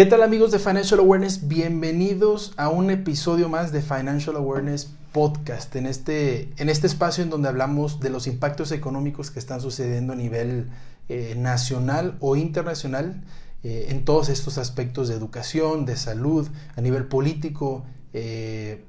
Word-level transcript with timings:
¿Qué 0.00 0.06
tal 0.06 0.22
amigos 0.22 0.50
de 0.50 0.58
Financial 0.58 0.98
Awareness? 0.98 1.46
Bienvenidos 1.46 2.54
a 2.56 2.70
un 2.70 2.90
episodio 2.90 3.50
más 3.50 3.70
de 3.70 3.82
Financial 3.82 4.34
Awareness 4.34 4.94
Podcast, 5.12 5.76
en 5.76 5.84
este, 5.84 6.54
en 6.56 6.70
este 6.70 6.86
espacio 6.86 7.22
en 7.22 7.28
donde 7.28 7.50
hablamos 7.50 8.00
de 8.00 8.08
los 8.08 8.26
impactos 8.26 8.72
económicos 8.72 9.30
que 9.30 9.38
están 9.38 9.60
sucediendo 9.60 10.14
a 10.14 10.16
nivel 10.16 10.70
eh, 11.10 11.34
nacional 11.36 12.16
o 12.20 12.36
internacional 12.36 13.22
eh, 13.62 13.88
en 13.90 14.06
todos 14.06 14.30
estos 14.30 14.56
aspectos 14.56 15.08
de 15.08 15.16
educación, 15.16 15.84
de 15.84 15.98
salud, 15.98 16.48
a 16.76 16.80
nivel 16.80 17.04
político, 17.04 17.84
eh, 18.14 18.82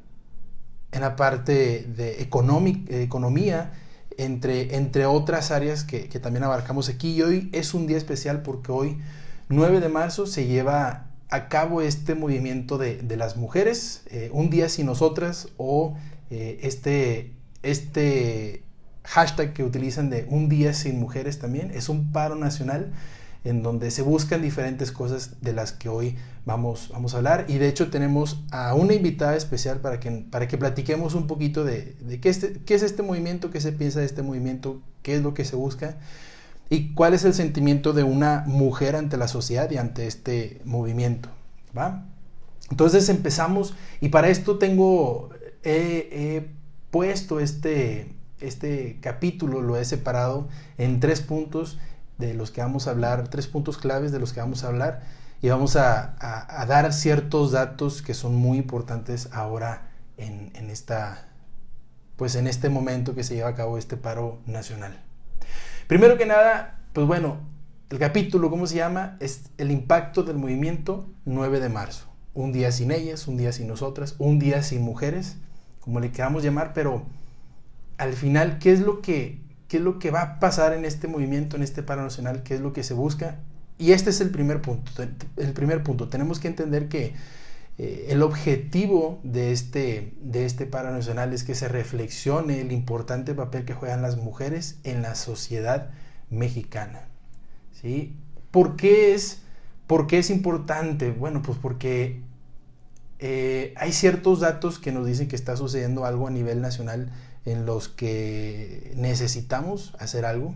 en 0.93 1.02
la 1.02 1.18
parte 1.18 1.89
de 1.93 2.21
economía, 2.21 3.73
entre, 4.18 4.78
entre 4.78 5.07
otras 5.07 5.52
áreas 5.52 5.84
que, 5.84 6.07
que 6.07 6.21
también 6.21 6.46
abarcamos 6.46 6.88
aquí. 6.88 7.16
Y 7.16 7.21
hoy 7.21 7.50
es 7.52 7.73
un 7.73 7.86
día 7.86 7.98
especial 7.98 8.43
porque 8.43 8.71
hoy 8.71 8.98
9 9.52 9.79
de 9.79 9.89
marzo 9.89 10.25
se 10.25 10.47
lleva 10.47 11.07
a 11.29 11.47
cabo 11.47 11.81
este 11.81 12.15
movimiento 12.15 12.78
de, 12.78 13.01
las 13.18 13.37
mujeres, 13.37 14.04
eh, 14.07 14.29
un 14.33 14.50
día 14.50 14.68
sin 14.69 14.86
nosotras 14.86 15.50
o 15.57 15.96
eh, 16.29 16.59
este, 16.64 17.32
este 17.64 18.64
hashtag 19.04 19.54
que 19.54 19.64
utilizan 19.64 20.09
de 20.09 20.25
un 20.29 20.50
día 20.50 20.73
sin 20.73 21.00
mujeres 21.00 21.39
también, 21.39 21.71
es 21.73 21.89
un 21.89 22.11
paro 22.11 22.36
nacional 22.36 22.92
en 23.43 23.64
donde 23.64 23.89
se 23.89 24.04
buscan 24.04 24.42
diferentes 24.42 24.92
cosas 24.92 25.42
de 25.42 25.54
las 25.54 25.71
que 25.71 25.89
hoy 25.89 26.15
vamos, 26.45 26.89
vamos 26.93 27.14
a 27.14 27.18
hablar. 27.18 27.45
Y 27.47 27.57
de 27.57 27.70
hecho 27.70 27.89
tenemos 27.89 28.43
a 28.51 28.75
una 28.75 28.93
invitada 28.93 29.36
especial 29.36 29.79
para 29.79 30.00
que, 30.00 30.11
para 30.11 30.47
que 30.47 30.57
platiquemos 30.57 31.15
un 31.15 31.25
poquito 31.25 31.64
de, 31.64 31.95
qué, 32.22 32.30
este, 32.30 32.61
qué 32.66 32.75
es 32.75 32.83
este 32.83 33.02
movimiento, 33.02 33.50
qué 33.50 33.59
se 33.59 33.72
piensa 33.72 34.00
de 34.00 34.06
este 34.06 34.22
movimiento, 34.22 34.81
qué 35.02 35.16
es 35.16 35.23
lo 35.23 35.33
que 35.33 35.44
se 35.44 35.56
busca 35.56 35.97
y 36.72 36.94
cuál 36.94 37.14
es 37.14 37.25
el 37.25 37.34
sentimiento 37.34 37.92
de 37.92 38.03
una 38.03 38.45
mujer 38.48 38.95
ante 38.95 39.17
la 39.17 39.28
sociedad 39.28 39.70
y 39.72 39.78
ante 39.78 40.08
este 40.08 40.62
movimiento. 40.64 41.28
¿va? 41.78 42.06
Entonces 42.70 43.09
empezamos 43.09 43.75
y 44.00 44.08
para 44.08 44.30
esto 44.30 44.58
tengo, 44.58 45.32
he, 45.64 46.48
puesto 46.90 47.42
este, 47.42 48.16
este 48.40 49.00
capítulo, 49.02 49.62
lo 49.62 49.76
he 49.76 49.84
separado 49.84 50.48
en 50.78 51.02
tres 51.02 51.20
puntos 51.20 51.78
de 52.18 52.34
los 52.36 52.52
que 52.52 52.62
vamos 52.62 52.88
a 52.88 52.92
hablar, 52.92 53.28
tres 53.28 53.48
puntos 53.48 53.78
claves 53.78 54.14
de 54.14 54.20
los 54.20 54.32
que 54.32 54.40
vamos 54.40 54.64
a 54.64 54.67
hablar 54.67 55.04
y 55.42 55.50
vamos 55.50 55.76
a, 55.76 56.16
dar 56.70 56.94
ciertos 56.94 57.52
datos 57.52 58.02
que 58.02 58.14
son 58.14 58.36
muy 58.36 58.58
importantes 58.58 59.28
ahora 59.34 59.92
en, 60.16 60.54
en, 60.56 60.70
esta, 60.70 61.28
pues 62.16 62.36
en 62.36 62.48
este 62.48 62.70
momento 62.70 63.14
que 63.14 63.26
se 63.26 63.36
lleva 63.36 63.50
a 63.50 63.56
cabo 63.56 63.78
este 63.78 63.98
paro 63.98 64.40
nacional. 64.45 65.11
Primero 65.88 66.18
que 66.18 66.26
nada, 66.26 66.80
pues 66.94 67.06
bueno, 67.08 67.38
el 67.90 68.00
capítulo, 68.00 68.50
¿cómo 68.50 68.68
se 68.68 68.76
llama? 68.76 69.18
Es 69.20 69.50
el 69.58 69.72
impacto 69.72 70.23
del 70.23 70.38
movimiento 70.38 71.10
9 71.26 71.60
de 71.60 71.70
marzo. 71.70 72.08
Un 72.34 72.54
día 72.54 72.72
sin 72.72 72.92
ellas, 72.92 73.28
un 73.28 73.36
día 73.36 73.52
sin 73.52 73.68
nosotras, 73.68 74.16
un 74.18 74.40
día 74.40 74.64
sin 74.64 74.82
mujeres, 74.82 75.36
como 75.82 76.00
le 76.00 76.12
queramos 76.12 76.44
llamar, 76.44 76.72
pero 76.73 77.06
al 77.98 78.14
final, 78.14 78.60
¿qué 78.60 78.72
es 78.72 78.80
lo 78.80 79.02
que, 79.02 79.42
qué 79.68 79.78
es 79.78 79.84
lo 79.84 80.00
que 80.00 80.12
va 80.12 80.22
a 80.22 80.40
pasar 80.40 80.73
en 80.73 80.86
este 80.86 81.08
movimiento, 81.08 81.58
en 81.58 81.64
este 81.64 81.84
paro 81.84 82.02
nacional? 82.02 82.44
¿Qué 82.44 82.56
es 82.56 82.62
lo 82.62 82.72
que 82.72 82.84
se 82.84 82.94
busca? 82.94 83.40
Y 83.78 83.92
este 83.92 84.12
es 84.12 84.22
el 84.22 84.30
primer 84.30 84.62
punto. 84.62 84.92
El 85.36 85.54
primer 85.54 85.84
punto. 85.84 86.08
Tenemos 86.08 86.40
que 86.40 86.48
entender 86.48 86.88
que 86.88 87.14
eh, 87.84 88.10
el 88.10 88.22
objetivo 88.22 89.20
de 89.24 89.52
este, 89.52 90.14
de 90.22 90.46
este 90.46 90.68
paro 90.68 90.92
nacional 90.92 91.34
es 91.34 91.44
que 91.44 91.56
se 91.56 91.68
reflexione 91.68 92.62
el 92.62 92.72
importante 92.72 93.34
papel 93.34 93.66
que 93.66 93.73
juegan 93.73 94.04
las 94.04 94.18
mujeres 94.18 94.78
en 94.84 95.02
la 95.02 95.16
sociedad 95.16 95.90
mexicana. 96.30 97.08
¿sí? 97.72 98.16
¿Por, 98.52 98.76
qué 98.76 99.16
es, 99.16 99.42
¿Por 99.88 100.06
qué 100.06 100.20
es 100.20 100.30
importante? 100.30 101.10
Bueno, 101.10 101.42
pues 101.42 101.58
porque 101.58 102.22
eh, 103.18 103.73
hay 103.78 103.94
ciertos 103.94 104.42
datos 104.42 104.78
que 104.78 104.92
nos 104.92 105.08
dicen 105.08 105.28
que 105.28 105.36
está 105.36 105.58
sucediendo 105.58 106.06
algo 106.06 106.28
a 106.28 106.30
nivel 106.30 106.62
nacional 106.62 107.12
en 107.45 107.66
los 107.66 107.90
que 107.90 108.94
necesitamos 108.95 109.95
hacer 109.98 110.26
algo 110.26 110.54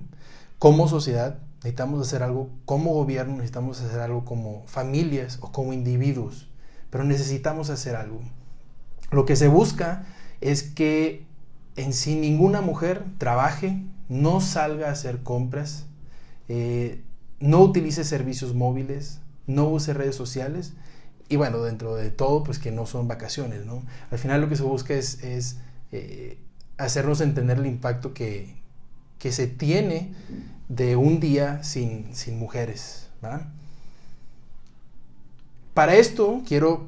como 0.59 0.87
sociedad, 0.87 1.39
necesitamos 1.63 2.07
hacer 2.07 2.21
algo 2.21 2.51
como 2.65 2.93
gobierno, 2.93 3.33
necesitamos 3.37 3.81
hacer 3.81 3.99
algo 3.99 4.25
como 4.25 4.61
familias 4.67 5.39
o 5.41 5.51
como 5.51 5.73
individuos 5.73 6.49
pero 6.95 7.03
necesitamos 7.03 7.69
hacer 7.69 7.97
algo. 7.97 8.21
Lo 9.11 9.25
que 9.25 9.35
se 9.35 9.49
busca 9.49 10.05
es 10.39 10.63
que 10.63 11.25
en 11.75 11.91
ninguna 12.21 12.61
mujer 12.61 13.03
trabaje, 13.17 13.81
no 14.07 14.39
salga 14.39 14.87
a 14.87 14.91
hacer 14.93 15.21
compras, 15.21 15.87
eh, 16.47 17.03
no 17.41 17.59
utilice 17.59 18.05
servicios 18.05 18.55
móviles, 18.55 19.19
no 19.45 19.67
use 19.67 19.93
redes 19.93 20.15
sociales 20.15 20.71
y 21.27 21.35
bueno, 21.35 21.61
dentro 21.63 21.95
de 21.95 22.11
todo, 22.11 22.45
pues 22.45 22.59
que 22.59 22.71
no 22.71 22.85
son 22.85 23.09
vacaciones, 23.09 23.65
¿no? 23.65 23.83
Al 24.09 24.17
final 24.17 24.39
lo 24.39 24.47
que 24.47 24.55
se 24.55 24.63
busca 24.63 24.93
es, 24.93 25.19
eh, 25.91 26.39
hacernos 26.77 27.19
entender 27.19 27.57
el 27.57 27.65
impacto 27.65 28.13
que, 28.13 28.55
se 29.19 29.47
tiene 29.47 30.13
de 30.69 30.95
un 30.95 31.19
día 31.19 31.61
sin, 31.61 32.15
sin 32.15 32.39
mujeres, 32.39 33.09
¿verdad? 33.21 33.49
Para 35.75 35.95
esto 35.95 36.41
quiero, 36.47 36.87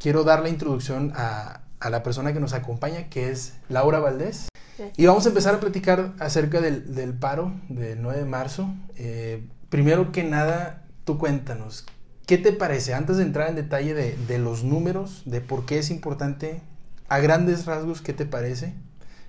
quiero 0.00 0.24
dar 0.24 0.42
la 0.42 0.48
introducción 0.48 1.12
a, 1.14 1.60
la 1.88 2.02
persona 2.02 2.32
que 2.32 2.40
nos 2.40 2.52
acompaña, 2.52 3.08
que 3.08 3.30
es 3.30 3.54
Laura 3.68 4.00
Valdés. 4.00 4.48
Y 4.96 5.06
vamos 5.06 5.24
a 5.24 5.28
empezar 5.28 5.54
a 5.54 5.60
platicar 5.60 6.14
acerca 6.18 6.60
del, 6.60 7.14
paro 7.14 7.52
del 7.68 8.02
9 8.02 8.18
de 8.18 8.24
marzo. 8.24 8.74
Eh, 8.96 9.46
primero 9.68 10.10
que 10.10 10.24
nada, 10.24 10.82
tú 11.04 11.16
cuéntanos, 11.16 11.86
¿qué 12.26 12.36
te 12.36 12.52
parece? 12.52 12.92
Antes 12.92 13.18
de 13.18 13.22
entrar 13.22 13.48
en 13.48 13.54
detalle 13.54 13.94
de, 13.94 14.16
de, 14.16 14.38
los 14.40 14.64
números, 14.64 15.22
de 15.26 15.40
por 15.40 15.64
qué 15.64 15.78
es 15.78 15.90
importante, 15.90 16.60
a 17.08 17.20
grandes 17.20 17.66
rasgos, 17.66 18.02
¿qué 18.02 18.14
te 18.14 18.26
parece? 18.26 18.74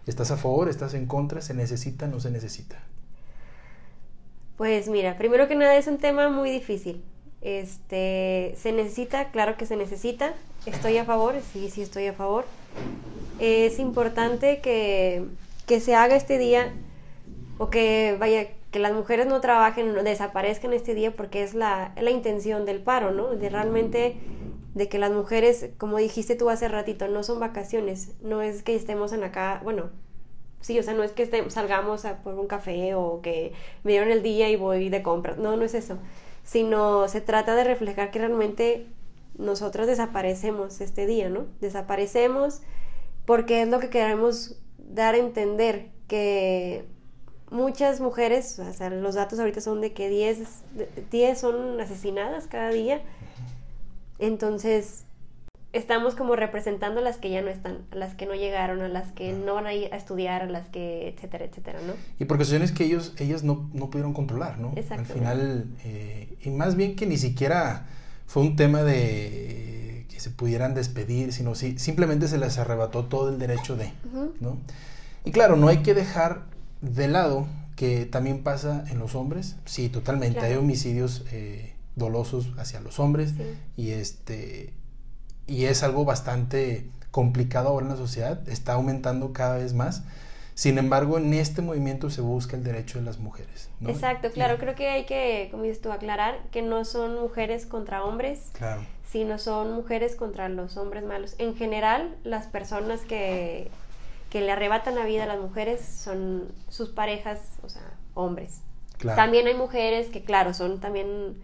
¿Estás 0.08 0.32
a 0.32 0.38
favor? 0.38 0.68
¿Estás 0.68 0.96
en 0.96 1.06
contra? 1.06 1.42
¿Se 1.42 1.54
necesita? 1.54 2.08
¿No 2.08 2.20
se 2.20 2.32
necesita? 2.32 2.82
Pues 4.58 4.90
mira, 4.90 5.16
primero 5.20 5.48
que 5.48 5.54
nada 5.54 5.76
es 5.76 5.86
un 5.86 6.00
tema 6.00 6.28
muy 6.30 6.50
difícil. 6.50 7.04
Este, 7.46 8.56
se 8.58 8.72
necesita, 8.72 9.30
claro 9.30 9.56
que 9.56 9.68
se 9.68 9.78
necesita. 9.78 10.34
Estoy 10.66 10.98
a 10.98 11.06
favor, 11.06 11.36
sí, 11.54 11.70
sí 11.70 11.84
estoy 11.84 12.08
a 12.08 12.14
favor. 12.14 12.44
Es 13.38 13.78
importante 13.78 14.62
que, 14.62 15.24
que 15.68 15.80
se 15.80 15.94
haga 15.94 16.16
este 16.16 16.40
día 16.40 16.74
o 17.60 17.70
que 17.70 18.18
vaya 18.20 18.48
que 18.72 18.80
las 18.80 18.94
mujeres 18.94 19.28
no 19.28 19.42
trabajen, 19.42 19.94
no 19.94 20.02
desaparezcan 20.02 20.74
este 20.74 20.96
día 20.96 21.16
porque 21.16 21.44
es 21.44 21.54
la, 21.54 21.94
la 22.02 22.10
intención 22.10 22.66
del 22.66 22.82
paro, 22.82 23.12
¿no? 23.12 23.36
De 23.36 23.48
realmente 23.48 24.18
de 24.74 24.90
que 24.90 24.98
las 24.98 25.12
mujeres, 25.12 25.70
como 25.78 26.00
dijiste 26.00 26.36
tú 26.36 26.50
hace 26.50 26.68
ratito, 26.68 27.08
no 27.08 27.22
son 27.22 27.40
vacaciones, 27.40 28.14
no 28.24 28.42
es 28.42 28.64
que 28.64 28.76
estemos 28.76 29.14
en 29.14 29.24
acá, 29.24 29.62
bueno, 29.64 29.92
sí, 30.62 30.80
o 30.80 30.84
sea, 30.84 30.96
no 30.96 31.04
es 31.04 31.12
que 31.12 31.22
estemos, 31.22 31.54
salgamos 31.54 32.06
a 32.06 32.24
por 32.24 32.34
un 32.34 32.48
café 32.48 32.96
o 32.96 33.22
que 33.22 33.54
me 33.84 33.92
dieron 33.92 34.10
el 34.10 34.24
día 34.24 34.50
y 34.50 34.56
voy 34.56 34.90
de 34.90 35.04
compra, 35.04 35.36
no, 35.38 35.56
no 35.56 35.64
es 35.64 35.76
eso 35.76 36.00
sino 36.46 37.10
se 37.10 37.20
trata 37.20 37.56
de 37.56 37.66
reflejar 37.66 38.12
que 38.12 38.20
realmente 38.20 38.88
nosotros 39.38 39.88
desaparecemos 39.88 40.80
este 40.80 41.06
día, 41.06 41.28
¿no? 41.30 41.48
Desaparecemos 41.60 42.62
porque 43.26 43.64
es 43.64 43.68
lo 43.68 43.80
que 43.80 43.90
queremos 43.90 44.56
dar 44.78 45.16
a 45.16 45.18
entender, 45.18 45.90
que 46.08 46.86
muchas 47.50 48.00
mujeres, 48.00 48.60
o 48.60 48.74
sea, 48.74 48.90
los 48.92 49.16
datos 49.16 49.40
ahorita 49.40 49.60
son 49.60 49.82
de 49.82 49.94
que 49.94 50.08
10, 50.08 50.40
10 51.12 51.40
son 51.40 51.82
asesinadas 51.82 52.48
cada 52.48 52.70
día, 52.70 53.02
entonces 54.20 55.06
estamos 55.76 56.16
como 56.16 56.36
representando 56.36 57.02
a 57.02 57.04
las 57.04 57.18
que 57.18 57.30
ya 57.30 57.42
no 57.42 57.50
están, 57.50 57.80
a 57.92 57.96
las 57.96 58.16
que 58.16 58.26
no 58.26 58.34
llegaron, 58.34 58.82
a 58.82 58.88
las 58.88 59.12
que 59.12 59.34
no 59.34 59.56
van 59.56 59.68
a 59.68 59.74
ir 59.74 59.94
a 59.94 59.98
estudiar, 59.98 60.42
a 60.42 60.46
las 60.46 60.68
que, 60.68 61.10
etcétera, 61.10 61.46
etcétera, 61.46 61.80
¿no? 61.86 61.94
Y 62.18 62.26
por 62.26 62.38
cuestiones 62.38 62.72
que 62.72 62.86
ellos, 62.86 63.14
ellas 63.18 63.44
no, 63.44 63.70
no 63.74 63.90
pudieron 63.90 64.14
controlar, 64.14 64.58
¿no? 64.58 64.74
Al 64.90 65.06
final, 65.06 65.66
eh, 65.84 66.38
y 66.42 66.50
más 66.50 66.76
bien 66.76 66.96
que 66.96 67.06
ni 67.06 67.18
siquiera 67.18 67.88
fue 68.26 68.44
un 68.44 68.56
tema 68.56 68.84
de 68.84 70.06
que 70.10 70.20
se 70.20 70.30
pudieran 70.30 70.74
despedir, 70.74 71.34
sino 71.34 71.56
si, 71.56 71.78
simplemente 71.78 72.28
se 72.30 72.38
les 72.38 72.58
arrebató 72.58 73.06
todo 73.06 73.30
el 73.30 73.38
derecho 73.38 73.76
de, 73.76 73.92
¿no? 74.40 74.58
Y 75.26 75.32
claro, 75.32 75.58
no 75.58 75.68
hay 75.68 75.80
que 75.80 75.94
dejar 75.94 76.44
de 76.82 77.10
lado 77.10 77.48
que 77.76 78.06
también 78.06 78.44
pasa 78.44 78.86
en 78.90 79.00
los 79.00 79.14
hombres, 79.16 79.58
sí, 79.66 79.90
totalmente, 79.90 80.40
hay 80.40 80.56
homicidios 80.56 81.26
eh, 81.32 81.74
dolosos 81.98 82.54
hacia 82.58 82.80
los 82.80 83.00
hombres 83.00 83.34
y 83.76 83.92
este 83.92 84.74
y 85.48 85.66
es 85.66 85.84
algo 85.84 86.06
bastante 86.06 86.86
complicado 87.12 87.70
ahora 87.70 87.86
en 87.86 87.92
la 87.92 87.98
sociedad, 87.98 88.48
está 88.50 88.74
aumentando 88.74 89.34
cada 89.34 89.58
vez 89.58 89.74
más. 89.74 90.04
Sin 90.54 90.78
embargo, 90.78 91.18
en 91.18 91.34
este 91.34 91.62
movimiento 91.62 92.10
se 92.10 92.22
busca 92.22 92.56
el 92.56 92.64
derecho 92.64 92.98
de 92.98 93.06
las 93.06 93.20
mujeres. 93.20 93.70
Exacto, 93.86 94.32
claro, 94.32 94.58
creo 94.58 94.74
que 94.74 94.90
hay 94.90 95.06
que, 95.06 95.50
como 95.52 95.64
dices 95.64 95.82
tú, 95.82 95.92
aclarar 95.92 96.40
que 96.52 96.62
no 96.62 96.86
son 96.86 97.20
mujeres 97.20 97.66
contra 97.66 98.04
hombres, 98.04 98.52
claro. 98.54 98.82
sino 99.10 99.38
son 99.38 99.74
mujeres 99.74 100.16
contra 100.16 100.48
los 100.48 100.78
hombres 100.78 101.04
malos. 101.04 101.36
En 101.40 101.56
general, 101.56 102.16
las 102.24 102.48
personas 102.48 103.02
que, 103.02 103.70
que 104.30 104.40
le 104.40 104.52
arrebatan 104.52 104.96
la 104.96 105.06
vida 105.06 105.24
a 105.24 105.28
las 105.28 105.40
mujeres 105.40 105.82
son 105.82 106.50
sus 106.70 106.90
parejas, 106.90 107.40
o 107.62 107.70
sea, 107.70 107.94
hombres. 108.14 108.62
También 109.16 109.48
hay 109.48 109.56
mujeres 109.56 110.08
que, 110.08 110.24
claro, 110.24 110.54
son 110.54 110.80
también 110.80 111.36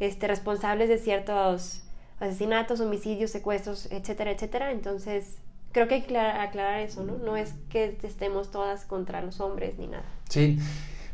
este, 0.00 0.26
responsables 0.26 0.88
de 0.88 0.98
ciertos 0.98 1.82
asesinatos, 2.20 2.80
homicidios, 2.80 3.30
secuestros, 3.30 3.86
etcétera, 3.90 4.30
etcétera. 4.30 4.70
Entonces, 4.70 5.36
creo 5.72 5.88
que 5.88 5.96
hay 5.96 6.02
que 6.02 6.18
aclarar, 6.18 6.80
eso, 6.80 7.04
¿no? 7.04 7.18
No 7.18 7.36
es 7.36 7.54
que 7.68 7.98
estemos 8.02 8.50
todas 8.50 8.84
contra 8.84 9.22
los 9.22 9.40
hombres 9.40 9.78
ni 9.78 9.86
nada. 9.88 10.04
Sí. 10.28 10.58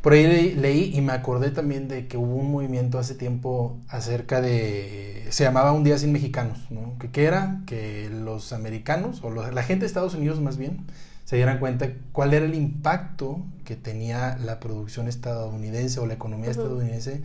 Por 0.03 0.15
ahí 0.15 0.55
leí 0.55 0.93
y 0.95 1.01
me 1.01 1.13
acordé 1.13 1.51
también 1.51 1.87
de 1.87 2.09
que 2.09 2.17
hubo 2.17 2.35
un 2.35 2.51
movimiento 2.51 2.99
hace 2.99 3.15
tiempo 3.15 3.79
acerca 3.89 4.41
de, 4.41 5.27
se 5.31 5.45
llamaba 5.45 5.73
Un 5.73 5.85
Día 5.85 5.97
Sin 5.97 6.13
Mexicanos, 6.13 6.71
¿no? 6.71 6.99
Que, 6.99 7.11
¿Qué 7.11 7.25
era 7.25 7.61
que 7.67 8.11
los 8.11 8.53
americanos, 8.53 9.23
o 9.23 9.31
la 9.31 9.63
gente 9.63 9.83
de 9.83 9.87
Estados 9.87 10.15
Unidos 10.15 10.41
más 10.41 10.57
bien, 10.57 10.85
se 11.25 11.37
dieran 11.37 11.61
cuenta 11.61 11.89
cuál 12.13 12.35
era 12.35 12.45
el 12.45 12.55
impacto 12.55 13.41
que 13.65 13.77
tenía 13.77 14.37
la 14.45 14.61
producción 14.61 15.07
estadounidense 15.09 16.01
o 16.01 16.07
la 16.07 16.15
economía 16.15 16.51
estadounidense 16.51 17.23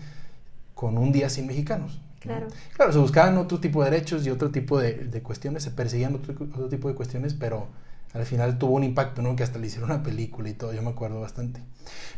con 0.76 0.98
un 0.98 1.12
día 1.12 1.30
sin 1.30 1.48
mexicanos. 1.48 2.00
Claro. 2.20 2.48
Claro, 2.76 2.92
se 2.92 3.00
buscaban 3.00 3.38
otro 3.38 3.60
tipo 3.60 3.84
de 3.84 3.92
derechos 3.92 4.26
y 4.26 4.30
otro 4.30 4.50
tipo 4.52 4.80
de, 4.80 4.94
de 4.94 5.22
cuestiones, 5.22 5.64
se 5.64 5.72
perseguían 5.72 6.16
otro, 6.16 6.34
otro, 6.34 6.68
tipo 6.68 6.88
de 6.88 6.96
cuestiones, 6.96 7.34
pero 7.34 7.68
al 8.14 8.26
final 8.26 8.58
tuvo 8.58 8.76
un 8.76 8.84
impacto, 8.84 9.22
¿no? 9.22 9.36
Que 9.36 9.44
hasta 9.44 9.60
le 9.60 9.68
hicieron 9.68 9.92
una 9.92 10.04
película 10.04 10.50
y 10.50 10.54
todo, 10.54 10.74
yo 10.74 10.82
me 10.82 10.90
acuerdo 10.90 11.22
bastante. 11.22 11.62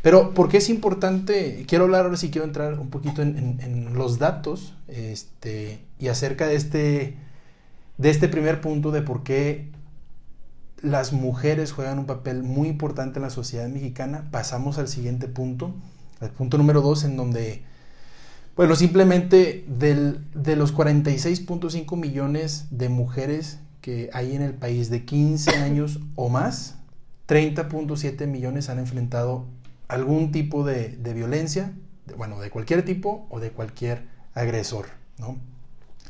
Pero, 0.02 0.32
¿por 0.34 0.48
qué 0.48 0.56
es 0.56 0.70
importante? 0.70 1.64
Quiero 1.68 1.84
hablar 1.84 2.04
ahora 2.04 2.16
sí, 2.16 2.30
quiero 2.30 2.46
entrar 2.46 2.78
un 2.78 2.90
poquito 2.90 3.22
en, 3.22 3.36
en, 3.36 3.60
en 3.60 3.94
los 3.94 4.18
datos 4.18 4.74
este, 4.88 5.80
y 5.98 6.08
acerca 6.08 6.46
de 6.46 6.54
este, 6.56 7.16
de 7.98 8.10
este 8.10 8.28
primer 8.28 8.60
punto 8.60 8.90
de 8.90 9.02
por 9.02 9.22
qué 9.22 9.70
las 10.82 11.12
mujeres 11.12 11.72
juegan 11.72 11.98
un 11.98 12.06
papel 12.06 12.42
muy 12.42 12.68
importante 12.68 13.18
en 13.18 13.22
la 13.22 13.30
sociedad 13.30 13.68
mexicana. 13.68 14.28
Pasamos 14.30 14.78
al 14.78 14.88
siguiente 14.88 15.28
punto, 15.28 15.74
al 16.20 16.30
punto 16.30 16.58
número 16.58 16.80
dos, 16.80 17.04
en 17.04 17.16
donde, 17.16 17.62
bueno, 18.60 18.76
simplemente 18.76 19.64
del, 19.68 20.20
de 20.34 20.54
los 20.54 20.74
46.5 20.74 21.96
millones 21.96 22.66
de 22.70 22.90
mujeres 22.90 23.58
que 23.80 24.10
hay 24.12 24.36
en 24.36 24.42
el 24.42 24.52
país 24.52 24.90
de 24.90 25.06
15 25.06 25.50
años 25.56 26.00
o 26.14 26.28
más, 26.28 26.76
30.7 27.26 28.26
millones 28.26 28.68
han 28.68 28.78
enfrentado 28.78 29.46
algún 29.88 30.30
tipo 30.30 30.62
de, 30.62 30.90
de 30.90 31.14
violencia, 31.14 31.72
de, 32.04 32.12
bueno, 32.12 32.38
de 32.38 32.50
cualquier 32.50 32.84
tipo 32.84 33.26
o 33.30 33.40
de 33.40 33.50
cualquier 33.50 34.02
agresor, 34.34 34.88
¿no? 35.16 35.30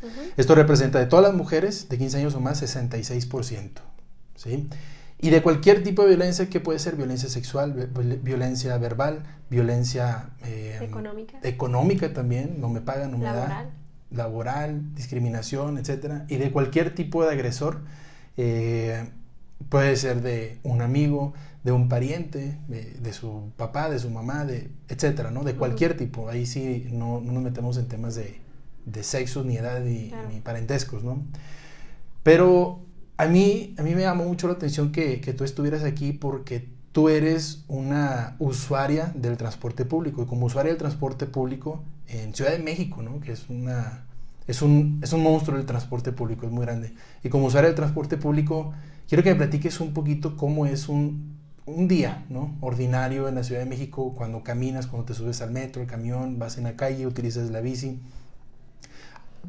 Uh 0.02 0.06
-huh. 0.06 0.32
Esto 0.36 0.56
representa 0.56 0.98
de 0.98 1.06
todas 1.06 1.24
las 1.24 1.34
mujeres 1.34 1.88
de 1.88 1.98
15 1.98 2.16
años 2.16 2.34
o 2.34 2.40
más 2.40 2.60
66%. 2.60 3.70
¿sí? 4.34 4.68
Y 5.22 5.30
de 5.30 5.42
cualquier 5.42 5.82
tipo 5.82 6.02
de 6.02 6.08
violencia 6.08 6.48
que 6.48 6.60
puede 6.60 6.78
ser 6.78 6.96
violencia 6.96 7.28
sexual, 7.28 7.74
violencia 8.22 8.78
verbal, 8.78 9.22
violencia 9.50 10.30
eh, 10.44 10.78
económica. 10.80 11.38
económica 11.42 12.12
también, 12.12 12.60
no 12.60 12.68
me 12.70 12.80
pagan, 12.80 13.10
no 13.10 13.18
me 13.18 13.24
laboral. 13.24 13.48
da, 13.48 13.70
laboral, 14.10 14.94
discriminación, 14.94 15.76
etcétera, 15.78 16.24
y 16.28 16.36
de 16.36 16.50
cualquier 16.50 16.94
tipo 16.94 17.22
de 17.24 17.32
agresor, 17.32 17.82
eh, 18.38 19.10
puede 19.68 19.94
ser 19.96 20.22
de 20.22 20.58
un 20.62 20.80
amigo, 20.80 21.34
de 21.64 21.72
un 21.72 21.90
pariente, 21.90 22.56
de, 22.68 22.84
de, 22.94 23.12
su 23.12 23.52
papá, 23.58 23.90
de 23.90 23.98
su 23.98 24.08
mamá, 24.08 24.46
de, 24.46 24.70
etcétera, 24.88 25.30
¿no? 25.30 25.44
De 25.44 25.54
cualquier 25.54 25.90
uh 25.90 25.94
-huh. 25.94 25.98
tipo, 25.98 26.28
ahí 26.30 26.46
sí 26.46 26.88
no, 26.90 27.20
no, 27.20 27.32
nos 27.32 27.42
metemos 27.42 27.76
en 27.76 27.86
temas 27.88 28.14
de, 28.14 28.40
de 28.86 29.02
sexos, 29.02 29.44
ni 29.44 29.58
edad, 29.58 29.80
ni, 29.80 30.08
Claro. 30.08 30.28
ni 30.32 30.40
parentescos, 30.40 31.04
¿no? 31.04 31.22
Pero 32.22 32.80
a 33.20 33.26
mí, 33.26 33.74
a 33.78 33.82
mí 33.82 33.94
me 33.94 34.00
llamó 34.00 34.24
mucho 34.24 34.46
la 34.46 34.54
atención 34.54 34.92
que, 34.92 35.18
tú 35.36 35.44
estuvieras 35.44 35.84
aquí 35.84 36.14
porque 36.14 36.66
tú 36.92 37.10
eres 37.10 37.64
una 37.68 38.34
usuaria 38.38 39.12
del 39.14 39.36
transporte 39.36 39.84
público 39.84 40.22
y 40.22 40.26
como 40.26 40.46
usuaria 40.46 40.72
del 40.72 40.78
transporte 40.78 41.26
público 41.26 41.84
en 42.08 42.34
Ciudad 42.34 42.52
de 42.52 42.60
México, 42.60 43.02
¿no? 43.02 43.20
que 43.20 43.32
es 43.32 43.50
una 43.50 44.06
es 44.46 44.62
un, 44.62 45.00
es 45.02 45.12
un 45.12 45.22
monstruo 45.22 45.58
el 45.58 45.66
transporte 45.66 46.12
público, 46.12 46.46
es 46.46 46.52
muy 46.52 46.64
grande. 46.64 46.94
Y 47.22 47.28
como 47.28 47.44
usuaria 47.44 47.68
del 47.68 47.76
transporte 47.76 48.16
público, 48.16 48.72
quiero 49.06 49.22
que 49.22 49.30
me 49.30 49.36
platiques 49.36 49.80
un 49.80 49.92
poquito 49.92 50.34
cómo 50.38 50.64
es 50.64 50.88
un, 50.88 51.38
día 51.66 52.24
¿no? 52.30 52.56
ordinario 52.62 53.28
en 53.28 53.36
la 53.36 53.44
Ciudad 53.44 53.60
de 53.60 53.66
México 53.66 54.14
cuando 54.16 54.42
caminas, 54.42 54.86
cuando 54.86 55.04
te 55.04 55.14
subes 55.14 55.42
al 55.42 55.50
metro, 55.50 55.82
el 55.82 55.86
camión, 55.86 56.38
vas 56.38 56.56
en 56.56 56.64
la 56.64 56.74
calle, 56.74 57.06
utilizas 57.06 57.50
la 57.50 57.60
bici. 57.60 58.00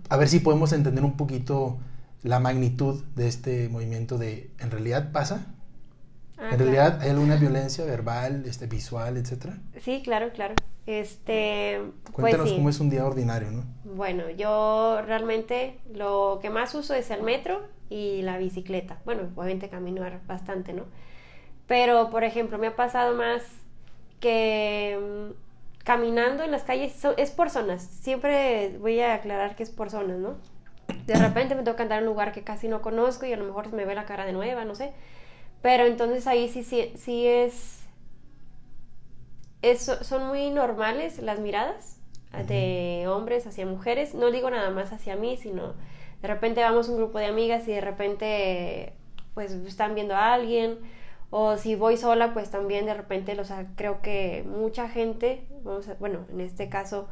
A 0.09 0.17
ver 0.17 0.27
si 0.27 0.39
podemos 0.39 0.71
entender 0.73 1.03
un 1.03 1.17
poquito 1.17 1.79
la 2.23 2.39
magnitud 2.39 3.03
de 3.15 3.27
este 3.27 3.69
movimiento 3.69 4.17
de 4.17 4.51
¿en 4.59 4.71
realidad 4.71 5.11
pasa? 5.11 5.47
Ah, 6.37 6.49
¿En 6.51 6.59
claro. 6.59 6.63
realidad 6.71 7.01
hay 7.01 7.09
alguna 7.11 7.35
violencia 7.37 7.85
verbal, 7.85 8.43
este, 8.45 8.67
visual, 8.67 9.17
etcétera? 9.17 9.57
Sí, 9.79 10.01
claro, 10.03 10.31
claro. 10.31 10.55
Este, 10.85 11.79
Cuéntanos 12.11 12.43
pues 12.45 12.49
sí. 12.49 12.55
cómo 12.55 12.69
es 12.69 12.79
un 12.79 12.89
día 12.89 13.05
ordinario, 13.05 13.51
¿no? 13.51 13.63
Bueno, 13.83 14.29
yo 14.29 15.01
realmente 15.05 15.79
lo 15.93 16.39
que 16.41 16.49
más 16.49 16.75
uso 16.75 16.93
es 16.93 17.09
el 17.09 17.23
metro 17.23 17.63
y 17.89 18.21
la 18.21 18.37
bicicleta. 18.37 18.99
Bueno, 19.05 19.23
obviamente 19.35 19.69
caminar 19.69 20.21
bastante, 20.27 20.73
¿no? 20.73 20.85
Pero, 21.67 22.09
por 22.11 22.23
ejemplo, 22.23 22.57
me 22.57 22.67
ha 22.67 22.75
pasado 22.75 23.15
más 23.15 23.43
que 24.19 24.99
mm, 25.01 25.83
caminando 25.83 26.43
en 26.43 26.51
las 26.51 26.63
calles 26.63 26.93
so- 26.93 27.17
es 27.17 27.31
por 27.31 27.49
zonas. 27.49 27.83
Siempre 27.83 28.77
voy 28.79 28.99
a 29.01 29.15
aclarar 29.15 29.55
que 29.55 29.63
es 29.63 29.71
por 29.71 29.89
zonas, 29.91 30.19
¿no? 30.19 30.35
De 31.07 31.17
repente 31.17 31.55
me 31.55 31.63
toca 31.63 31.83
andar 31.83 31.99
en 31.99 32.05
un 32.07 32.11
lugar 32.13 32.31
que 32.31 32.43
casi 32.43 32.67
no 32.67 32.81
conozco 32.81 33.25
y 33.25 33.33
a 33.33 33.37
lo 33.37 33.45
mejor 33.45 33.69
se 33.69 33.75
me 33.75 33.85
ve 33.85 33.95
la 33.95 34.05
cara 34.05 34.25
de 34.25 34.33
nueva, 34.33 34.65
no 34.65 34.75
sé. 34.75 34.93
Pero 35.61 35.85
entonces 35.85 36.27
ahí 36.27 36.49
sí, 36.49 36.63
sí, 36.63 36.93
sí 36.97 37.27
es, 37.27 37.81
es- 39.61 39.97
son 40.01 40.27
muy 40.27 40.49
normales 40.49 41.19
las 41.19 41.39
miradas 41.39 41.97
de 42.47 43.05
hombres 43.09 43.45
hacia 43.45 43.65
mujeres. 43.65 44.13
No 44.15 44.31
digo 44.31 44.49
nada 44.49 44.69
más 44.69 44.91
hacia 44.93 45.15
mí, 45.15 45.37
sino 45.37 45.73
de 46.21 46.27
repente 46.27 46.61
vamos 46.61 46.87
un 46.89 46.97
grupo 46.97 47.19
de 47.19 47.25
amigas 47.25 47.67
y 47.67 47.71
de 47.71 47.81
repente 47.81 48.93
pues 49.33 49.51
están 49.51 49.95
viendo 49.95 50.15
a 50.15 50.33
alguien. 50.33 50.79
O 51.29 51.57
si 51.57 51.75
voy 51.75 51.95
sola, 51.97 52.33
pues 52.33 52.49
también 52.51 52.85
de 52.85 52.93
repente, 52.93 53.39
o 53.39 53.45
sea, 53.45 53.65
creo 53.75 54.01
que 54.01 54.43
mucha 54.47 54.89
gente, 54.89 55.45
vamos 55.63 55.87
a- 55.87 55.95
bueno, 55.95 56.25
en 56.31 56.41
este 56.41 56.67
caso, 56.69 57.07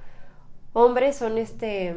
hombres 0.74 1.16
son 1.18 1.38
este 1.38 1.96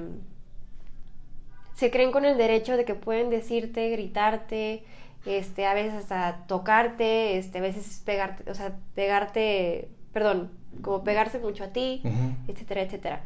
se 1.74 1.90
creen 1.90 2.12
con 2.12 2.24
el 2.24 2.36
derecho 2.36 2.76
de 2.76 2.84
que 2.84 2.94
pueden 2.94 3.30
decirte, 3.30 3.90
gritarte, 3.90 4.84
este, 5.26 5.66
a 5.66 5.74
veces 5.74 5.94
hasta 5.94 6.44
tocarte, 6.46 7.38
este, 7.38 7.58
a 7.58 7.62
veces 7.62 8.02
pegarte, 8.04 8.50
o 8.50 8.54
sea, 8.54 8.76
pegarte, 8.94 9.88
perdón, 10.12 10.50
como 10.82 11.04
pegarse 11.04 11.38
mucho 11.38 11.64
a 11.64 11.68
ti, 11.68 12.02
Ujú. 12.04 12.52
etcétera, 12.52 12.82
etcétera. 12.82 13.20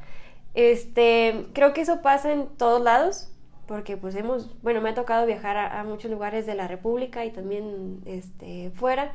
Este, 0.55 1.47
creo 1.53 1.73
que 1.73 1.83
eso 1.83 2.03
pasa 2.03 2.33
en 2.33 2.47
todos 2.57 2.81
lados, 2.83 3.31
porque 3.67 3.97
pues 3.97 4.15
hemos, 4.15 4.61
bueno, 4.63 4.81
me 4.81 4.91
ha 4.91 4.95
tocado 4.95 5.27
viajar 5.27 5.57
a, 5.57 5.81
a 5.81 5.85
muchos 5.85 6.11
lugares 6.11 6.47
de 6.47 6.55
la 6.55 6.69
República 6.69 7.25
y 7.25 7.31
también, 7.31 8.01
este, 8.07 8.71
fuera, 8.75 9.13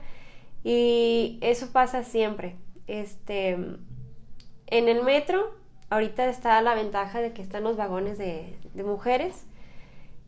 y 0.63 1.39
eso 1.41 1.71
pasa 1.71 2.03
siempre. 2.03 2.55
Este, 2.87 3.51
en 4.67 4.87
el 4.87 5.03
metro, 5.03 5.53
ahorita 5.91 6.25
está 6.27 6.59
la 6.61 6.73
ventaja 6.73 7.21
de 7.21 7.33
que 7.33 7.43
están 7.43 7.63
los 7.63 7.77
vagones 7.77 8.17
de, 8.17 8.57
mujeres 8.83 9.45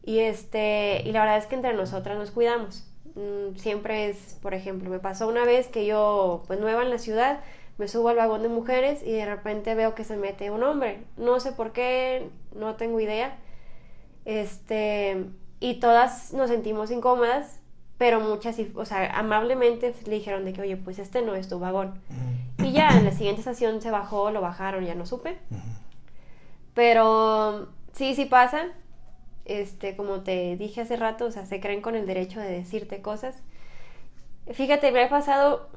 y 0.04 0.20
este 0.20 1.02
y 1.06 1.12
la 1.14 1.22
verdad 1.22 1.38
es 1.38 1.48
que 1.48 1.56
entre 1.56 1.74
nosotras 1.74 2.18
nos 2.18 2.30
cuidamos. 2.30 2.86
Mm, 3.16 3.56
Siempre 3.58 4.10
es, 4.10 4.38
por 4.42 4.54
ejemplo, 4.54 4.90
me 4.90 5.00
pasó 5.00 5.28
una 5.28 5.46
vez 5.46 5.68
que 5.70 5.86
yo, 5.86 6.44
pues 6.48 6.60
nueva 6.60 6.84
en 6.84 6.90
la 6.90 6.98
ciudad, 7.00 7.40
me 7.78 7.88
subo 7.88 8.10
al 8.10 8.18
vagón 8.18 8.44
de 8.44 8.50
mujeres 8.50 9.02
y 9.04 9.14
de 9.14 9.26
repente 9.26 9.74
veo 9.74 9.96
que 9.96 10.04
se 10.04 10.18
mete 10.18 10.52
un 10.52 10.64
hombre. 10.64 11.00
No 11.18 11.40
sé 11.40 11.54
por 11.54 11.72
qué, 11.72 12.30
no 12.54 12.76
tengo 12.76 13.00
idea. 13.00 13.38
Este, 14.26 15.26
y 15.60 15.76
todas 15.80 16.34
nos 16.34 16.50
sentimos 16.50 16.92
incómodas, 16.92 17.60
pero 17.98 18.20
muchas, 18.20 18.58
o 18.76 18.86
sea, 18.86 19.18
amablemente 19.18 19.94
le 20.06 20.16
dijeron 20.16 20.46
de 20.46 20.54
que, 20.54 20.62
oye, 20.62 20.78
pues 20.78 21.00
este 21.00 21.22
no 21.22 21.36
es 21.36 21.48
tu 21.48 21.60
vagón. 21.60 21.94
Y 22.58 22.72
ya 22.72 22.90
en 22.90 23.06
la 23.06 23.12
siguiente 23.12 23.42
estación 23.42 23.82
se 23.82 23.92
bajó, 23.92 24.32
lo 24.32 24.42
bajaron, 24.42 24.86
ya 24.86 24.96
no 24.96 25.06
supe. 25.06 25.38
Pero 26.74 27.70
sí, 27.94 28.16
sí 28.16 28.26
pasa. 28.26 28.68
Este, 29.46 29.96
como 29.96 30.22
te 30.22 30.56
dije 30.58 30.82
hace 30.82 30.96
rato, 30.96 31.26
o 31.26 31.32
sea, 31.32 31.46
se 31.46 31.60
creen 31.60 31.82
con 31.82 31.96
el 31.96 32.08
derecho 32.08 32.40
de 32.40 32.50
decirte 32.50 33.02
cosas. 33.02 33.36
Fíjate, 34.52 34.92
me 34.92 35.04
ha 35.04 35.10
pasado 35.10 35.70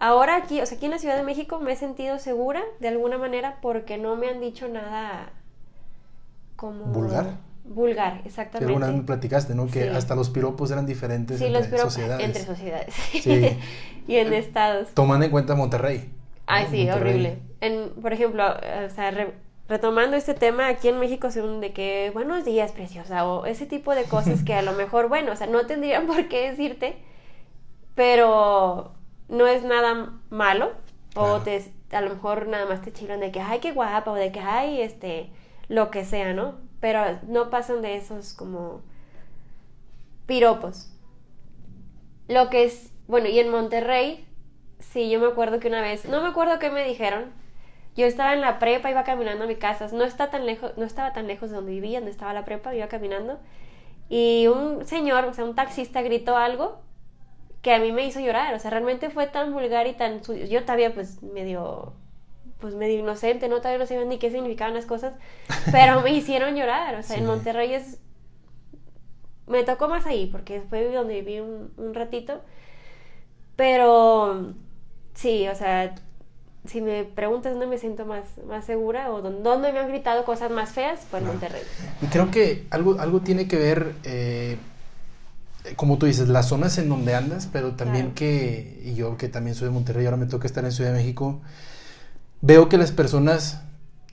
ahora 0.00 0.36
aquí, 0.36 0.60
o 0.60 0.66
sea, 0.66 0.76
aquí 0.76 0.86
en 0.86 0.92
la 0.92 0.98
Ciudad 0.98 1.16
de 1.16 1.22
México 1.22 1.60
me 1.60 1.72
he 1.72 1.76
sentido 1.76 2.18
segura 2.18 2.62
de 2.80 2.88
alguna 2.88 3.18
manera 3.18 3.58
porque 3.62 3.98
no 3.98 4.16
me 4.16 4.28
han 4.28 4.40
dicho 4.40 4.68
nada 4.68 5.32
como 6.56 6.86
¿Vulgar? 6.86 7.36
Vulgar, 7.64 8.20
Que 8.22 8.28
exactamente. 8.28 8.66
alguna 8.66 8.88
vez 8.88 8.96
me 8.96 9.02
platicaste, 9.04 9.54
¿no? 9.54 9.66
Que 9.66 9.84
Sí. 9.84 9.88
hasta 9.88 10.14
los 10.14 10.28
piropos 10.30 10.70
eran 10.70 10.84
diferentes 10.86 11.38
Sí, 11.38 11.46
entre 11.46 11.60
los 11.60 11.68
piropos 11.68 11.94
sociedades. 11.94 12.26
entre 12.26 12.42
sociedades. 12.44 12.94
Sí. 12.94 13.58
y 14.06 14.16
en 14.16 14.32
estados. 14.34 14.88
Tomando 14.94 15.24
en 15.24 15.30
cuenta 15.30 15.54
Monterrey. 15.54 16.10
Ay, 16.46 16.64
¿no? 16.64 16.70
sí, 16.70 16.76
Monterrey. 16.84 17.10
horrible. 17.12 17.38
En, 17.62 17.90
por 18.02 18.12
ejemplo, 18.12 18.44
o 18.46 18.90
sea, 18.90 19.10
re- 19.12 19.32
retomando 19.66 20.14
este 20.14 20.34
tema, 20.34 20.68
aquí 20.68 20.88
en 20.88 21.00
México 21.00 21.30
son 21.30 21.62
de 21.62 21.72
que 21.72 22.10
buenos 22.12 22.44
días, 22.44 22.72
preciosa, 22.72 23.26
o 23.26 23.46
ese 23.46 23.64
tipo 23.64 23.94
de 23.94 24.04
cosas 24.04 24.42
que 24.44 24.52
a 24.52 24.60
lo 24.60 24.72
mejor, 24.82 25.08
bueno, 25.08 25.32
o 25.32 25.36
sea, 25.36 25.46
no 25.46 25.64
tendrían 25.66 26.06
por 26.06 26.28
qué 26.28 26.50
decirte, 26.50 26.96
pero 27.94 28.92
no 29.28 29.46
es 29.46 29.62
nada 29.64 30.12
malo, 30.30 30.72
o 31.16 31.38
te, 31.40 31.64
a 31.92 32.00
lo 32.00 32.10
mejor 32.10 32.46
nada 32.48 32.66
más 32.66 32.82
te 32.82 32.92
chiflan 32.92 33.20
de 33.20 33.30
que, 33.30 33.40
ay, 33.40 33.60
qué 33.60 33.72
guapa, 33.72 34.10
o 34.10 34.14
de 34.14 34.32
que, 34.32 34.40
ay, 34.40 34.80
este, 34.82 35.30
lo 35.68 35.90
que 35.90 36.04
sea, 36.04 36.34
¿no? 36.34 36.56
Pero 36.84 37.00
no 37.28 37.48
pasan 37.48 37.80
de 37.80 37.96
esos 37.96 38.34
como 38.34 38.82
piropos. 40.26 40.92
Lo 42.28 42.50
que 42.50 42.64
es, 42.64 42.92
bueno, 43.06 43.26
y 43.26 43.38
en 43.38 43.48
Monterrey, 43.48 44.28
sí, 44.80 45.08
yo 45.08 45.18
me 45.18 45.28
acuerdo 45.28 45.60
que 45.60 45.68
una 45.68 45.80
vez, 45.80 46.04
no 46.04 46.20
me 46.20 46.28
acuerdo 46.28 46.58
qué 46.58 46.68
me 46.68 46.86
dijeron, 46.86 47.32
yo 47.96 48.04
estaba 48.04 48.34
en 48.34 48.42
la 48.42 48.58
prepa, 48.58 48.90
iba 48.90 49.02
caminando 49.02 49.44
a 49.44 49.46
mi 49.46 49.56
casa, 49.56 49.88
no, 49.94 50.04
está 50.04 50.28
tan 50.28 50.44
no 50.44 50.84
estaba 50.84 51.14
tan 51.14 51.26
lejos 51.26 51.48
de 51.48 51.56
donde 51.56 51.72
vivía, 51.72 52.00
donde 52.00 52.10
estaba 52.10 52.34
la 52.34 52.44
prepa, 52.44 52.74
iba 52.74 52.88
caminando, 52.88 53.40
y 54.10 54.46
un 54.48 54.84
señor, 54.84 55.24
o 55.24 55.32
sea, 55.32 55.46
un 55.46 55.54
taxista 55.54 56.02
gritó 56.02 56.36
algo 56.36 56.82
que 57.62 57.72
a 57.72 57.78
mí 57.78 57.92
me 57.92 58.04
hizo 58.04 58.20
llorar, 58.20 58.52
o 58.52 58.58
sea, 58.58 58.70
realmente 58.70 59.08
fue 59.08 59.26
tan 59.26 59.54
vulgar 59.54 59.86
y 59.86 59.94
tan 59.94 60.20
yo 60.20 60.62
todavía 60.64 60.92
pues 60.92 61.22
medio 61.22 61.94
pues 62.64 62.74
medio 62.74 62.98
inocente, 62.98 63.46
no 63.50 63.58
todavía 63.58 63.80
no 63.80 63.86
sabía 63.86 64.06
ni 64.06 64.16
qué 64.16 64.30
significaban 64.30 64.72
las 64.72 64.86
cosas, 64.86 65.12
pero 65.70 66.00
me 66.00 66.12
hicieron 66.16 66.56
llorar, 66.56 66.94
o 66.94 67.02
sea, 67.02 67.18
en 67.18 67.26
Monterrey 67.26 67.74
es 67.74 67.98
me 69.46 69.64
tocó 69.64 69.86
más 69.86 70.06
ahí 70.06 70.30
porque 70.32 70.62
fue 70.70 70.90
donde 70.90 71.20
viví 71.20 71.40
un, 71.40 71.70
un 71.76 71.92
ratito, 71.92 72.40
pero 73.54 74.54
sí, 75.12 75.46
o 75.46 75.54
sea, 75.54 75.94
si 76.64 76.80
me 76.80 77.04
preguntas 77.04 77.52
dónde 77.52 77.66
me 77.66 77.76
siento 77.76 78.06
más, 78.06 78.24
más 78.48 78.64
segura 78.64 79.12
o 79.12 79.20
dónde 79.20 79.74
me 79.74 79.80
han 79.80 79.88
gritado 79.88 80.24
cosas 80.24 80.50
más 80.50 80.70
feas, 80.70 81.00
fue 81.10 81.18
en 81.18 81.26
Monterrey. 81.26 81.60
Y 82.00 82.06
creo 82.06 82.30
que 82.30 82.64
algo, 82.70 82.98
algo 82.98 83.20
tiene 83.20 83.46
que 83.46 83.58
ver, 83.58 83.92
eh, 84.04 84.56
como 85.76 85.98
tú 85.98 86.06
dices, 86.06 86.30
las 86.30 86.48
zonas 86.48 86.78
en 86.78 86.88
donde 86.88 87.14
andas, 87.14 87.46
pero 87.52 87.72
también 87.72 88.12
que, 88.12 88.80
y 88.82 88.94
yo 88.94 89.18
que 89.18 89.28
también 89.28 89.54
soy 89.54 89.68
de 89.68 89.74
Monterrey, 89.74 90.06
ahora 90.06 90.16
me 90.16 90.24
toca 90.24 90.46
estar 90.46 90.64
en 90.64 90.72
Ciudad 90.72 90.92
de 90.92 90.96
México, 90.96 91.42
veo 92.40 92.68
que 92.68 92.78
las 92.78 92.92
personas 92.92 93.60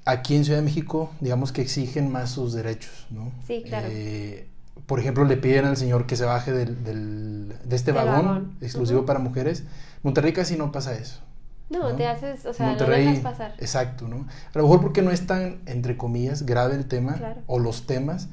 aquí 0.05 0.35
en 0.35 0.45
Ciudad 0.45 0.59
de 0.59 0.65
México, 0.65 1.11
digamos 1.19 1.51
que 1.51 1.61
exigen 1.61 2.11
más 2.11 2.31
sus 2.31 2.53
derechos, 2.53 3.07
¿no? 3.09 3.31
Sí, 3.45 3.63
claro. 3.65 3.87
Eh, 3.89 4.47
por 4.85 4.99
ejemplo, 4.99 5.23
le 5.25 5.37
piden 5.37 5.65
al 5.65 5.77
señor 5.77 6.05
que 6.05 6.15
se 6.15 6.25
baje 6.25 6.51
del, 6.51 6.83
del 6.83 7.55
de 7.63 7.75
este 7.75 7.91
vagón, 7.91 8.57
exclusivo 8.61 9.05
para 9.05 9.19
mujeres. 9.19 9.63
Monterrey 10.03 10.33
casi 10.33 10.57
no 10.57 10.71
pasa 10.71 10.93
eso. 10.95 11.21
No, 11.69 11.95
te 11.95 12.05
haces, 12.05 12.45
o 12.45 12.53
sea, 12.53 12.75
lo 12.75 12.85
dejas 12.85 13.19
pasar. 13.19 13.53
Exacto, 13.59 14.07
¿no? 14.07 14.27
A 14.53 14.57
lo 14.57 14.63
mejor 14.63 14.81
porque 14.81 15.01
no 15.01 15.11
es 15.11 15.25
tan, 15.25 15.61
entre 15.65 15.95
comillas, 15.95 16.45
grave 16.45 16.75
el 16.75 16.85
tema 16.85 17.17
o 17.47 17.59
los 17.59 17.87
temas, 17.87 18.27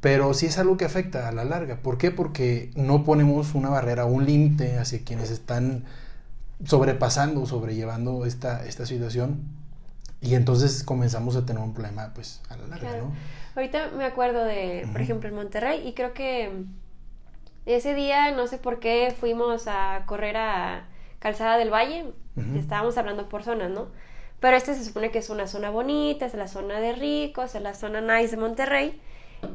pero 0.00 0.32
sí 0.34 0.46
es 0.46 0.58
algo 0.58 0.76
que 0.76 0.84
afecta 0.84 1.28
a 1.28 1.32
la 1.32 1.44
larga. 1.44 1.78
¿Por 1.78 1.98
qué? 1.98 2.12
Porque 2.12 2.70
no 2.76 3.02
ponemos 3.02 3.54
una 3.54 3.68
barrera, 3.68 4.04
un 4.04 4.24
límite 4.26 4.78
hacia 4.78 5.00
quienes 5.02 5.30
están 5.30 5.84
sobrepasando, 6.64 7.46
sobrellevando 7.46 8.26
esta, 8.26 8.64
esta 8.66 8.86
situación 8.86 9.42
y 10.20 10.34
entonces 10.34 10.82
comenzamos 10.82 11.36
a 11.36 11.44
tener 11.44 11.62
un 11.62 11.74
problema, 11.74 12.12
pues, 12.14 12.40
a 12.48 12.56
la 12.56 12.66
larga, 12.66 12.96
¿no? 12.96 13.12
Ahorita 13.54 13.90
me 13.96 14.04
acuerdo 14.04 14.44
de, 14.44 14.88
por 14.90 15.00
ejemplo, 15.00 15.28
en 15.28 15.34
Monterrey 15.34 15.86
y 15.86 15.92
creo 15.92 16.14
que 16.14 16.64
ese 17.66 17.94
día, 17.94 18.30
no 18.32 18.46
sé 18.46 18.58
por 18.58 18.80
qué, 18.80 19.14
fuimos 19.18 19.66
a 19.66 20.04
correr 20.06 20.36
a 20.36 20.86
Calzada 21.18 21.56
del 21.58 21.72
Valle, 21.72 22.12
estábamos 22.56 22.98
hablando 22.98 23.28
por 23.28 23.42
zonas, 23.42 23.70
¿no? 23.70 23.88
Pero 24.40 24.56
este 24.56 24.74
se 24.74 24.84
supone 24.84 25.10
que 25.10 25.18
es 25.18 25.30
una 25.30 25.46
zona 25.46 25.70
bonita, 25.70 26.26
es 26.26 26.34
la 26.34 26.48
zona 26.48 26.80
de 26.80 26.92
ricos, 26.92 27.54
es 27.54 27.62
la 27.62 27.74
zona 27.74 28.00
nice 28.00 28.36
de 28.36 28.36
Monterrey. 28.36 29.00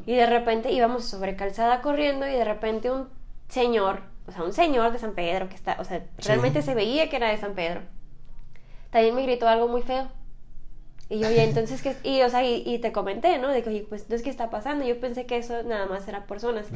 Y 0.06 0.14
de 0.14 0.26
repente 0.26 0.72
íbamos 0.72 1.04
sobre 1.04 1.36
calzada 1.36 1.80
corriendo 1.82 2.26
y 2.26 2.32
de 2.32 2.44
repente 2.44 2.90
un 2.90 3.08
señor, 3.48 4.02
o 4.26 4.32
sea, 4.32 4.42
un 4.42 4.52
señor 4.52 4.92
de 4.92 4.98
San 4.98 5.14
Pedro 5.14 5.48
que 5.48 5.54
está, 5.54 5.76
o 5.78 5.84
sea, 5.84 6.04
realmente 6.18 6.62
se 6.62 6.74
veía 6.74 7.08
que 7.08 7.16
era 7.16 7.28
de 7.28 7.38
San 7.38 7.54
Pedro. 7.54 7.82
También 8.90 9.14
me 9.14 9.22
gritó 9.22 9.48
algo 9.48 9.68
muy 9.68 9.82
feo. 9.82 10.08
Y 11.08 11.18
yo, 11.18 11.30
y 11.30 11.38
entonces, 11.40 11.82
que 11.82 11.96
Y, 12.02 12.22
o 12.22 12.28
sea, 12.28 12.44
y, 12.44 12.78
te 12.78 12.92
comenté, 12.92 13.38
¿no? 13.38 13.48
De 13.48 13.62
que, 13.62 13.70
oye, 13.70 13.86
pues, 13.88 14.10
es 14.10 14.22
¿qué 14.22 14.30
está 14.30 14.50
pasando? 14.50 14.84
Yo 14.84 15.00
pensé 15.00 15.26
que 15.26 15.36
eso 15.36 15.62
nada 15.64 15.86
más 15.86 16.06
era 16.08 16.26
por 16.26 16.40
zonas. 16.40 16.66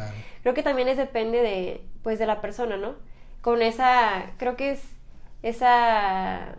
Creo 0.42 0.54
que 0.54 0.62
también 0.62 0.88
es 0.88 0.96
depende 0.96 1.40
de, 1.40 1.84
pues, 2.02 2.18
de 2.18 2.26
la 2.26 2.40
persona, 2.40 2.76
¿no? 2.76 2.94
con 3.44 3.60
esa, 3.60 4.32
creo 4.38 4.56
que 4.56 4.70
es 4.70 4.82
esa, 5.42 6.54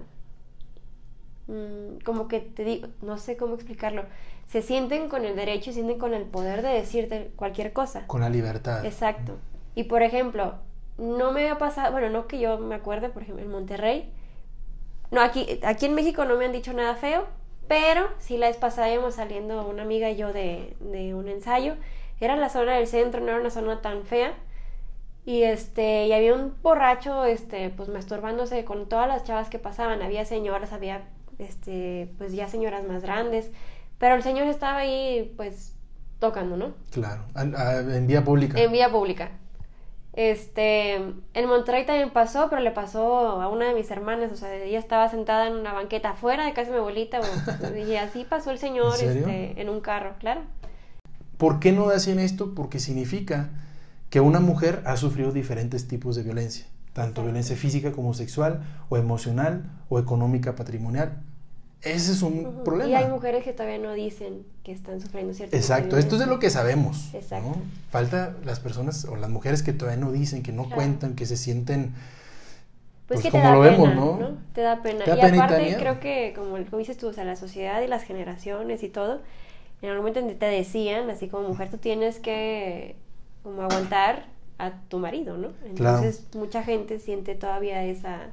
mm, 1.48 2.04
como 2.06 2.27
que 2.27 2.42
te 2.42 2.63
digo, 2.63 2.89
no 3.01 3.18
sé 3.18 3.38
cómo 3.38 3.56
explicarlo, 3.56 4.04
se 4.46 4.62
sienten 4.62 5.10
con 5.10 5.25
el 5.25 5.36
derecho 5.36 5.72
y 5.72 5.74
sienten 5.74 5.98
con 5.98 6.13
el 6.13 6.25
poder 6.25 6.62
de 6.62 6.70
decirte 6.70 7.32
cualquier 7.36 7.74
cosa. 7.74 8.06
Con 8.06 8.22
la 8.22 8.30
libertad. 8.30 8.86
Exacto. 8.86 9.39
Y 9.74 9.86
por 9.86 10.04
ejemplo, 10.04 10.60
no 10.98 11.32
me 11.32 11.50
ha 11.50 11.58
pasado, 11.58 11.92
bueno, 11.92 12.10
no 12.10 12.28
que 12.28 12.40
yo 12.40 12.58
me 12.58 12.75
acuerde, 12.75 13.10
por 13.10 13.24
ejemplo, 13.24 13.44
en 13.44 13.52
Monterrey, 13.52 14.12
no, 15.12 15.22
aquí, 15.22 15.60
aquí 15.64 15.86
en 15.86 15.94
México 15.94 16.25
no 16.25 16.36
me 16.36 16.46
han 16.46 16.52
dicho 16.52 16.74
nada 16.74 16.96
feo, 16.96 17.25
pero 17.68 18.08
sí 18.20 18.38
la 18.38 18.48
vez 18.48 18.58
pasada 18.58 18.92
íbamos 18.92 19.16
saliendo 19.16 19.68
una 19.68 19.84
amiga 19.84 20.10
y 20.10 20.18
yo 20.18 20.34
de, 20.34 20.75
de 20.80 21.14
un 21.14 21.28
ensayo, 21.28 21.75
era 22.20 22.36
la 22.36 22.50
zona 22.50 22.75
del 22.75 22.88
centro, 22.88 23.22
no 23.22 23.28
era 23.28 23.40
una 23.40 23.50
zona 23.50 23.82
tan 23.82 24.04
fea, 24.04 24.34
y 25.25 25.42
este, 25.42 26.06
y 26.06 26.14
había 26.14 26.36
un 26.36 26.54
borracho, 26.62 27.25
este, 27.25 27.72
pues 27.72 27.90
masturbándose 27.90 28.64
con 28.64 28.88
todas 28.88 29.08
las 29.08 29.24
chavas 29.24 29.50
que 29.50 29.58
pasaban. 29.58 30.04
Había 30.04 30.24
señoras, 30.24 30.72
había, 30.72 31.02
este, 31.40 32.12
pues 32.20 32.34
ya 32.34 32.48
señoras 32.48 32.88
más 32.88 33.02
grandes. 33.02 33.50
Pero 33.98 34.16
el 34.16 34.22
señor 34.22 34.46
estaba 34.46 34.80
ahí, 34.80 35.34
pues, 35.36 35.74
tocando, 36.20 36.58
¿no? 36.58 36.74
Claro, 36.92 37.24
en 37.36 38.06
vía 38.06 38.24
pública. 38.24 38.62
En 38.62 38.72
vía 38.72 38.92
pública. 38.92 39.32
Este, 40.15 40.93
en 40.93 41.48
Monterrey 41.50 41.86
también 41.86 42.10
pasó, 42.10 42.48
pero 42.50 42.62
le 42.62 42.72
pasó 42.72 43.41
a 43.41 43.50
una 43.50 43.67
de 43.67 43.74
mis 43.74 43.91
hermanas, 43.91 44.31
o 44.31 44.38
sea, 44.38 44.55
ella 44.55 44.79
estaba 44.79 45.10
sentada 45.10 45.48
en 45.48 45.55
una 45.55 45.74
banqueta 45.74 46.12
afuera 46.12 46.45
de 46.45 46.53
casa 46.53 46.69
de 46.69 46.77
mi 46.77 46.79
abuelita, 46.79 47.19
y 47.75 47.95
así 47.98 48.24
pasó 48.24 48.51
el 48.51 48.57
señor 48.57 48.98
¿En, 49.01 49.17
este, 49.17 49.62
en 49.62 49.67
un 49.67 49.81
carro, 49.81 50.13
claro. 50.19 50.41
¿Por 51.38 51.60
qué 51.60 51.74
no 51.74 51.89
hacen 51.89 52.19
esto? 52.19 52.55
Porque 52.55 52.79
significa 52.79 53.50
que 54.10 54.22
una 54.22 54.39
mujer 54.39 54.81
ha 54.86 54.95
sufrido 54.95 55.34
diferentes 55.34 55.89
tipos 55.89 56.15
de 56.15 56.24
violencia, 56.24 56.65
tanto 56.93 57.22
violencia 57.22 57.57
física 57.57 57.91
como 57.91 58.13
sexual, 58.13 58.63
o 58.88 58.95
emocional, 58.95 59.69
o 59.89 60.00
económica, 60.00 60.55
patrimonial. 60.55 61.22
Ese 61.82 62.13
es 62.13 62.22
un 62.22 62.63
problema. 62.63 62.89
Y 62.89 62.96
hay 62.96 63.08
mujeres 63.08 63.44
que 63.44 63.53
todavía 63.53 63.77
no 63.77 63.94
dicen 63.94 64.46
que 64.63 64.72
están 64.72 65.00
sufriendo 65.00 65.34
cierto 65.34 65.55
Exacto, 65.55 65.98
esto 65.98 66.15
es 66.15 66.22
de 66.22 66.27
lo 66.27 66.39
que 66.39 66.50
sabemos. 66.50 67.13
Exacto. 67.13 67.55
Falta 67.91 68.36
las 68.44 68.60
personas 68.60 69.05
o 69.05 69.15
las 69.15 69.29
mujeres 69.29 69.62
que 69.62 69.72
todavía 69.74 70.03
no 70.03 70.12
dicen, 70.12 70.41
que 70.41 70.51
no 70.51 70.70
cuentan, 70.70 71.15
que 71.15 71.25
se 71.25 71.38
sienten 71.38 71.94
pues, 73.08 73.22
pues 73.22 73.22
que 73.22 73.32
como 73.32 73.53
lo 73.53 73.60
vemos, 73.60 73.96
¿no? 73.96 74.38
Te 74.53 74.62
da 74.62 74.82
pena. 74.82 75.05
y 75.05 75.12
aparte 75.12 75.75
creo 75.77 76.00
que, 76.00 76.34
como, 76.36 76.58
como, 76.65 76.77
dices 76.79 76.98
tú, 76.98 77.08
o 77.08 77.13
sea, 77.13 77.24
la 77.24 77.36
sociedad 77.36 77.82
y 77.82 77.88
las 77.88 78.03
generaciones 78.03 78.82
y 78.82 78.89
todo, 78.89 79.22
en 79.84 79.89
algún 79.89 80.08
momento 80.08 80.36
te 80.36 80.46
decían, 80.48 81.10
así 81.12 81.27
como 81.27 81.50
mujer, 81.50 81.70
tú 81.70 81.77
tienes 81.77 82.17
que 82.17 82.96
como 83.44 83.62
aguantar 83.62 84.25
a 84.58 84.72
tu 84.89 84.98
marido, 84.98 85.38
¿no? 85.38 85.50
Entonces 85.65 86.25
mucha 86.34 86.63
gente 86.63 87.00
siente 87.00 87.36
todavía 87.36 87.84
esa, 87.84 88.32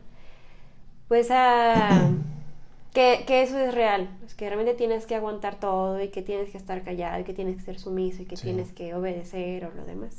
pues 1.08 1.30
a, 1.30 2.10
que, 2.92 3.24
que, 3.26 3.42
eso 3.42 3.58
es 3.58 3.74
real, 3.74 4.08
es 4.26 4.34
que 4.34 4.46
realmente 4.46 4.74
tienes 4.74 5.06
que 5.06 5.14
aguantar 5.14 5.58
todo 5.58 6.02
y 6.02 6.08
que 6.08 6.22
tienes 6.22 6.50
que 6.50 6.58
estar 6.58 6.82
callado 6.82 7.20
y 7.20 7.24
que 7.24 7.34
tienes 7.34 7.56
que 7.56 7.62
ser 7.62 7.78
sumiso 7.78 8.22
y 8.22 8.26
que 8.26 8.36
tienes 8.36 8.72
que 8.72 8.94
obedecer 8.94 9.64
o 9.64 9.72
lo 9.74 9.84
demás. 9.84 10.16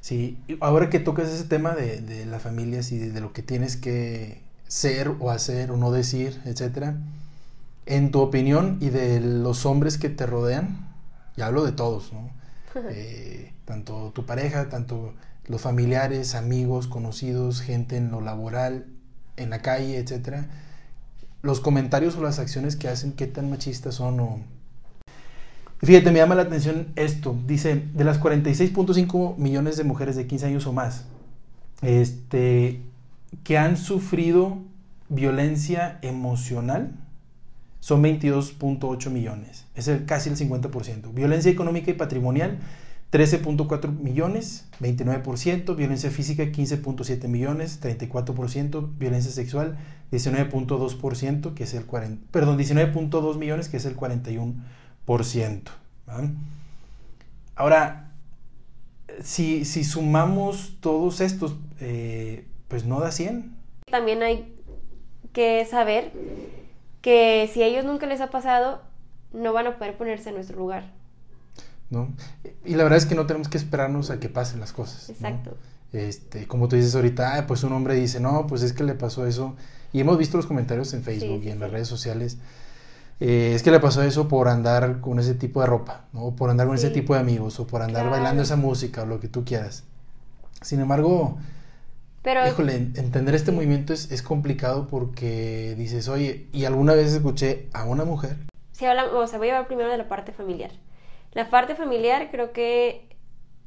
Sí, 0.00 0.38
ahora 0.60 0.88
que 0.88 1.00
tocas 1.00 1.28
ese 1.28 1.44
tema 1.44 1.74
de, 1.74 2.00
de 2.00 2.26
las 2.26 2.40
familias 2.40 2.92
y 2.92 2.98
de, 2.98 3.20
lo 3.20 3.32
que 3.32 3.42
tienes 3.42 3.76
que 3.76 4.40
ser 4.68 5.12
o 5.18 5.30
hacer 5.30 5.72
o 5.72 5.76
no 5.76 5.90
decir, 5.90 6.40
etcétera, 6.44 6.96
en 7.86 8.12
tu 8.12 8.20
opinión 8.20 8.78
y 8.80 8.90
de 8.90 9.20
los 9.20 9.66
hombres 9.66 9.98
que 9.98 10.08
te 10.08 10.26
rodean, 10.26 10.94
y 11.36 11.42
hablo 11.42 11.64
de 11.64 11.72
todos, 11.72 12.12
¿no? 12.12 12.30
Eh, 12.90 13.52
tanto 13.64 14.12
tu 14.14 14.26
pareja, 14.26 14.68
tanto 14.68 15.14
los 15.46 15.60
familiares, 15.60 16.34
amigos, 16.34 16.86
conocidos, 16.86 17.60
gente 17.60 17.96
en 17.96 18.10
lo 18.10 18.20
laboral, 18.20 18.86
en 19.36 19.50
la 19.50 19.60
calle, 19.60 19.98
etcétera, 19.98 20.46
los 21.46 21.60
comentarios 21.60 22.16
o 22.16 22.22
las 22.22 22.38
acciones 22.38 22.76
que 22.76 22.88
hacen, 22.88 23.12
qué 23.12 23.26
tan 23.26 23.48
machistas 23.48 23.94
son 23.94 24.20
o... 24.20 24.40
Fíjate, 25.82 26.10
me 26.10 26.18
llama 26.18 26.34
la 26.34 26.42
atención 26.42 26.88
esto. 26.96 27.38
Dice, 27.46 27.84
de 27.94 28.04
las 28.04 28.20
46.5 28.20 29.36
millones 29.36 29.76
de 29.76 29.84
mujeres 29.84 30.16
de 30.16 30.26
15 30.26 30.46
años 30.46 30.66
o 30.66 30.72
más, 30.72 31.04
este, 31.82 32.80
que 33.44 33.58
han 33.58 33.76
sufrido 33.76 34.58
violencia 35.08 35.98
emocional, 36.02 36.96
son 37.78 38.02
22.8 38.02 39.10
millones. 39.10 39.66
Es 39.74 39.86
el, 39.86 40.06
casi 40.06 40.30
el 40.30 40.36
50%. 40.36 41.12
Violencia 41.12 41.52
económica 41.52 41.90
y 41.90 41.94
patrimonial, 41.94 42.58
13.4 43.12 43.96
millones, 43.96 44.64
29%, 44.80 45.76
violencia 45.76 46.10
física 46.10 46.42
15.7 46.44 47.28
millones, 47.28 47.80
34%, 47.80 48.98
violencia 48.98 49.30
sexual 49.30 49.76
19.2%, 50.12 51.54
que 51.54 51.64
es 51.64 51.74
el 51.74 51.84
40, 51.84 52.30
perdón, 52.30 52.58
19.2 52.58 53.36
millones, 53.36 53.68
que 53.68 53.76
es 53.76 53.84
el 53.84 53.96
41%. 53.96 55.62
Ahora, 57.54 58.12
si, 59.22 59.64
si, 59.64 59.84
sumamos 59.84 60.76
todos 60.80 61.20
estos, 61.20 61.56
eh, 61.80 62.46
pues 62.68 62.84
no 62.84 63.00
da 63.00 63.10
100. 63.10 63.56
También 63.90 64.22
hay 64.22 64.54
que 65.32 65.64
saber 65.64 66.12
que 67.00 67.50
si 67.52 67.62
a 67.62 67.66
ellos 67.66 67.84
nunca 67.84 68.06
les 68.06 68.20
ha 68.20 68.30
pasado, 68.30 68.82
no 69.32 69.52
van 69.52 69.66
a 69.66 69.78
poder 69.78 69.96
ponerse 69.96 70.30
en 70.30 70.36
nuestro 70.36 70.58
lugar. 70.58 70.92
¿No? 71.88 72.08
Y 72.64 72.74
la 72.74 72.82
verdad 72.82 72.98
es 72.98 73.06
que 73.06 73.14
no 73.14 73.26
tenemos 73.26 73.48
que 73.48 73.58
esperarnos 73.58 74.10
a 74.10 74.18
que 74.18 74.28
pasen 74.28 74.60
las 74.60 74.72
cosas. 74.72 75.08
Exacto. 75.08 75.56
Este, 75.92 76.46
como 76.46 76.68
tú 76.68 76.76
dices 76.76 76.94
ahorita, 76.94 77.36
ah, 77.36 77.46
pues 77.46 77.62
un 77.62 77.72
hombre 77.72 77.94
dice, 77.94 78.18
no, 78.20 78.46
pues 78.46 78.62
es 78.62 78.72
que 78.72 78.82
le 78.82 78.94
pasó 78.94 79.26
eso. 79.26 79.54
Y 79.96 80.00
hemos 80.00 80.18
visto 80.18 80.36
los 80.36 80.44
comentarios 80.44 80.92
en 80.92 81.02
Facebook 81.02 81.40
y 81.42 81.48
en 81.48 81.58
las 81.58 81.70
redes 81.70 81.88
sociales. 81.88 82.36
Eh, 83.18 83.52
es 83.54 83.62
que 83.62 83.70
le 83.70 83.80
pasó 83.80 84.02
eso 84.02 84.28
por 84.28 84.46
andar 84.46 85.00
con 85.00 85.18
ese 85.18 85.32
tipo 85.32 85.62
de 85.62 85.66
ropa, 85.66 86.04
¿no? 86.12 86.26
O 86.26 86.36
por 86.36 86.50
andar 86.50 86.66
con 86.66 86.76
ese 86.76 86.90
tipo 86.90 87.14
de 87.14 87.20
amigos, 87.20 87.58
o 87.60 87.66
por 87.66 87.80
andar 87.80 88.10
bailando 88.10 88.42
esa 88.42 88.56
música, 88.56 89.04
o 89.04 89.06
lo 89.06 89.20
que 89.20 89.28
tú 89.28 89.46
quieras. 89.46 89.84
Sin 90.60 90.80
embargo, 90.80 91.38
pero, 92.20 92.46
híjole, 92.46 92.74
entender 92.74 93.34
este 93.34 93.52
movimiento 93.52 93.94
es, 93.94 94.12
es, 94.12 94.20
complicado 94.20 94.86
porque 94.86 95.74
dices, 95.78 96.08
oye, 96.08 96.46
y 96.52 96.66
alguna 96.66 96.92
vez 96.92 97.14
escuché 97.14 97.70
a 97.72 97.86
una 97.86 98.04
mujer. 98.04 98.36
Sí, 98.72 98.84
o 98.86 99.26
sea, 99.26 99.38
voy 99.38 99.48
a 99.48 99.52
hablar 99.54 99.66
primero 99.66 99.90
de 99.90 99.96
la 99.96 100.08
parte 100.08 100.32
familiar. 100.32 100.72
La 101.32 101.48
parte 101.48 101.74
familiar, 101.74 102.30
creo 102.30 102.52
que 102.52 103.16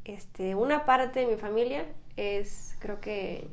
este, 0.06 0.54
una 0.54 0.86
parte 0.86 1.22
de 1.22 1.26
mi 1.26 1.38
familia 1.38 1.88
es, 2.18 2.76
creo 2.78 3.02
que, 3.02 3.48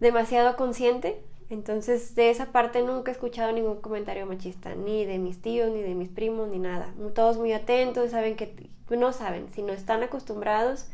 demasiado 0.00 0.56
consciente. 0.56 1.22
Entonces, 1.48 2.14
de 2.14 2.30
esa 2.30 2.46
parte 2.46 2.82
nunca 2.82 3.10
he 3.10 3.14
escuchado 3.14 3.52
ningún 3.52 3.80
comentario 3.80 4.24
machista, 4.26 4.74
ni 4.74 5.04
de 5.04 5.18
mis 5.18 5.42
tíos, 5.42 5.70
ni 5.70 5.82
de 5.82 5.94
mis 5.94 6.08
primos, 6.08 6.48
ni 6.48 6.58
nada. 6.58 6.94
Todos 7.14 7.38
muy 7.38 7.52
atentos, 7.52 8.10
saben 8.10 8.36
que, 8.36 8.70
no 8.90 9.12
saben, 9.12 9.48
sino 9.52 9.72
están 9.72 10.02
acostumbrados 10.02 10.88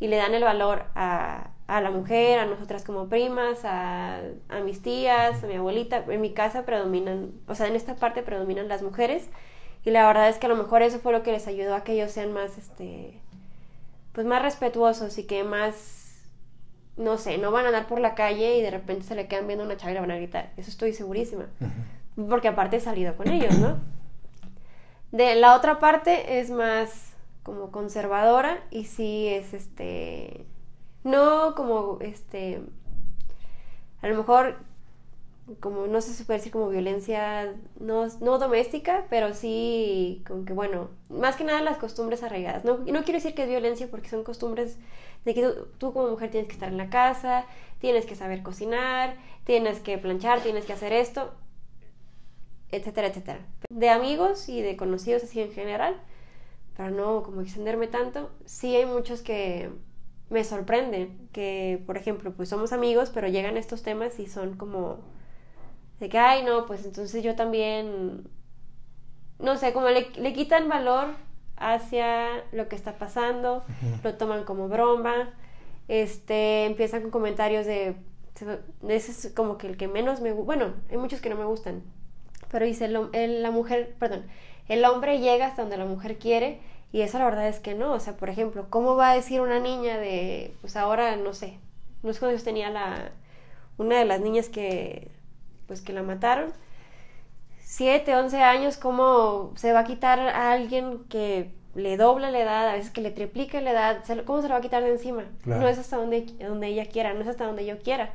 y 0.00 0.08
le 0.08 0.16
dan 0.16 0.34
el 0.34 0.42
valor 0.42 0.84
a, 0.94 1.50
a 1.66 1.80
la 1.80 1.90
mujer, 1.90 2.38
a 2.38 2.46
nosotras 2.46 2.84
como 2.84 3.08
primas, 3.08 3.64
a, 3.64 4.20
a, 4.48 4.60
mis 4.60 4.82
tías, 4.82 5.42
a 5.42 5.46
mi 5.46 5.54
abuelita. 5.54 6.04
En 6.08 6.20
mi 6.20 6.32
casa 6.32 6.64
predominan, 6.64 7.32
o 7.46 7.54
sea, 7.54 7.68
en 7.68 7.76
esta 7.76 7.96
parte 7.96 8.22
predominan 8.22 8.68
las 8.68 8.82
mujeres 8.82 9.28
y 9.84 9.90
la 9.90 10.06
verdad 10.06 10.28
es 10.28 10.38
que 10.38 10.46
a 10.46 10.48
lo 10.48 10.56
mejor 10.56 10.82
eso 10.82 10.98
fue 10.98 11.12
lo 11.12 11.22
que 11.22 11.32
les 11.32 11.46
ayudó 11.46 11.74
a 11.74 11.82
que 11.82 11.92
ellos 11.92 12.12
sean 12.12 12.32
más, 12.32 12.56
este, 12.56 13.20
pues 14.12 14.26
más 14.26 14.42
respetuosos 14.42 15.18
y 15.18 15.24
que 15.24 15.42
más, 15.44 16.01
no 16.96 17.18
sé, 17.18 17.38
no 17.38 17.50
van 17.50 17.64
a 17.64 17.68
andar 17.68 17.86
por 17.86 18.00
la 18.00 18.14
calle 18.14 18.56
y 18.56 18.62
de 18.62 18.70
repente 18.70 19.04
se 19.04 19.14
le 19.14 19.26
quedan 19.26 19.46
viendo 19.46 19.64
una 19.64 19.76
chava 19.76 19.92
y 19.92 19.98
van 19.98 20.10
a 20.10 20.16
gritar. 20.16 20.52
Eso 20.56 20.70
estoy 20.70 20.92
segurísima. 20.92 21.46
Porque 22.28 22.48
aparte 22.48 22.76
he 22.76 22.80
salido 22.80 23.16
con 23.16 23.28
ellos, 23.28 23.58
¿no? 23.58 23.80
De 25.10 25.34
la 25.34 25.54
otra 25.54 25.78
parte 25.78 26.40
es 26.40 26.50
más 26.50 27.12
como 27.42 27.70
conservadora 27.70 28.62
y 28.70 28.84
sí 28.84 29.28
es 29.28 29.52
este 29.52 30.46
no 31.04 31.54
como 31.54 31.98
este 32.00 32.62
a 34.00 34.08
lo 34.08 34.16
mejor 34.16 34.56
como 35.58 35.88
no 35.88 36.00
sé 36.00 36.14
si 36.14 36.22
puede 36.22 36.38
decir 36.38 36.52
como 36.52 36.68
violencia 36.68 37.52
no, 37.80 38.06
no 38.20 38.38
doméstica 38.38 39.06
pero 39.10 39.34
sí 39.34 40.22
como 40.26 40.44
que 40.44 40.52
bueno 40.52 40.88
más 41.08 41.34
que 41.34 41.44
nada 41.44 41.60
las 41.62 41.78
costumbres 41.78 42.22
arraigadas 42.22 42.64
no, 42.64 42.78
no 42.78 43.02
quiero 43.02 43.18
decir 43.18 43.34
que 43.34 43.42
es 43.42 43.48
violencia 43.48 43.88
porque 43.90 44.08
son 44.08 44.22
costumbres 44.22 44.78
de 45.24 45.34
que 45.34 45.42
tú, 45.42 45.68
tú, 45.78 45.92
como 45.92 46.08
mujer 46.08 46.30
tienes 46.30 46.48
que 46.48 46.54
estar 46.54 46.68
en 46.68 46.78
la 46.78 46.90
casa 46.90 47.46
tienes 47.78 48.06
que 48.06 48.16
saber 48.16 48.42
cocinar 48.42 49.16
tienes 49.44 49.80
que 49.80 49.98
planchar 49.98 50.40
tienes 50.40 50.64
que 50.64 50.72
hacer 50.72 50.92
esto 50.92 51.32
etcétera 52.70 53.08
etcétera. 53.08 53.40
De 53.68 53.90
amigos 53.90 54.48
y 54.48 54.62
de 54.62 54.76
conocidos 54.76 55.22
así 55.24 55.40
en 55.40 55.52
general 55.52 56.00
para 56.76 56.90
no 56.90 57.22
como 57.22 57.42
extenderme 57.42 57.86
tanto, 57.86 58.30
sí 58.44 58.74
hay 58.74 58.86
muchos 58.86 59.22
que 59.22 59.70
me 60.30 60.44
sorprenden, 60.44 61.28
que 61.32 61.82
por 61.86 61.96
ejemplo, 61.96 62.32
pues 62.32 62.48
somos 62.48 62.72
amigos, 62.72 63.10
pero 63.12 63.28
llegan 63.28 63.56
estos 63.56 63.82
temas 63.82 64.18
y 64.18 64.26
son 64.26 64.56
como 64.56 65.00
de 66.00 66.08
que, 66.08 66.18
ay, 66.18 66.42
no, 66.42 66.66
pues 66.66 66.84
entonces 66.84 67.22
yo 67.22 67.36
también, 67.36 68.28
no 69.38 69.56
sé, 69.56 69.72
como 69.72 69.88
le, 69.90 70.10
le 70.16 70.32
quitan 70.32 70.68
valor 70.68 71.08
hacia 71.62 72.44
lo 72.52 72.68
que 72.68 72.76
está 72.76 72.98
pasando, 72.98 73.64
lo 74.02 74.14
toman 74.14 74.44
como 74.44 74.68
broma, 74.68 75.30
este, 75.88 76.64
empiezan 76.64 77.02
con 77.02 77.10
comentarios 77.10 77.66
de, 77.66 77.96
ese 78.88 79.10
es 79.10 79.32
como 79.34 79.58
que 79.58 79.66
el 79.66 79.76
que 79.76 79.88
menos 79.88 80.20
me, 80.20 80.32
bueno, 80.32 80.74
hay 80.90 80.96
muchos 80.96 81.20
que 81.20 81.30
no 81.30 81.36
me 81.36 81.44
gustan, 81.44 81.82
pero 82.50 82.66
dice, 82.66 82.88
la 82.88 83.50
mujer, 83.50 83.94
perdón, 83.98 84.26
el 84.68 84.84
hombre 84.84 85.18
llega 85.18 85.46
hasta 85.46 85.62
donde 85.62 85.76
la 85.76 85.86
mujer 85.86 86.18
quiere 86.18 86.60
y 86.92 87.00
eso 87.00 87.18
la 87.18 87.24
verdad 87.24 87.48
es 87.48 87.58
que 87.58 87.74
no. 87.74 87.92
O 87.92 88.00
sea, 88.00 88.16
por 88.16 88.28
ejemplo, 88.28 88.66
¿cómo 88.68 88.94
va 88.96 89.10
a 89.10 89.14
decir 89.14 89.40
una 89.40 89.58
niña 89.58 89.98
de, 89.98 90.54
pues 90.60 90.76
ahora, 90.76 91.16
no 91.16 91.32
sé, 91.32 91.58
no 92.02 92.12
sé 92.12 92.20
cuántos 92.20 92.44
tenía 92.44 92.70
la, 92.70 93.10
una 93.78 93.98
de 93.98 94.04
las 94.04 94.20
niñas 94.20 94.48
que, 94.48 95.10
pues 95.66 95.80
que 95.80 95.92
la 95.92 96.02
mataron, 96.02 96.52
siete, 97.58 98.14
once 98.14 98.42
años, 98.42 98.76
¿cómo 98.76 99.52
se 99.56 99.72
va 99.72 99.80
a 99.80 99.84
quitar 99.84 100.20
a 100.20 100.52
alguien 100.52 101.04
que 101.08 101.50
le 101.74 101.96
dobla 101.96 102.30
la 102.30 102.40
edad, 102.40 102.68
a 102.68 102.74
veces 102.74 102.90
que 102.90 103.00
le 103.00 103.10
triplica 103.10 103.60
la 103.60 103.70
edad, 103.72 104.04
¿cómo 104.24 104.42
se 104.42 104.48
lo 104.48 104.54
va 104.54 104.58
a 104.58 104.62
quitar 104.62 104.82
de 104.82 104.90
encima? 104.90 105.24
No 105.44 105.66
es 105.68 105.78
hasta 105.78 105.96
donde, 105.96 106.26
donde 106.40 106.68
ella 106.68 106.86
quiera, 106.86 107.14
no 107.14 107.20
es 107.20 107.28
hasta 107.28 107.46
donde 107.46 107.64
yo 107.64 107.78
quiera. 107.78 108.12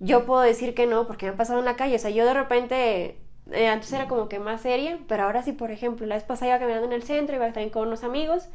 Yo 0.00 0.26
puedo 0.26 0.40
decir 0.40 0.74
que 0.74 0.86
no, 0.86 1.06
porque 1.06 1.26
me 1.26 1.32
ha 1.32 1.36
pasado 1.36 1.58
en 1.60 1.64
la 1.64 1.76
calle, 1.76 1.96
o 1.96 1.98
sea, 1.98 2.10
yo 2.10 2.24
de 2.24 2.34
repente 2.34 3.18
eh, 3.52 3.68
antes 3.68 3.92
era 3.92 4.08
como 4.08 4.28
que 4.28 4.38
más 4.38 4.62
seria, 4.62 4.98
pero 5.08 5.24
ahora 5.24 5.42
sí, 5.42 5.52
por 5.52 5.70
ejemplo, 5.70 6.06
la 6.06 6.14
vez 6.14 6.24
pasada 6.24 6.50
iba 6.50 6.58
caminando 6.58 6.86
en 6.86 6.92
el 6.92 7.02
centro, 7.02 7.36
iba 7.36 7.46
también 7.46 7.70
con 7.70 7.88
unos 7.88 8.04
amigos 8.04 8.48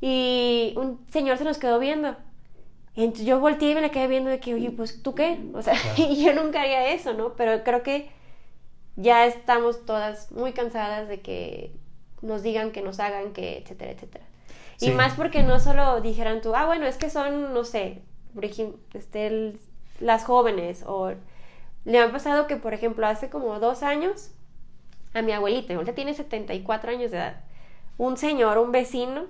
y 0.00 0.74
un 0.76 1.04
señor 1.10 1.38
se 1.38 1.44
nos 1.44 1.58
quedó 1.58 1.78
viendo. 1.78 2.16
Entonces 2.94 3.26
yo 3.26 3.40
volteé 3.40 3.72
y 3.72 3.74
me 3.74 3.82
le 3.82 3.90
quedé 3.90 4.06
viendo 4.08 4.30
de 4.30 4.40
que, 4.40 4.54
oye, 4.54 4.70
pues 4.70 5.02
tú 5.02 5.14
qué? 5.14 5.38
O 5.54 5.62
sea, 5.62 5.74
yo 5.96 6.32
nunca 6.34 6.62
haría 6.62 6.92
eso, 6.92 7.12
¿no? 7.12 7.34
Pero 7.34 7.62
creo 7.62 7.82
que 7.82 8.10
ya 8.96 9.26
estamos 9.26 9.84
todas 9.84 10.32
muy 10.32 10.52
cansadas 10.52 11.08
de 11.08 11.20
que 11.20 11.72
nos 12.22 12.42
digan, 12.42 12.72
que 12.72 12.82
nos 12.82 13.00
hagan, 13.00 13.32
que, 13.32 13.58
etcétera, 13.58 13.92
etcétera. 13.92 14.24
Y 14.80 14.90
más 14.90 15.14
porque 15.14 15.42
no 15.42 15.58
solo 15.58 16.00
dijeran 16.00 16.42
tú, 16.42 16.54
ah, 16.54 16.66
bueno, 16.66 16.86
es 16.86 16.96
que 16.96 17.08
son, 17.08 17.54
no 17.54 17.64
sé, 17.64 18.02
este, 18.94 19.58
las 20.00 20.24
jóvenes 20.24 20.84
o 20.86 21.12
le 21.84 21.98
ha 21.98 22.12
pasado 22.12 22.46
que, 22.46 22.56
por 22.56 22.74
ejemplo, 22.74 23.06
hace 23.06 23.30
como 23.30 23.58
dos 23.58 23.82
años, 23.82 24.32
a 25.14 25.22
mi 25.22 25.32
abuelita, 25.32 25.68
mi 25.68 25.74
abuelita 25.74 25.94
tiene 25.94 26.12
74 26.12 26.90
años 26.90 27.10
de 27.10 27.16
edad, 27.18 27.44
un 27.96 28.16
señor, 28.16 28.58
un 28.58 28.72
vecino, 28.72 29.26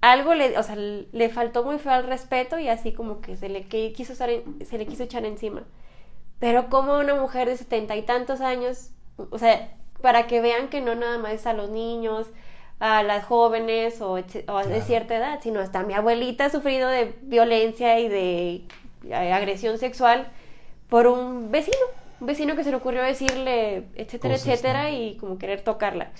algo 0.00 0.34
le, 0.34 0.58
o 0.58 0.62
sea, 0.62 0.76
le 0.76 1.28
faltó 1.28 1.62
muy 1.62 1.78
feo 1.78 1.92
al 1.92 2.04
respeto 2.04 2.58
y 2.58 2.68
así 2.68 2.92
como 2.92 3.20
que 3.20 3.36
se 3.36 3.48
le 3.48 3.66
quiso, 3.66 4.14
se 4.14 4.78
le 4.78 4.86
quiso 4.86 5.02
echar 5.04 5.24
encima. 5.24 5.62
Pero 6.38 6.68
como 6.68 6.98
una 6.98 7.14
mujer 7.14 7.48
de 7.48 7.56
setenta 7.56 7.96
y 7.96 8.02
tantos 8.02 8.40
años, 8.40 8.90
o 9.16 9.38
sea, 9.38 9.76
para 10.00 10.26
que 10.26 10.40
vean 10.40 10.68
que 10.68 10.80
no 10.80 10.94
nada 10.94 11.18
más 11.18 11.32
es 11.32 11.46
a 11.46 11.52
los 11.52 11.70
niños, 11.70 12.28
a 12.78 13.02
las 13.02 13.24
jóvenes 13.24 14.00
o, 14.00 14.16
de 14.16 14.82
cierta 14.82 15.16
edad, 15.16 15.40
sino 15.42 15.60
hasta 15.60 15.82
mi 15.82 15.94
abuelita 15.94 16.46
ha 16.46 16.50
sufrido 16.50 16.88
de 16.88 17.14
violencia 17.22 17.98
y 17.98 18.08
de 18.08 18.62
eh, 19.08 19.32
agresión 19.32 19.78
sexual 19.78 20.28
por 20.88 21.06
un 21.06 21.50
vecino, 21.50 21.76
un 22.20 22.26
vecino 22.26 22.54
que 22.54 22.64
se 22.64 22.70
le 22.70 22.76
ocurrió 22.76 23.02
decirle, 23.02 23.84
etcétera, 23.96 24.34
etcétera, 24.34 24.90
y 24.90 25.16
como 25.16 25.38
querer 25.38 25.62
tocarla. 25.62 26.10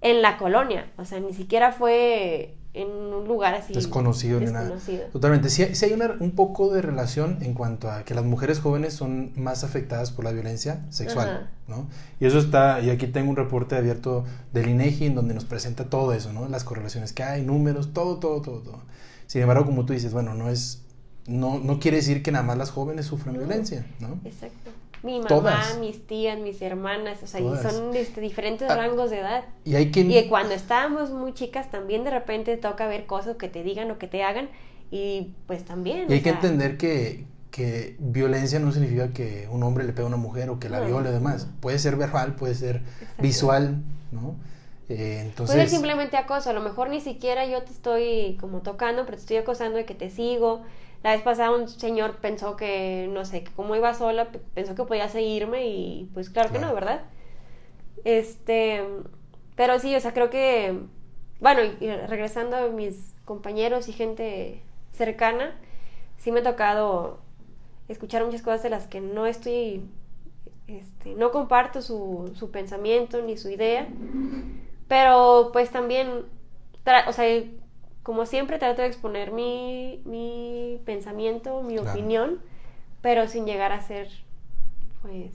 En 0.00 0.22
la 0.22 0.36
colonia, 0.36 0.86
o 0.96 1.04
sea, 1.04 1.18
ni 1.20 1.32
siquiera 1.32 1.72
fue 1.72 2.54
en 2.76 2.88
un 2.88 3.26
lugar 3.26 3.54
así. 3.54 3.72
Desconocido, 3.72 4.38
ni 4.38 4.46
nada. 4.46 4.76
Totalmente. 5.12 5.48
Sí, 5.48 5.62
hay 5.62 5.92
un 6.20 6.30
poco 6.32 6.72
de 6.72 6.82
relación 6.82 7.38
en 7.40 7.54
cuanto 7.54 7.90
a 7.90 8.04
que 8.04 8.14
las 8.14 8.24
mujeres 8.24 8.60
jóvenes 8.60 8.92
son 8.92 9.32
más 9.34 9.64
afectadas 9.64 10.10
por 10.10 10.24
la 10.24 10.32
violencia 10.32 10.84
sexual, 10.90 11.50
¿no? 11.66 11.88
Y 12.20 12.26
eso 12.26 12.38
está, 12.38 12.80
y 12.80 12.90
aquí 12.90 13.06
tengo 13.06 13.30
un 13.30 13.36
reporte 13.36 13.76
abierto 13.76 14.24
del 14.52 14.68
INEGI 14.68 15.06
en 15.06 15.14
donde 15.14 15.34
nos 15.34 15.44
presenta 15.44 15.88
todo 15.88 16.12
eso, 16.12 16.32
¿no? 16.32 16.48
Las 16.48 16.64
correlaciones 16.64 17.12
que 17.12 17.22
hay, 17.22 17.42
números, 17.42 17.92
todo, 17.92 18.18
todo, 18.18 18.42
todo, 18.42 18.60
todo. 18.60 18.80
Sin 19.26 19.40
embargo, 19.40 19.64
como 19.64 19.86
tú 19.86 19.92
dices, 19.92 20.12
bueno, 20.12 20.34
no 20.34 20.50
es 20.50 20.82
no, 21.26 21.58
no 21.58 21.80
quiere 21.80 21.98
decir 21.98 22.22
que 22.22 22.30
nada 22.30 22.44
más 22.44 22.56
las 22.56 22.70
jóvenes 22.70 23.06
sufran 23.06 23.36
violencia, 23.36 23.86
¿no? 23.98 24.20
Exacto. 24.24 24.70
Mi 25.06 25.20
mamá, 25.20 25.62
mis 25.78 26.04
tías, 26.04 26.36
mis 26.36 26.60
hermanas, 26.60 27.22
o 27.22 27.28
sea, 27.28 27.40
son 27.62 27.94
este, 27.94 28.20
diferentes 28.20 28.68
ah, 28.68 28.74
rangos 28.74 29.10
de 29.10 29.20
edad. 29.20 29.44
Y 29.64 29.76
hay 29.76 29.92
que... 29.92 30.00
Y 30.00 30.28
cuando 30.28 30.52
estábamos 30.52 31.12
muy 31.12 31.32
chicas 31.32 31.70
también 31.70 32.02
de 32.02 32.10
repente 32.10 32.56
toca 32.56 32.88
ver 32.88 33.06
cosas 33.06 33.36
que 33.36 33.48
te 33.48 33.62
digan 33.62 33.88
o 33.92 33.98
que 33.98 34.08
te 34.08 34.24
hagan 34.24 34.48
y 34.90 35.32
pues 35.46 35.64
también. 35.64 36.10
Y 36.10 36.14
hay 36.14 36.22
que 36.22 36.30
entender 36.30 36.76
que, 36.76 37.24
que 37.52 37.94
violencia 38.00 38.58
no 38.58 38.72
significa 38.72 39.12
que 39.12 39.46
un 39.48 39.62
hombre 39.62 39.84
le 39.84 39.92
pegue 39.92 40.02
a 40.02 40.08
una 40.08 40.16
mujer 40.16 40.50
o 40.50 40.58
que 40.58 40.68
la 40.68 40.80
viole 40.80 41.10
o 41.10 41.12
demás. 41.12 41.46
Puede 41.60 41.78
ser 41.78 41.94
verbal, 41.94 42.34
puede 42.34 42.56
ser 42.56 42.82
visual, 43.20 43.76
¿no? 44.10 44.34
Eh, 44.88 45.20
entonces... 45.20 45.54
Puede 45.54 45.68
ser 45.68 45.76
simplemente 45.76 46.16
acoso, 46.16 46.50
a 46.50 46.52
lo 46.52 46.62
mejor 46.62 46.90
ni 46.90 47.00
siquiera 47.00 47.46
yo 47.46 47.62
te 47.62 47.70
estoy 47.70 48.36
como 48.40 48.62
tocando, 48.62 49.04
pero 49.04 49.18
te 49.18 49.20
estoy 49.20 49.36
acosando 49.36 49.78
de 49.78 49.84
que 49.84 49.94
te 49.94 50.10
sigo, 50.10 50.62
la 51.06 51.12
vez 51.12 51.22
pasada 51.22 51.52
un 51.52 51.68
señor 51.68 52.16
pensó 52.16 52.56
que, 52.56 53.08
no 53.12 53.24
sé, 53.24 53.44
que 53.44 53.52
como 53.52 53.76
iba 53.76 53.94
sola, 53.94 54.26
pensó 54.54 54.74
que 54.74 54.82
podía 54.82 55.08
seguirme 55.08 55.68
y 55.68 56.10
pues 56.12 56.30
claro 56.30 56.50
que 56.50 56.58
no, 56.58 56.74
¿verdad? 56.74 57.02
Este, 58.02 58.82
pero 59.54 59.78
sí, 59.78 59.94
o 59.94 60.00
sea, 60.00 60.12
creo 60.12 60.30
que, 60.30 60.76
bueno, 61.38 61.60
y 61.62 61.88
regresando 62.08 62.56
a 62.56 62.66
mis 62.70 63.14
compañeros 63.24 63.86
y 63.86 63.92
gente 63.92 64.64
cercana, 64.90 65.54
sí 66.16 66.32
me 66.32 66.40
ha 66.40 66.42
tocado 66.42 67.20
escuchar 67.86 68.24
muchas 68.24 68.42
cosas 68.42 68.64
de 68.64 68.70
las 68.70 68.88
que 68.88 69.00
no 69.00 69.26
estoy 69.26 69.84
este, 70.66 71.14
no 71.14 71.30
comparto 71.30 71.82
su, 71.82 72.32
su 72.34 72.50
pensamiento 72.50 73.22
ni 73.22 73.36
su 73.36 73.48
idea, 73.48 73.86
pero 74.88 75.50
pues 75.52 75.70
también, 75.70 76.24
o 77.06 77.12
sea, 77.12 77.44
como 78.06 78.24
siempre 78.24 78.60
trato 78.60 78.82
de 78.82 78.86
exponer 78.86 79.32
mi, 79.32 80.00
mi 80.04 80.80
pensamiento, 80.84 81.60
mi 81.64 81.76
opinión, 81.78 82.38
pero 83.02 83.26
sin 83.26 83.46
llegar 83.46 83.72
a 83.72 83.82
ser, 83.82 84.08
pues, 85.02 85.32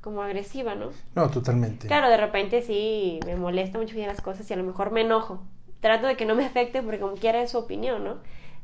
como 0.00 0.22
agresiva, 0.22 0.74
¿no? 0.74 0.92
No, 1.14 1.28
totalmente. 1.28 1.86
Claro, 1.88 2.08
de 2.08 2.16
repente 2.16 2.62
sí 2.62 3.20
me 3.26 3.36
molesta 3.36 3.76
mucho 3.76 3.94
las 3.98 4.22
cosas 4.22 4.50
y 4.50 4.54
a 4.54 4.56
lo 4.56 4.64
mejor 4.64 4.92
me 4.92 5.02
enojo. 5.02 5.42
Trato 5.80 6.06
de 6.06 6.16
que 6.16 6.24
no 6.24 6.34
me 6.34 6.46
afecte 6.46 6.80
porque 6.80 7.00
como 7.00 7.16
quiera 7.16 7.42
es 7.42 7.50
su 7.50 7.58
opinión, 7.58 8.02
¿no? 8.02 8.16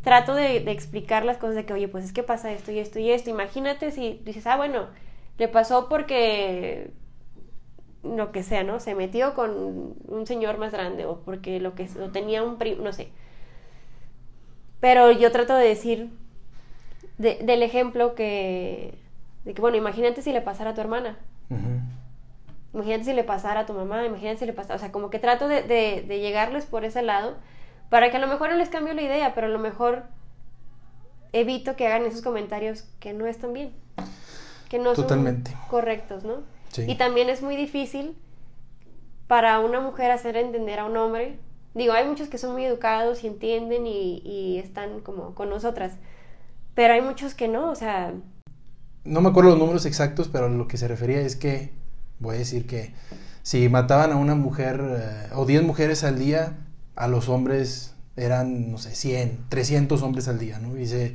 Trato 0.03 0.33
de, 0.35 0.61
de 0.61 0.71
explicar 0.71 1.27
las 1.27 1.37
cosas 1.37 1.55
de 1.55 1.67
que, 1.67 1.75
oye, 1.75 1.88
pues 1.88 2.07
es 2.07 2.15
que 2.15 2.23
pasa 2.23 2.51
esto 2.53 2.73
y 2.73 2.79
esto 2.79 3.01
y 3.01 3.11
esto. 3.11 3.29
Imagínate 3.29 3.91
si 3.91 4.23
dices, 4.25 4.47
ah, 4.47 4.57
bueno, 4.57 4.87
le 5.37 5.49
pasó 5.49 5.91
porque 5.91 6.91
lo 8.03 8.33
que 8.33 8.45
sea, 8.45 8.65
¿no? 8.65 8.81
Se 8.81 8.95
metió 8.95 9.35
con 9.35 9.95
un 10.09 10.27
señor 10.27 10.57
más 10.57 10.73
grande 10.73 11.05
o 11.05 11.19
porque 11.19 11.61
lo 11.61 11.75
que 11.75 11.87
lo 11.99 12.12
tenía 12.12 12.43
un 12.43 12.57
primo, 12.57 12.83
no 12.83 12.95
sé. 12.95 13.11
Pero 14.83 15.11
yo 15.12 15.31
trato 15.31 15.55
de 15.55 15.66
decir 15.66 16.11
del 17.16 17.62
ejemplo 17.62 18.14
que 18.14 18.99
de 19.45 19.55
que 19.55 19.61
bueno, 19.61 19.77
imagínate 19.77 20.21
si 20.23 20.33
le 20.33 20.42
pasara 20.42 20.71
a 20.71 20.75
tu 20.75 20.81
hermana. 20.83 21.16
Imagínate 22.75 23.05
si 23.05 23.12
le 23.12 23.23
pasara 23.23 23.61
a 23.61 23.66
tu 23.66 23.75
mamá, 23.75 24.05
imagínate 24.05 24.38
si 24.38 24.47
le 24.47 24.53
pasara, 24.53 24.77
o 24.77 24.79
sea, 24.79 24.92
como 24.92 25.09
que 25.09 25.18
trato 25.18 25.47
de, 25.47 25.62
de, 25.62 26.05
de 26.07 26.21
llegarles 26.21 26.66
por 26.66 26.85
ese 26.85 27.03
lado 27.03 27.37
para 27.90 28.11
que 28.11 28.16
a 28.16 28.21
lo 28.21 28.27
mejor 28.27 28.51
no 28.51 28.57
les 28.57 28.71
cambie 28.71 28.92
la 28.95 29.03
idea, 29.03 29.35
pero 29.35 29.47
a 29.47 29.51
lo 29.51 29.59
mejor 29.59 30.03
evito 31.33 31.77
que 31.77 31.87
hagan 31.87 32.05
esos 32.05 32.23
comentarios 32.23 32.83
que 32.99 33.12
no 33.12 33.27
están 33.27 33.53
bien 33.53 33.73
que 34.68 34.79
no 34.79 34.95
son 34.95 35.07
correctos, 35.68 36.25
¿no? 36.25 36.42
Y 36.90 36.97
también 36.97 37.29
es 37.29 37.42
muy 37.42 37.57
difícil 37.57 38.16
para 39.29 39.61
una 39.61 39.81
mujer 39.81 40.11
hacer 40.11 40.37
entender 40.37 40.79
a 40.81 40.87
un 40.87 40.97
hombre. 40.97 41.38
Digo, 41.75 41.93
hay 41.93 42.07
muchos 42.07 42.29
que 42.29 42.39
son 42.39 42.53
muy 42.53 42.65
educados 42.65 43.25
y 43.25 43.27
entienden 43.27 43.87
y, 43.87 44.59
están 44.59 45.01
como 45.01 45.35
con 45.35 45.49
nosotras, 45.49 45.95
pero 46.75 46.95
hay 46.95 47.01
muchos 47.01 47.35
que 47.35 47.49
no, 47.49 47.71
o 47.71 47.75
sea... 47.75 48.13
No 49.05 49.21
me 49.21 49.31
acuerdo 49.31 49.51
los 49.51 49.59
números 49.59 49.87
exactos, 49.87 50.29
pero 50.29 50.49
lo 50.49 50.69
que 50.69 50.77
se 50.77 50.87
refería 50.87 51.21
es 51.21 51.35
que, 51.35 51.73
voy 52.19 52.37
a 52.37 52.39
decir 52.39 52.67
que 52.67 52.95
si 53.43 53.69
mataban 53.69 54.13
a 54.13 54.17
una 54.17 54.35
mujer 54.35 54.81
eh, 54.83 55.29
o 55.35 55.45
10 55.45 55.65
mujeres 55.65 56.05
al 56.05 56.19
día, 56.19 56.59
a 56.95 57.09
los 57.09 57.29
hombres 57.29 57.95
eran, 58.17 58.71
no 58.71 58.79
sé, 58.79 58.95
100, 58.95 59.47
300 59.49 60.03
hombres 60.03 60.29
al 60.29 60.39
día, 60.39 60.59
¿no? 60.59 60.79
Y 60.79 60.87
se 60.87 61.15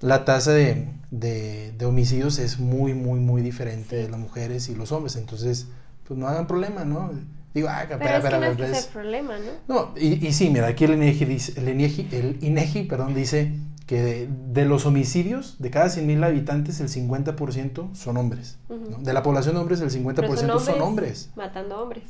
la 0.00 0.24
tasa 0.24 0.52
de, 0.52 0.88
de, 1.10 1.84
homicidios 1.84 2.38
es 2.38 2.60
muy, 2.60 2.94
muy, 2.94 3.18
muy 3.18 3.42
diferente 3.42 3.96
de 3.96 4.08
las 4.08 4.20
mujeres 4.20 4.68
y 4.68 4.74
los 4.74 4.92
hombres. 4.92 5.16
Entonces, 5.16 5.66
pues 6.06 6.18
no 6.18 6.28
hagan 6.28 6.46
problema, 6.46 6.84
¿no? 6.84 7.10
Digo, 7.54 7.68
ah, 7.70 7.82
espera, 7.82 8.18
espera, 8.18 8.38
no 8.38 8.64
es 8.64 8.86
problema, 8.86 9.36
¿no? 9.38 9.74
No, 9.74 9.94
y, 9.96 10.26
y, 10.26 10.32
sí, 10.32 10.50
mira, 10.50 10.68
aquí 10.68 10.84
el 10.84 10.92
INEGI, 10.92 11.24
dice, 11.24 11.60
el 11.60 11.68
INEGI, 11.68 12.08
el 12.12 12.38
INEGI 12.42 12.82
perdón, 12.84 13.14
dice 13.14 13.52
que 13.86 14.28
de, 14.30 14.64
los 14.66 14.84
homicidios, 14.84 15.56
de 15.58 15.70
cada 15.70 15.86
100.000 15.86 16.24
habitantes, 16.24 16.80
el 16.80 16.88
50% 16.88 17.94
son 17.94 18.16
hombres. 18.18 18.58
De 19.00 19.12
la 19.14 19.22
población 19.22 19.54
de 19.54 19.62
hombres, 19.62 19.80
el 19.80 19.90
50% 19.90 20.60
son 20.60 20.80
hombres, 20.82 21.30
Matando 21.36 21.82
hombres. 21.82 22.04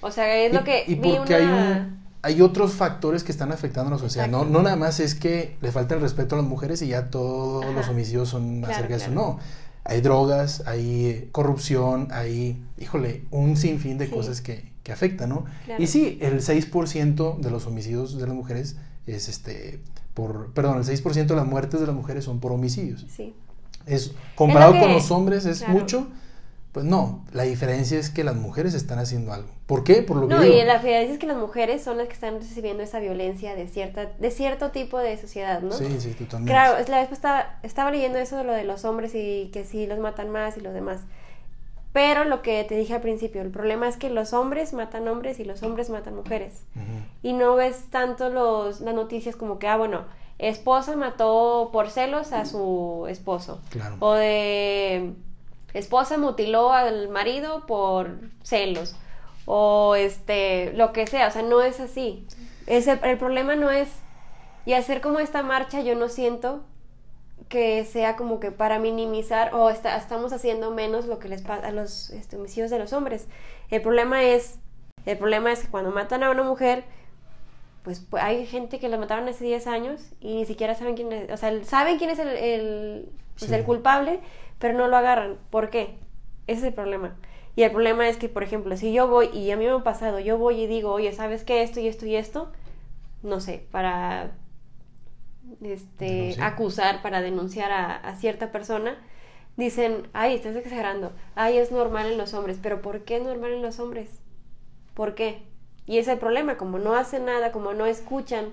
O 0.00 0.10
sea, 0.10 0.36
es 0.44 0.52
lo 0.52 0.64
que... 0.64 0.84
Y 0.88 0.96
porque 0.96 1.36
hay 1.36 1.44
un 1.44 2.00
hay 2.22 2.42
otros 2.42 2.72
factores 2.72 3.24
que 3.24 3.32
están 3.32 3.52
afectando 3.52 3.88
a 3.88 3.92
la 3.92 3.98
sociedad. 3.98 4.28
No, 4.28 4.44
no 4.44 4.62
nada 4.62 4.76
más 4.76 5.00
es 5.00 5.14
que 5.14 5.56
le 5.60 5.72
falta 5.72 5.94
el 5.94 6.00
respeto 6.00 6.34
a 6.34 6.38
las 6.38 6.46
mujeres 6.46 6.82
y 6.82 6.88
ya 6.88 7.10
todos 7.10 7.64
los 7.74 7.88
homicidios 7.88 8.28
son 8.28 8.64
acerca 8.64 8.88
de 8.88 8.96
eso. 8.96 9.10
No. 9.10 9.38
Hay 9.84 10.02
drogas, 10.02 10.62
hay 10.66 11.30
corrupción, 11.32 12.08
hay, 12.10 12.62
híjole, 12.78 13.24
un 13.30 13.56
sinfín 13.56 13.96
de 13.96 14.10
cosas 14.10 14.42
que, 14.42 14.69
que 14.90 14.94
afectan, 14.94 15.28
¿no? 15.28 15.44
Y 15.78 15.86
sí, 15.86 16.18
el 16.20 16.40
6% 16.40 17.38
de 17.38 17.50
los 17.50 17.66
homicidios 17.66 18.18
de 18.18 18.26
las 18.26 18.34
mujeres 18.34 18.76
es 19.06 19.28
este 19.28 19.80
por 20.14 20.52
perdón, 20.52 20.78
el 20.78 20.84
6% 20.84 21.26
de 21.26 21.36
las 21.36 21.46
muertes 21.46 21.80
de 21.80 21.86
las 21.86 21.94
mujeres 21.94 22.24
son 22.24 22.40
por 22.40 22.50
homicidios. 22.50 23.06
Sí. 23.14 23.34
Es 23.86 24.12
comparado 24.34 24.78
con 24.78 24.92
los 24.92 25.10
hombres 25.10 25.46
es 25.46 25.66
mucho, 25.68 26.08
pues 26.72 26.84
no, 26.84 27.24
la 27.32 27.44
diferencia 27.44 27.98
es 27.98 28.10
que 28.10 28.24
las 28.24 28.34
mujeres 28.34 28.74
están 28.74 28.98
haciendo 28.98 29.32
algo. 29.32 29.48
¿Por 29.66 29.84
qué? 29.84 30.02
Por 30.02 30.16
lo 30.16 30.28
que 30.28 30.34
No, 30.34 30.44
y 30.44 30.64
la 30.64 30.74
diferencia 30.74 31.14
es 31.14 31.18
que 31.18 31.26
las 31.26 31.36
mujeres 31.36 31.82
son 31.82 31.96
las 31.96 32.08
que 32.08 32.14
están 32.14 32.40
recibiendo 32.40 32.82
esa 32.82 32.98
violencia 32.98 33.54
de 33.54 33.68
cierta 33.68 34.06
de 34.06 34.30
cierto 34.32 34.72
tipo 34.72 34.98
de 34.98 35.16
sociedad, 35.16 35.62
¿no? 35.62 35.72
Sí, 35.72 35.86
sí, 36.00 36.10
totalmente. 36.10 36.52
Claro, 36.52 36.84
la 36.88 37.00
vez 37.00 37.12
estaba, 37.12 37.58
estaba 37.62 37.92
leyendo 37.92 38.18
eso 38.18 38.36
de 38.36 38.44
lo 38.44 38.52
de 38.52 38.64
los 38.64 38.84
hombres 38.84 39.14
y 39.14 39.50
que 39.52 39.64
sí 39.64 39.86
los 39.86 40.00
matan 40.00 40.30
más 40.30 40.56
y 40.56 40.60
los 40.60 40.74
demás. 40.74 41.00
Pero 41.92 42.24
lo 42.24 42.42
que 42.42 42.62
te 42.64 42.76
dije 42.76 42.94
al 42.94 43.00
principio, 43.00 43.42
el 43.42 43.50
problema 43.50 43.88
es 43.88 43.96
que 43.96 44.10
los 44.10 44.32
hombres 44.32 44.72
matan 44.72 45.08
hombres 45.08 45.40
y 45.40 45.44
los 45.44 45.62
hombres 45.62 45.90
matan 45.90 46.14
mujeres. 46.14 46.62
Y 47.22 47.32
no 47.32 47.56
ves 47.56 47.86
tanto 47.90 48.30
los, 48.30 48.80
las 48.80 48.94
noticias 48.94 49.34
como 49.34 49.58
que, 49.58 49.66
ah, 49.66 49.76
bueno, 49.76 50.04
esposa 50.38 50.96
mató 50.96 51.70
por 51.72 51.90
celos 51.90 52.32
a 52.32 52.44
su 52.46 53.06
esposo. 53.08 53.60
Claro. 53.70 53.96
O 53.98 54.12
de 54.12 55.12
esposa 55.74 56.16
mutiló 56.16 56.72
al 56.72 57.08
marido 57.08 57.66
por 57.66 58.18
celos 58.42 58.96
o 59.46 59.94
este 59.96 60.72
lo 60.74 60.92
que 60.92 61.06
sea, 61.06 61.28
o 61.28 61.30
sea, 61.30 61.42
no 61.42 61.60
es 61.60 61.80
así. 61.80 62.26
Es 62.66 62.86
el, 62.86 63.18
problema 63.18 63.56
no 63.56 63.70
es 63.70 63.88
y 64.64 64.74
hacer 64.74 65.00
como 65.00 65.18
esta 65.18 65.42
marcha 65.42 65.80
yo 65.80 65.96
no 65.96 66.08
siento 66.08 66.62
que 67.48 67.84
sea 67.84 68.16
como 68.16 68.40
que 68.40 68.52
para 68.52 68.78
minimizar 68.78 69.54
o 69.54 69.70
estamos 69.70 70.32
haciendo 70.32 70.70
menos 70.70 71.06
lo 71.06 71.18
que 71.18 71.28
les 71.28 71.42
pasa 71.42 71.66
a 71.66 71.72
los 71.72 72.10
este, 72.10 72.36
homicidios 72.36 72.70
de 72.70 72.78
los 72.78 72.92
hombres. 72.92 73.26
El 73.70 73.82
problema 73.82 74.22
es 74.22 74.58
el 75.06 75.16
problema 75.16 75.50
es 75.50 75.60
que 75.60 75.68
cuando 75.68 75.90
matan 75.90 76.22
a 76.22 76.30
una 76.30 76.42
mujer 76.42 76.84
pues, 77.82 78.00
pues 78.00 78.22
hay 78.22 78.46
gente 78.46 78.78
que 78.78 78.88
la 78.88 78.98
mataron 78.98 79.28
hace 79.28 79.44
10 79.44 79.66
años 79.66 80.12
y 80.20 80.34
ni 80.34 80.46
siquiera 80.46 80.74
saben 80.74 80.94
quién 80.94 81.12
es, 81.12 81.30
o 81.30 81.36
sea, 81.36 81.64
saben 81.64 81.98
quién 81.98 82.10
es 82.10 82.18
el, 82.18 82.28
el, 82.28 83.08
pues, 83.38 83.50
el 83.50 83.64
culpable, 83.64 84.20
pero 84.58 84.76
no 84.76 84.88
lo 84.88 84.96
agarran. 84.96 85.38
¿Por 85.50 85.70
qué? 85.70 85.96
Ese 86.46 86.60
es 86.60 86.66
el 86.66 86.74
problema. 86.74 87.16
Y 87.56 87.62
el 87.62 87.72
problema 87.72 88.08
es 88.08 88.16
que, 88.16 88.28
por 88.28 88.42
ejemplo, 88.42 88.76
si 88.76 88.92
yo 88.92 89.08
voy, 89.08 89.28
y 89.28 89.50
a 89.50 89.56
mí 89.56 89.64
me 89.64 89.72
ha 89.72 89.82
pasado, 89.82 90.20
yo 90.20 90.38
voy 90.38 90.60
y 90.60 90.66
digo, 90.66 90.92
oye, 90.92 91.12
¿sabes 91.12 91.44
qué? 91.44 91.62
Esto 91.62 91.80
y 91.80 91.88
esto 91.88 92.06
y 92.06 92.16
esto, 92.16 92.52
no 93.22 93.40
sé, 93.40 93.66
para 93.70 94.32
este, 95.62 96.36
acusar, 96.40 97.02
para 97.02 97.20
denunciar 97.20 97.70
a, 97.72 98.14
cierta 98.16 98.52
persona, 98.52 98.98
dicen, 99.56 100.08
ay, 100.12 100.34
estás 100.34 100.56
exagerando, 100.56 101.12
ay, 101.34 101.58
es 101.58 101.70
normal 101.72 102.10
en 102.10 102.18
los 102.18 102.34
hombres, 102.34 102.58
pero 102.62 102.82
¿por 102.82 103.04
qué 103.04 103.16
es 103.16 103.22
normal 103.22 103.52
en 103.52 103.62
los 103.62 103.78
hombres? 103.78 104.20
¿Por 104.94 105.14
qué? 105.14 105.42
Y 105.86 105.98
ese 105.98 106.10
es 106.10 106.14
el 106.14 106.18
problema, 106.18 106.56
como 106.56 106.78
no 106.78 106.94
hacen 106.94 107.24
nada, 107.24 107.52
como 107.52 107.74
no 107.74 107.86
escuchan 107.86 108.52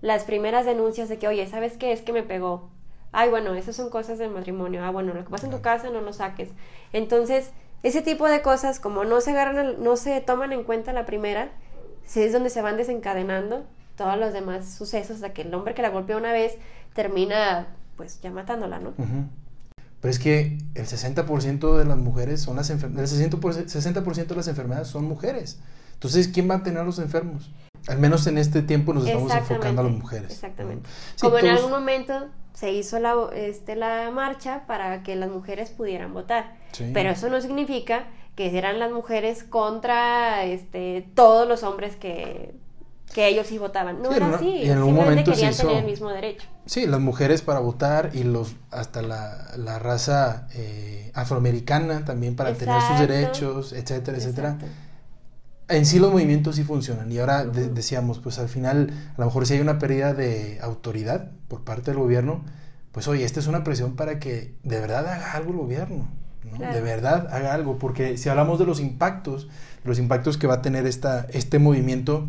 las 0.00 0.24
primeras 0.24 0.64
denuncias 0.64 1.08
de 1.08 1.18
que, 1.18 1.28
oye, 1.28 1.46
¿sabes 1.46 1.76
qué? 1.76 1.92
Es 1.92 2.02
que 2.02 2.12
me 2.12 2.22
pegó, 2.22 2.70
ay, 3.12 3.30
bueno, 3.30 3.54
esas 3.54 3.76
son 3.76 3.90
cosas 3.90 4.18
del 4.18 4.30
matrimonio, 4.30 4.84
ah, 4.84 4.90
bueno, 4.90 5.14
lo 5.14 5.24
que 5.24 5.30
pasa 5.30 5.46
en 5.46 5.52
tu 5.52 5.60
casa 5.60 5.90
no 5.90 6.00
lo 6.00 6.12
saques. 6.12 6.50
Entonces, 6.92 7.52
ese 7.82 8.02
tipo 8.02 8.26
de 8.28 8.42
cosas, 8.42 8.80
como 8.80 9.04
no 9.04 9.20
se 9.20 9.30
agarran, 9.30 9.82
no 9.82 9.96
se 9.96 10.20
toman 10.20 10.52
en 10.52 10.64
cuenta 10.64 10.92
la 10.92 11.06
primera, 11.06 11.50
es 12.14 12.32
donde 12.32 12.50
se 12.50 12.62
van 12.62 12.76
desencadenando 12.76 13.66
todos 13.98 14.16
los 14.16 14.32
demás 14.32 14.72
sucesos, 14.72 15.16
hasta 15.16 15.34
que 15.34 15.42
el 15.42 15.52
hombre 15.52 15.74
que 15.74 15.82
la 15.82 15.90
golpeó 15.90 16.16
una 16.16 16.32
vez 16.32 16.54
termina, 16.94 17.66
pues, 17.96 18.20
ya 18.22 18.30
matándola, 18.30 18.78
¿no? 18.78 18.94
Pero 20.00 20.10
es 20.10 20.20
que 20.20 20.56
el 20.74 20.86
60% 20.86 21.76
de 21.76 21.84
las 21.84 21.98
mujeres 21.98 22.40
son 22.40 22.56
las 22.56 22.70
enfermedades, 22.70 23.12
el 23.12 23.30
60%, 23.30 24.26
de 24.26 24.36
las 24.36 24.48
enfermedades 24.48 24.88
son 24.88 25.04
mujeres. 25.04 25.60
Entonces, 25.94 26.28
¿quién 26.28 26.48
va 26.48 26.54
a 26.54 26.62
tener 26.62 26.78
a 26.78 26.84
los 26.84 27.00
enfermos? 27.00 27.50
Al 27.88 27.98
menos 27.98 28.26
en 28.28 28.38
este 28.38 28.62
tiempo 28.62 28.94
nos 28.94 29.04
estamos 29.04 29.34
enfocando 29.34 29.80
a 29.80 29.84
las 29.84 29.92
mujeres. 29.92 30.30
Exactamente. 30.30 30.88
Como 31.20 31.38
en 31.38 31.48
algún 31.48 31.70
momento 31.70 32.28
se 32.54 32.72
hizo 32.72 33.00
la, 33.00 33.16
este, 33.34 33.74
la 33.74 34.10
marcha 34.12 34.64
para 34.66 35.02
que 35.02 35.16
las 35.16 35.30
mujeres 35.30 35.70
pudieran 35.70 36.14
votar. 36.14 36.56
Pero 36.94 37.10
eso 37.10 37.28
no 37.28 37.40
significa 37.40 38.06
que 38.36 38.56
eran 38.56 38.78
las 38.78 38.92
mujeres 38.92 39.42
contra 39.42 40.44
este, 40.44 41.08
todos 41.16 41.48
los 41.48 41.64
hombres 41.64 41.96
que, 41.96 42.54
que 43.14 43.28
ellos 43.28 43.46
sí 43.46 43.58
votaban. 43.58 44.02
No 44.02 44.12
era 44.12 44.34
así. 44.34 44.48
Y 44.48 44.70
en 44.70 44.78
algún 44.78 44.94
momento 44.94 45.32
querían 45.32 45.54
tener 45.54 45.76
el 45.78 45.84
mismo 45.84 46.10
derecho. 46.10 46.46
Sí, 46.66 46.86
las 46.86 47.00
mujeres 47.00 47.42
para 47.42 47.60
votar 47.60 48.10
y 48.14 48.24
los 48.24 48.54
hasta 48.70 49.02
la, 49.02 49.52
la 49.56 49.78
raza 49.78 50.48
eh, 50.54 51.10
afroamericana 51.14 52.04
también 52.04 52.36
para 52.36 52.54
tener 52.54 52.80
sus 52.82 52.98
derechos, 52.98 53.72
etcétera, 53.72 54.18
etcétera 54.18 54.58
en 55.68 55.84
sí 55.84 55.98
los 55.98 56.10
movimientos 56.10 56.56
sí 56.56 56.64
funcionan 56.64 57.12
y 57.12 57.18
ahora 57.18 57.44
decíamos, 57.44 58.18
pues 58.18 58.38
al 58.38 58.48
final 58.48 58.90
a 59.16 59.20
lo 59.20 59.26
mejor 59.26 59.46
si 59.46 59.54
hay 59.54 59.60
una 59.60 59.78
pérdida 59.78 60.14
de 60.14 60.58
autoridad 60.62 61.30
por 61.46 61.62
parte 61.62 61.90
del 61.90 62.00
gobierno, 62.00 62.44
pues 62.92 63.06
oye, 63.06 63.24
esta 63.24 63.40
es 63.40 63.46
una 63.46 63.64
presión 63.64 63.94
para 63.94 64.18
que 64.18 64.54
de 64.62 64.80
verdad 64.80 65.06
haga 65.06 65.32
algo 65.32 65.50
el 65.52 65.58
gobierno, 65.58 66.08
¿no? 66.44 66.58
de 66.58 66.80
verdad 66.80 67.28
haga 67.30 67.52
algo, 67.52 67.78
porque 67.78 68.16
si 68.16 68.28
hablamos 68.28 68.58
de 68.58 68.64
los 68.64 68.80
impactos, 68.80 69.48
los 69.84 69.98
impactos 69.98 70.38
que 70.38 70.46
va 70.46 70.54
a 70.54 70.62
tener 70.62 70.86
esta, 70.86 71.26
este 71.32 71.58
movimiento, 71.58 72.26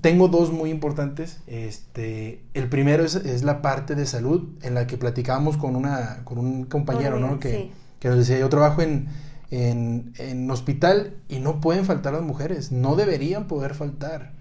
tengo 0.00 0.28
dos 0.28 0.52
muy 0.52 0.70
importantes. 0.70 1.40
Este, 1.46 2.42
el 2.54 2.68
primero 2.68 3.04
es, 3.04 3.14
es 3.14 3.42
la 3.42 3.62
parte 3.62 3.94
de 3.94 4.06
salud 4.06 4.48
en 4.62 4.74
la 4.74 4.86
que 4.86 4.96
platicábamos 4.96 5.56
con, 5.56 5.76
una, 5.76 6.22
con 6.24 6.38
un 6.38 6.64
compañero, 6.64 7.20
¿no? 7.20 7.38
Que, 7.38 7.70
que 7.98 8.08
nos 8.08 8.18
decía, 8.18 8.38
yo 8.38 8.48
trabajo 8.48 8.82
en 8.82 9.08
en, 9.52 10.14
en 10.16 10.50
hospital 10.50 11.18
y 11.28 11.38
no 11.38 11.60
pueden 11.60 11.84
faltar 11.84 12.14
las 12.14 12.22
mujeres, 12.22 12.72
no 12.72 12.96
deberían 12.96 13.46
poder 13.46 13.74
faltar. 13.74 14.32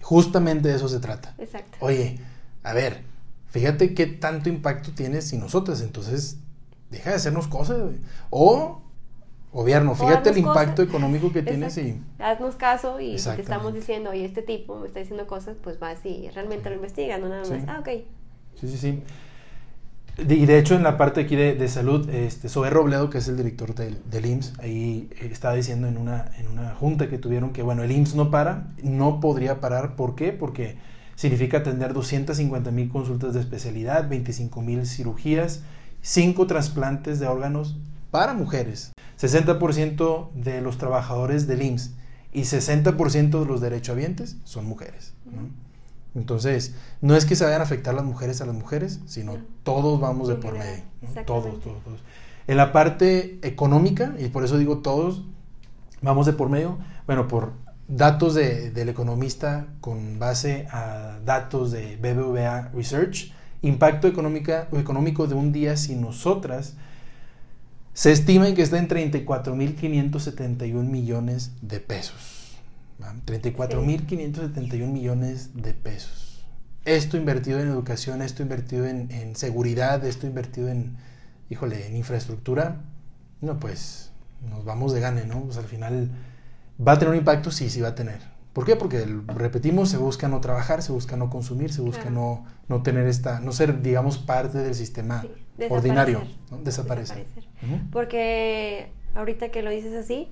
Justamente 0.00 0.68
de 0.68 0.76
eso 0.76 0.88
se 0.88 1.00
trata. 1.00 1.34
Exacto. 1.38 1.76
Oye, 1.80 2.20
a 2.62 2.72
ver, 2.72 3.02
fíjate 3.48 3.92
qué 3.92 4.06
tanto 4.06 4.48
impacto 4.48 4.92
tienes 4.92 5.26
sin 5.26 5.40
nosotras, 5.40 5.80
entonces 5.80 6.38
deja 6.92 7.10
de 7.10 7.16
hacernos 7.16 7.48
cosas. 7.48 7.80
güey. 7.80 7.96
O 8.30 8.82
gobierno, 9.56 9.94
fíjate 9.94 10.30
el 10.30 10.38
impacto 10.38 10.82
cosas. 10.82 10.88
económico 10.88 11.32
que 11.32 11.42
tienes 11.50 11.76
y... 11.78 12.00
Haznos 12.18 12.54
caso 12.56 13.00
y 13.00 13.16
te 13.16 13.40
estamos 13.40 13.74
diciendo, 13.74 14.10
oye, 14.10 14.24
este 14.24 14.42
tipo 14.42 14.78
me 14.78 14.86
está 14.86 15.00
diciendo 15.00 15.26
cosas, 15.26 15.56
pues 15.62 15.78
vas 15.80 16.04
y 16.06 16.28
realmente 16.34 16.68
lo 16.70 16.76
investigas, 16.76 17.20
no 17.20 17.28
nada 17.28 17.40
más. 17.40 17.48
Sí. 17.48 17.64
Ah, 17.66 17.78
ok. 17.80 17.88
Sí, 18.60 18.68
sí, 18.68 18.76
sí. 18.78 19.02
De- 20.16 20.34
Y 20.34 20.46
de 20.46 20.58
hecho 20.58 20.74
en 20.74 20.82
la 20.82 20.96
parte 20.96 21.20
aquí 21.22 21.36
de, 21.36 21.54
de 21.54 21.68
salud, 21.68 22.08
este, 22.08 22.48
Zoe 22.48 22.70
Robledo, 22.70 23.10
que 23.10 23.18
es 23.18 23.28
el 23.28 23.36
director 23.36 23.74
del, 23.74 23.98
del 24.10 24.26
IMSS, 24.26 24.58
ahí 24.60 25.08
eh, 25.20 25.28
estaba 25.30 25.54
diciendo 25.54 25.88
en 25.88 25.98
una, 25.98 26.30
en 26.38 26.48
una 26.48 26.74
junta 26.74 27.08
que 27.08 27.18
tuvieron 27.18 27.52
que, 27.52 27.62
bueno, 27.62 27.82
el 27.82 27.90
IMSS 27.92 28.14
no 28.14 28.30
para, 28.30 28.68
no 28.82 29.20
podría 29.20 29.60
parar. 29.60 29.94
¿Por 29.96 30.14
qué? 30.14 30.32
Porque 30.32 30.76
significa 31.16 31.58
atender 31.58 31.92
250 31.92 32.70
mil 32.70 32.88
consultas 32.88 33.34
de 33.34 33.40
especialidad, 33.40 34.08
25 34.08 34.62
mil 34.62 34.86
cirugías, 34.86 35.62
5 36.00 36.46
trasplantes 36.46 37.18
de 37.20 37.26
órganos 37.26 37.76
para 38.10 38.34
mujeres, 38.34 38.92
60% 39.20 40.32
de 40.34 40.60
los 40.60 40.78
trabajadores 40.78 41.46
del 41.46 41.62
IMSS 41.62 41.92
y 42.32 42.42
60% 42.42 43.40
de 43.40 43.46
los 43.46 43.60
derechohabientes 43.60 44.36
son 44.44 44.66
mujeres. 44.66 45.14
¿no? 45.24 45.48
Entonces, 46.14 46.74
no 47.00 47.14
es 47.16 47.26
que 47.26 47.36
se 47.36 47.44
vayan 47.44 47.60
a 47.60 47.64
afectar 47.64 47.94
las 47.94 48.04
mujeres 48.04 48.40
a 48.40 48.46
las 48.46 48.54
mujeres, 48.54 49.00
sino 49.06 49.34
No. 49.34 49.44
todos 49.62 50.00
vamos 50.00 50.28
de 50.28 50.36
por 50.36 50.54
medio. 50.54 50.82
¿no? 51.02 51.22
Todos, 51.24 51.60
todos, 51.60 51.82
todos. 51.84 52.00
En 52.46 52.56
la 52.56 52.72
parte 52.72 53.38
económica, 53.42 54.14
y 54.18 54.28
por 54.28 54.44
eso 54.44 54.56
digo 54.58 54.78
todos, 54.78 55.24
vamos 56.00 56.26
de 56.26 56.32
por 56.32 56.48
medio, 56.48 56.78
bueno, 57.06 57.26
por 57.28 57.52
datos 57.88 58.34
de- 58.34 58.70
del 58.70 58.88
economista 58.88 59.66
con 59.80 60.18
base 60.18 60.66
a 60.70 61.18
datos 61.24 61.70
de 61.72 61.96
BBVA 61.96 62.70
Research, 62.74 63.32
impacto 63.62 64.06
económica, 64.08 64.68
económico 64.72 65.26
de 65.26 65.34
un 65.34 65.52
día 65.52 65.76
sin 65.76 66.00
nosotras, 66.00 66.74
se 67.96 68.12
estima 68.12 68.52
que 68.52 68.60
está 68.60 68.78
en 68.78 68.88
34.571 68.88 70.84
millones 70.84 71.52
de 71.62 71.80
pesos. 71.80 72.58
¿va? 73.02 73.14
34.571 73.24 74.86
millones 74.86 75.52
de 75.54 75.72
pesos. 75.72 76.44
Esto 76.84 77.16
invertido 77.16 77.58
en 77.58 77.68
educación, 77.68 78.20
esto 78.20 78.42
invertido 78.42 78.84
en, 78.84 79.10
en 79.10 79.34
seguridad, 79.34 80.04
esto 80.04 80.26
invertido 80.26 80.68
en, 80.68 80.98
híjole, 81.48 81.86
en 81.86 81.96
infraestructura. 81.96 82.82
No, 83.40 83.58
pues 83.58 84.10
nos 84.46 84.66
vamos 84.66 84.92
de 84.92 85.00
gane, 85.00 85.24
¿no? 85.24 85.44
Pues 85.44 85.56
al 85.56 85.64
final 85.64 86.10
va 86.86 86.92
a 86.92 86.98
tener 86.98 87.12
un 87.12 87.18
impacto, 87.18 87.50
sí, 87.50 87.70
sí 87.70 87.80
va 87.80 87.88
a 87.88 87.94
tener. 87.94 88.20
¿Por 88.56 88.64
qué? 88.64 88.74
Porque 88.74 89.04
repetimos, 89.26 89.90
se 89.90 89.98
busca 89.98 90.28
no 90.28 90.40
trabajar, 90.40 90.80
se 90.80 90.90
busca 90.90 91.14
no 91.14 91.28
consumir, 91.28 91.70
se 91.74 91.82
busca 91.82 92.04
Claro. 92.04 92.16
no, 92.16 92.44
no 92.68 92.82
tener 92.82 93.06
esta, 93.06 93.38
no 93.40 93.52
ser, 93.52 93.82
digamos, 93.82 94.16
parte 94.16 94.56
del 94.56 94.74
sistema 94.74 95.20
Sí, 95.20 95.64
ordinario. 95.68 96.22
¿no? 96.50 96.56
desaparecer. 96.62 97.26
Porque 97.92 98.90
ahorita 99.14 99.50
que 99.50 99.60
lo 99.60 99.68
dices 99.68 99.92
así, 99.94 100.30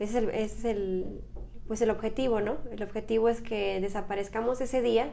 ese 0.00 0.18
es 0.18 0.24
el, 0.24 0.30
ese 0.30 0.58
es 0.58 0.64
el, 0.64 1.20
pues 1.68 1.80
el 1.80 1.90
objetivo, 1.90 2.40
¿no? 2.40 2.56
El 2.72 2.82
objetivo 2.82 3.28
es 3.28 3.40
que 3.40 3.80
desaparezcamos 3.80 4.60
ese 4.60 4.82
día, 4.82 5.12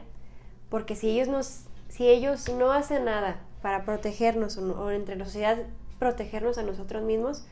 porque 0.68 0.96
si 0.96 1.10
ellos 1.10 1.28
nos, 1.28 1.60
si 1.88 2.08
ellos 2.08 2.48
no 2.58 2.72
hacen 2.72 3.04
nada 3.04 3.38
para 3.62 3.84
protegernos 3.84 4.58
o, 4.58 4.82
o 4.82 4.90
entre 4.90 5.14
la 5.14 5.26
sociedad 5.26 5.58
protegernos 6.00 6.58
a 6.58 6.64
nosotros 6.64 7.04
mismos, 7.04 7.44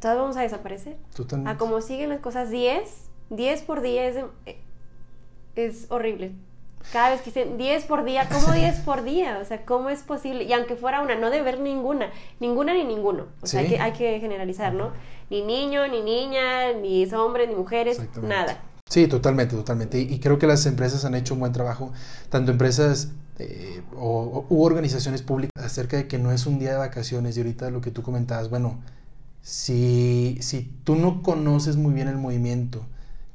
todos 0.00 0.16
vamos 0.18 0.36
a 0.36 0.42
desaparecer. 0.42 0.96
Totalmente. 1.14 1.48
A 1.52 1.56
como 1.56 1.80
siguen 1.80 2.08
las 2.08 2.18
cosas 2.18 2.50
10, 2.50 3.10
10 3.30 3.62
por 3.62 3.80
día 3.80 4.06
es, 4.06 4.16
es 5.54 5.86
horrible. 5.90 6.32
Cada 6.92 7.10
vez 7.10 7.20
que 7.20 7.30
dicen 7.30 7.58
10 7.58 7.84
por 7.84 8.04
día, 8.04 8.28
¿cómo 8.30 8.52
10 8.54 8.80
por 8.80 9.02
día? 9.02 9.38
O 9.42 9.44
sea, 9.44 9.64
¿cómo 9.64 9.90
es 9.90 10.02
posible? 10.02 10.44
Y 10.44 10.52
aunque 10.52 10.76
fuera 10.76 11.02
una, 11.02 11.16
no 11.16 11.30
debe 11.30 11.40
haber 11.48 11.60
ninguna, 11.60 12.10
ninguna 12.40 12.74
ni 12.74 12.84
ninguno. 12.84 13.26
O 13.42 13.46
sea, 13.46 13.60
hay 13.60 13.68
que, 13.68 13.80
hay 13.80 13.92
que 13.92 14.20
generalizar, 14.20 14.72
¿no? 14.72 14.90
Ni 15.30 15.42
niño, 15.42 15.88
ni 15.88 16.02
niña, 16.02 16.72
ni 16.74 17.04
hombres, 17.12 17.48
ni 17.48 17.54
mujeres, 17.56 18.00
nada. 18.22 18.62
Sí, 18.88 19.08
totalmente, 19.08 19.56
totalmente. 19.56 19.98
Y, 20.00 20.14
y 20.14 20.20
creo 20.20 20.38
que 20.38 20.46
las 20.46 20.64
empresas 20.66 21.04
han 21.04 21.16
hecho 21.16 21.34
un 21.34 21.40
buen 21.40 21.52
trabajo, 21.52 21.92
tanto 22.28 22.52
empresas 22.52 23.10
eh, 23.40 23.82
o, 23.96 24.46
o- 24.48 24.54
u 24.54 24.62
organizaciones 24.62 25.22
públicas, 25.22 25.64
acerca 25.64 25.96
de 25.96 26.06
que 26.06 26.18
no 26.18 26.30
es 26.30 26.46
un 26.46 26.60
día 26.60 26.70
de 26.70 26.76
vacaciones. 26.76 27.36
Y 27.36 27.40
ahorita 27.40 27.70
lo 27.70 27.80
que 27.80 27.90
tú 27.90 28.02
comentabas, 28.02 28.48
bueno, 28.48 28.78
si, 29.42 30.38
si 30.40 30.62
tú 30.84 30.94
no 30.94 31.22
conoces 31.22 31.76
muy 31.76 31.92
bien 31.94 32.06
el 32.06 32.16
movimiento, 32.16 32.86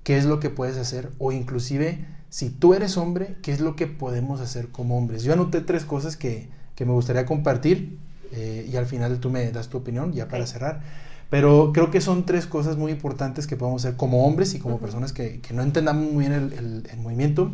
¿qué 0.03 0.17
es 0.17 0.25
lo 0.25 0.39
que 0.39 0.49
puedes 0.49 0.77
hacer? 0.77 1.11
O 1.19 1.31
inclusive, 1.31 2.05
si 2.29 2.49
tú 2.49 2.73
eres 2.73 2.97
hombre, 2.97 3.37
¿qué 3.41 3.51
es 3.51 3.59
lo 3.61 3.75
que 3.75 3.87
podemos 3.87 4.41
hacer 4.41 4.69
como 4.69 4.97
hombres? 4.97 5.23
Yo 5.23 5.33
anoté 5.33 5.61
tres 5.61 5.85
cosas 5.85 6.17
que, 6.17 6.49
que 6.75 6.85
me 6.85 6.91
gustaría 6.93 7.25
compartir 7.25 7.97
eh, 8.31 8.67
y 8.71 8.75
al 8.77 8.85
final 8.85 9.19
tú 9.19 9.29
me 9.29 9.51
das 9.51 9.69
tu 9.69 9.77
opinión 9.77 10.13
ya 10.13 10.27
para 10.27 10.45
cerrar. 10.47 10.81
Pero 11.29 11.71
creo 11.73 11.91
que 11.91 12.01
son 12.01 12.25
tres 12.25 12.45
cosas 12.45 12.75
muy 12.77 12.91
importantes 12.91 13.47
que 13.47 13.55
podemos 13.55 13.85
hacer 13.85 13.95
como 13.97 14.25
hombres 14.25 14.53
y 14.53 14.59
como 14.59 14.79
personas 14.79 15.13
que, 15.13 15.39
que 15.39 15.53
no 15.53 15.61
entendamos 15.63 16.11
muy 16.11 16.27
bien 16.27 16.33
el, 16.33 16.53
el- 16.53 16.87
el 16.91 16.99
movimiento. 16.99 17.51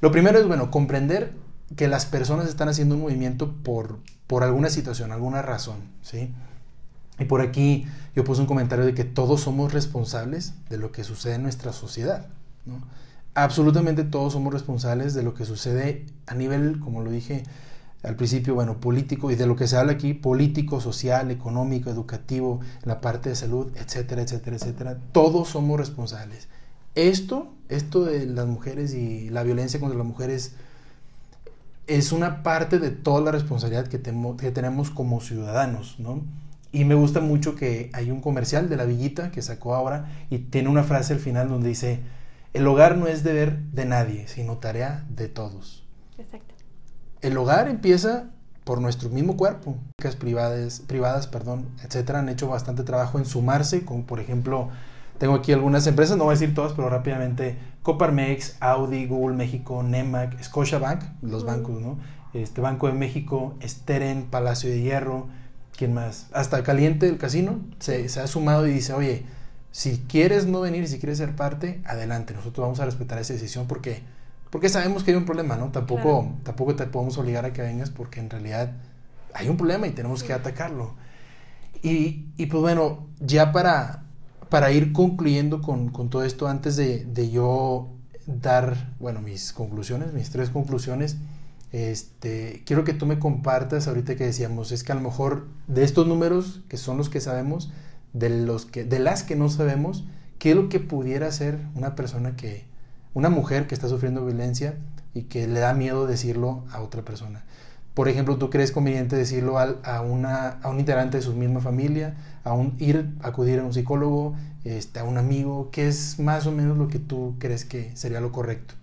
Lo 0.00 0.10
primero 0.10 0.38
es, 0.38 0.46
bueno, 0.48 0.70
comprender 0.70 1.32
que 1.76 1.88
las 1.88 2.06
personas 2.06 2.48
están 2.48 2.68
haciendo 2.68 2.94
un 2.96 3.02
movimiento 3.02 3.52
por, 3.62 3.98
por 4.26 4.42
alguna 4.42 4.68
situación, 4.68 5.12
alguna 5.12 5.42
razón, 5.42 5.76
¿sí? 6.02 6.30
Y 7.18 7.24
por 7.26 7.40
aquí 7.40 7.86
yo 8.14 8.24
puse 8.24 8.40
un 8.40 8.46
comentario 8.46 8.84
de 8.84 8.94
que 8.94 9.04
todos 9.04 9.42
somos 9.42 9.72
responsables 9.72 10.54
de 10.68 10.78
lo 10.78 10.92
que 10.92 11.04
sucede 11.04 11.34
en 11.34 11.42
nuestra 11.42 11.72
sociedad. 11.72 12.26
Absolutamente 13.34 14.04
todos 14.04 14.32
somos 14.32 14.52
responsables 14.52 15.14
de 15.14 15.22
lo 15.22 15.34
que 15.34 15.44
sucede 15.44 16.06
a 16.26 16.34
nivel, 16.34 16.78
como 16.80 17.02
lo 17.02 17.10
dije 17.10 17.42
al 18.04 18.16
principio, 18.16 18.54
bueno, 18.54 18.80
político 18.80 19.30
y 19.30 19.34
de 19.34 19.46
lo 19.46 19.56
que 19.56 19.66
se 19.66 19.78
habla 19.78 19.92
aquí, 19.92 20.12
político, 20.12 20.80
social, 20.80 21.30
económico, 21.30 21.88
educativo, 21.88 22.60
la 22.82 23.00
parte 23.00 23.30
de 23.30 23.34
salud, 23.34 23.72
etcétera, 23.76 24.20
etcétera, 24.22 24.56
etcétera. 24.56 24.98
Todos 25.12 25.48
somos 25.48 25.80
responsables. 25.80 26.48
Esto, 26.94 27.48
esto 27.70 28.04
de 28.04 28.26
las 28.26 28.46
mujeres 28.46 28.94
y 28.94 29.30
la 29.30 29.42
violencia 29.42 29.80
contra 29.80 29.96
las 29.96 30.06
mujeres 30.06 30.52
es 31.86 32.12
una 32.12 32.42
parte 32.42 32.78
de 32.78 32.90
toda 32.90 33.22
la 33.22 33.32
responsabilidad 33.32 33.88
que, 33.88 34.00
que 34.00 34.50
tenemos 34.50 34.90
como 34.90 35.20
ciudadanos, 35.20 35.96
¿no? 35.98 36.22
Y 36.74 36.84
me 36.84 36.96
gusta 36.96 37.20
mucho 37.20 37.54
que 37.54 37.88
hay 37.92 38.10
un 38.10 38.20
comercial 38.20 38.68
de 38.68 38.76
la 38.76 38.84
Villita 38.84 39.30
que 39.30 39.42
sacó 39.42 39.76
ahora 39.76 40.08
y 40.28 40.38
tiene 40.38 40.68
una 40.68 40.82
frase 40.82 41.12
al 41.12 41.20
final 41.20 41.48
donde 41.48 41.68
dice, 41.68 42.00
el 42.52 42.66
hogar 42.66 42.96
no 42.98 43.06
es 43.06 43.22
deber 43.22 43.60
de 43.70 43.84
nadie, 43.84 44.26
sino 44.26 44.58
tarea 44.58 45.06
de 45.08 45.28
todos. 45.28 45.86
Exacto. 46.18 46.52
El 47.20 47.36
hogar 47.36 47.68
empieza 47.68 48.32
por 48.64 48.80
nuestro 48.80 49.08
mismo 49.08 49.36
cuerpo. 49.36 49.76
Las 50.02 50.16
privadas, 50.16 50.80
privadas, 50.80 51.28
perdón, 51.28 51.68
etcétera, 51.84 52.18
han 52.18 52.28
hecho 52.28 52.48
bastante 52.48 52.82
trabajo 52.82 53.18
en 53.18 53.24
sumarse, 53.24 53.84
como 53.84 54.04
por 54.04 54.18
ejemplo, 54.18 54.70
tengo 55.18 55.34
aquí 55.34 55.52
algunas 55.52 55.86
empresas, 55.86 56.16
no 56.16 56.24
voy 56.24 56.32
a 56.32 56.38
decir 56.40 56.56
todas, 56.56 56.72
pero 56.72 56.88
rápidamente, 56.88 57.56
Coparmex, 57.84 58.56
Audi, 58.58 59.06
Google 59.06 59.36
México, 59.36 59.84
Nemac, 59.84 60.42
Scotiabank, 60.42 61.04
los 61.22 61.44
bancos, 61.44 61.80
¿no? 61.80 61.98
Este 62.32 62.60
Banco 62.60 62.88
de 62.88 62.94
México, 62.94 63.54
Steren, 63.62 64.24
Palacio 64.24 64.70
de 64.70 64.82
Hierro, 64.82 65.28
¿quién 65.76 65.92
más? 65.94 66.26
Hasta 66.32 66.62
Caliente, 66.62 67.08
el 67.08 67.18
casino, 67.18 67.60
se, 67.78 68.08
se 68.08 68.20
ha 68.20 68.26
sumado 68.26 68.66
y 68.66 68.72
dice, 68.72 68.92
oye, 68.92 69.24
si 69.72 69.98
quieres 70.08 70.46
no 70.46 70.60
venir, 70.60 70.86
si 70.88 70.98
quieres 70.98 71.18
ser 71.18 71.34
parte, 71.34 71.80
adelante, 71.84 72.32
nosotros 72.34 72.64
vamos 72.64 72.80
a 72.80 72.84
respetar 72.84 73.18
esa 73.18 73.32
decisión 73.32 73.66
porque, 73.66 74.02
porque 74.50 74.68
sabemos 74.68 75.02
que 75.02 75.10
hay 75.10 75.16
un 75.16 75.24
problema, 75.24 75.56
¿no? 75.56 75.70
Tampoco, 75.72 76.02
Claro. 76.22 76.34
tampoco 76.44 76.76
te 76.76 76.86
podemos 76.86 77.18
obligar 77.18 77.44
a 77.44 77.52
que 77.52 77.62
vengas 77.62 77.90
porque 77.90 78.20
en 78.20 78.30
realidad 78.30 78.72
hay 79.32 79.48
un 79.48 79.56
problema 79.56 79.86
y 79.86 79.90
tenemos 79.90 80.20
Sí. 80.20 80.26
que 80.28 80.32
atacarlo. 80.32 80.94
Y, 81.82 82.26
y 82.36 82.46
pues 82.46 82.60
bueno, 82.62 83.08
ya 83.20 83.52
para, 83.52 84.04
para 84.48 84.70
ir 84.70 84.92
concluyendo 84.92 85.60
con, 85.60 85.90
con 85.90 86.08
todo 86.08 86.24
esto, 86.24 86.46
antes 86.46 86.76
de, 86.76 87.04
de 87.04 87.30
yo 87.30 87.90
dar, 88.26 88.92
bueno, 89.00 89.20
mis 89.20 89.52
conclusiones, 89.52 90.12
mis 90.12 90.30
tres 90.30 90.50
conclusiones, 90.50 91.16
este, 91.74 92.62
quiero 92.64 92.84
que 92.84 92.92
tú 92.92 93.04
me 93.04 93.18
compartas 93.18 93.88
ahorita 93.88 94.14
que 94.14 94.24
decíamos, 94.24 94.70
es 94.70 94.84
que 94.84 94.92
a 94.92 94.94
lo 94.94 95.00
mejor 95.00 95.48
de 95.66 95.82
estos 95.82 96.06
números, 96.06 96.62
que 96.68 96.76
son 96.76 96.96
los 96.98 97.08
que 97.08 97.20
sabemos, 97.20 97.72
de, 98.12 98.28
los 98.30 98.64
que, 98.64 98.84
de 98.84 99.00
las 99.00 99.24
que 99.24 99.34
no 99.34 99.48
sabemos, 99.48 100.04
¿qué 100.38 100.50
es 100.50 100.56
lo 100.56 100.68
que 100.68 100.78
pudiera 100.78 101.26
hacer 101.26 101.58
una 101.74 101.96
persona 101.96 102.36
que, 102.36 102.64
una 103.12 103.28
mujer 103.28 103.66
que 103.66 103.74
está 103.74 103.88
sufriendo 103.88 104.24
violencia 104.24 104.76
y 105.14 105.22
que 105.22 105.48
le 105.48 105.58
da 105.58 105.74
miedo 105.74 106.06
decirlo 106.06 106.64
a 106.70 106.80
otra 106.80 107.02
persona? 107.02 107.44
Por 107.92 108.08
ejemplo, 108.08 108.38
¿tú 108.38 108.50
crees 108.50 108.70
conveniente 108.70 109.16
decirlo 109.16 109.58
al- 109.58 109.80
a, 109.82 110.00
una, 110.00 110.50
a 110.62 110.68
un 110.68 110.78
integrante 110.78 111.16
de 111.16 111.22
su 111.24 111.34
misma 111.34 111.60
familia, 111.60 112.16
a 112.44 112.52
un, 112.52 112.76
ir, 112.78 113.10
acudir 113.20 113.58
a 113.58 113.64
un 113.64 113.72
psicólogo, 113.72 114.36
este, 114.64 115.00
a 115.00 115.04
un 115.04 115.18
amigo? 115.18 115.70
¿Qué 115.72 115.88
es 115.88 116.20
más 116.20 116.46
o 116.46 116.52
menos 116.52 116.78
lo 116.78 116.86
que 116.86 117.00
tú 117.00 117.34
crees 117.40 117.64
que 117.64 117.96
sería 117.96 118.20
lo 118.20 118.30
correcto? 118.30 118.74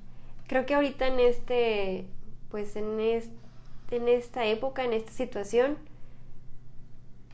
Creo 0.47 0.65
que 0.65 0.73
ahorita 0.75 1.07
en 1.07 1.19
este, 1.19 2.05
pues 2.51 2.75
en, 2.75 2.99
es- 2.99 3.29
en 3.91 4.07
esta 4.07 4.45
época, 4.45 4.83
en 4.85 4.93
esta 4.93 5.11
situación, 5.11 5.77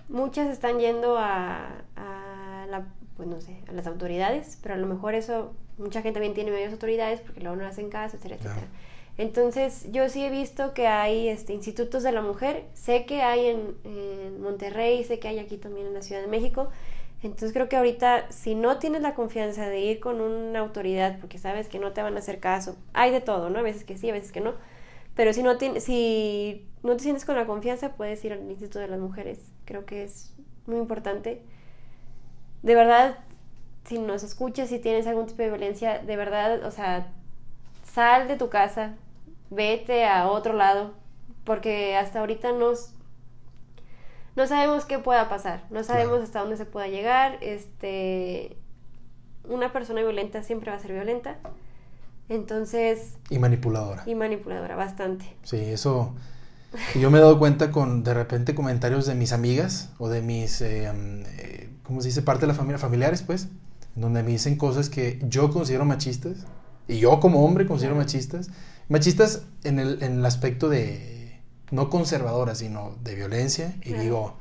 muchas 0.10 0.48
están 0.50 0.80
yendo 0.80 1.18
a, 1.18 1.84
a 1.96 2.66
la, 2.70 2.86
pues 3.16 3.28
no 3.28 3.42
sé, 3.42 3.58
a 3.68 3.72
las 3.74 3.88
autoridades, 3.88 4.58
pero 4.62 4.76
a 4.76 4.78
lo 4.78 4.88
mejor 4.88 5.14
eso, 5.16 5.54
mucha 5.78 6.02
gente 6.02 6.14
también 6.20 6.34
tiene 6.34 6.52
medios 6.52 6.72
autoridades 6.74 7.22
porque 7.22 7.42
luego 7.42 7.56
no 7.56 7.66
hacen 7.66 7.90
caso, 7.90 8.18
etcétera, 8.18 8.36
etcétera. 8.36 8.68
Entonces, 9.18 9.92
yo 9.92 10.10
sí 10.10 10.24
he 10.24 10.30
visto 10.30 10.74
que 10.76 10.86
hay 10.88 11.28
este, 11.28 11.54
institutos 11.54 12.04
de 12.04 12.12
la 12.12 12.22
mujer, 12.22 12.66
sé 12.76 13.06
que 13.06 13.24
hay 13.24 13.48
en, 13.48 13.76
en, 13.84 14.42
Monterrey, 14.42 15.04
sé 15.04 15.18
que 15.20 15.28
hay 15.28 15.40
aquí 15.40 15.58
también 15.58 15.88
en 15.88 15.94
la 15.96 16.04
Ciudad 16.04 16.22
de 16.22 16.28
México. 16.28 16.70
Entonces, 17.24 17.52
creo 17.52 17.68
que 17.68 17.76
ahorita, 17.76 18.32
si 18.32 18.54
no 18.54 18.78
tienes 18.78 19.02
la 19.02 19.16
confianza 19.16 19.68
de 19.68 19.80
ir 19.80 20.00
con 20.00 20.22
una 20.22 20.60
autoridad, 20.60 21.18
porque 21.20 21.40
sabes 21.40 21.68
que 21.68 21.80
no 21.80 21.94
te 21.94 22.04
van 22.04 22.16
a 22.16 22.20
hacer 22.20 22.40
caso, 22.40 22.76
hay 22.94 23.10
de 23.12 23.20
todo, 23.22 23.50
¿no? 23.50 23.58
A 23.58 23.64
veces 23.64 23.84
que 23.84 23.98
sí, 23.98 24.08
a 24.10 24.14
veces 24.14 24.32
que 24.32 24.40
no. 24.42 24.54
Pero 25.18 25.34
si 25.34 25.42
no, 25.42 25.58
si 25.60 26.70
no 26.84 26.96
te 26.96 27.04
sientes 27.04 27.26
con 27.26 27.36
la 27.36 27.48
confianza, 27.48 27.94
puedes 27.94 28.24
ir 28.24 28.34
al 28.34 28.50
Instituto 28.50 28.80
de 28.80 28.88
las 28.88 29.00
Mujeres. 29.00 29.52
Creo 29.66 29.84
que 29.86 30.04
es 30.04 30.34
muy 30.68 30.78
importante. 30.78 31.42
De 32.62 32.76
verdad, 32.76 33.18
si 33.86 33.98
nos 33.98 34.22
escuchas, 34.22 34.70
si 34.70 34.78
tienes 34.78 35.08
algún 35.08 35.26
tipo 35.26 35.42
de 35.42 35.50
violencia, 35.50 35.98
de 35.98 36.16
verdad, 36.16 36.64
o 36.64 36.70
sea, 36.70 37.08
sal 37.84 38.28
de 38.28 38.36
tu 38.36 38.50
casa, 38.50 38.96
vete 39.50 40.06
a 40.06 40.30
otro 40.30 40.54
lado, 40.54 40.94
porque 41.46 41.98
hasta 41.98 42.20
ahorita 42.20 42.52
nos 42.52 42.94
no 44.36 44.46
sabemos 44.46 44.86
qué 44.86 45.00
pueda 45.00 45.30
pasar, 45.30 45.64
no 45.72 45.84
sabemos 45.84 46.22
hasta 46.22 46.42
dónde 46.42 46.58
se 46.58 46.66
pueda 46.66 46.88
llegar, 46.88 47.40
este 47.42 48.56
una 49.46 49.74
persona 49.74 50.02
violenta 50.02 50.44
siempre 50.44 50.70
va 50.70 50.78
a 50.78 50.80
ser 50.80 50.94
violenta. 50.94 51.40
Entonces... 52.30 53.14
Y 53.30 53.40
manipuladora. 53.40 54.04
Y 54.06 54.16
manipuladora, 54.16 54.76
bastante. 54.76 55.26
Sí, 55.44 55.58
eso... 55.58 56.14
Yo 57.00 57.10
me 57.10 57.18
he 57.18 57.22
dado 57.22 57.40
cuenta 57.40 57.72
con 57.72 58.04
de 58.04 58.14
repente 58.14 58.54
comentarios 58.54 59.06
de 59.06 59.16
mis 59.16 59.32
amigas 59.32 59.90
o 59.98 60.10
de 60.10 60.22
mis, 60.22 60.62
eh, 60.62 60.92
eh, 60.92 61.70
¿cómo 61.84 62.02
se 62.02 62.10
dice? 62.10 62.22
Parte 62.22 62.42
de 62.42 62.48
la 62.48 62.54
familia, 62.54 62.78
familiares, 62.78 63.24
pues, 63.24 63.48
donde 63.96 64.22
me 64.22 64.32
dicen 64.32 64.58
cosas 64.58 64.90
que 64.90 65.20
yo 65.28 65.50
considero 65.50 65.86
machistas 65.86 66.46
y 66.88 67.00
yo 67.00 67.20
como 67.22 67.46
hombre 67.46 67.66
considero 67.66 67.96
machistas 67.96 68.50
Machistas 68.90 69.44
en 69.64 69.80
el, 69.80 70.02
en 70.02 70.20
el 70.20 70.26
aspecto 70.26 70.70
de, 70.70 71.42
no 71.72 71.90
conservadora, 71.90 72.56
sino 72.56 72.96
de 73.04 73.16
violencia. 73.16 73.76
Y 73.84 73.94
digo, 73.94 74.38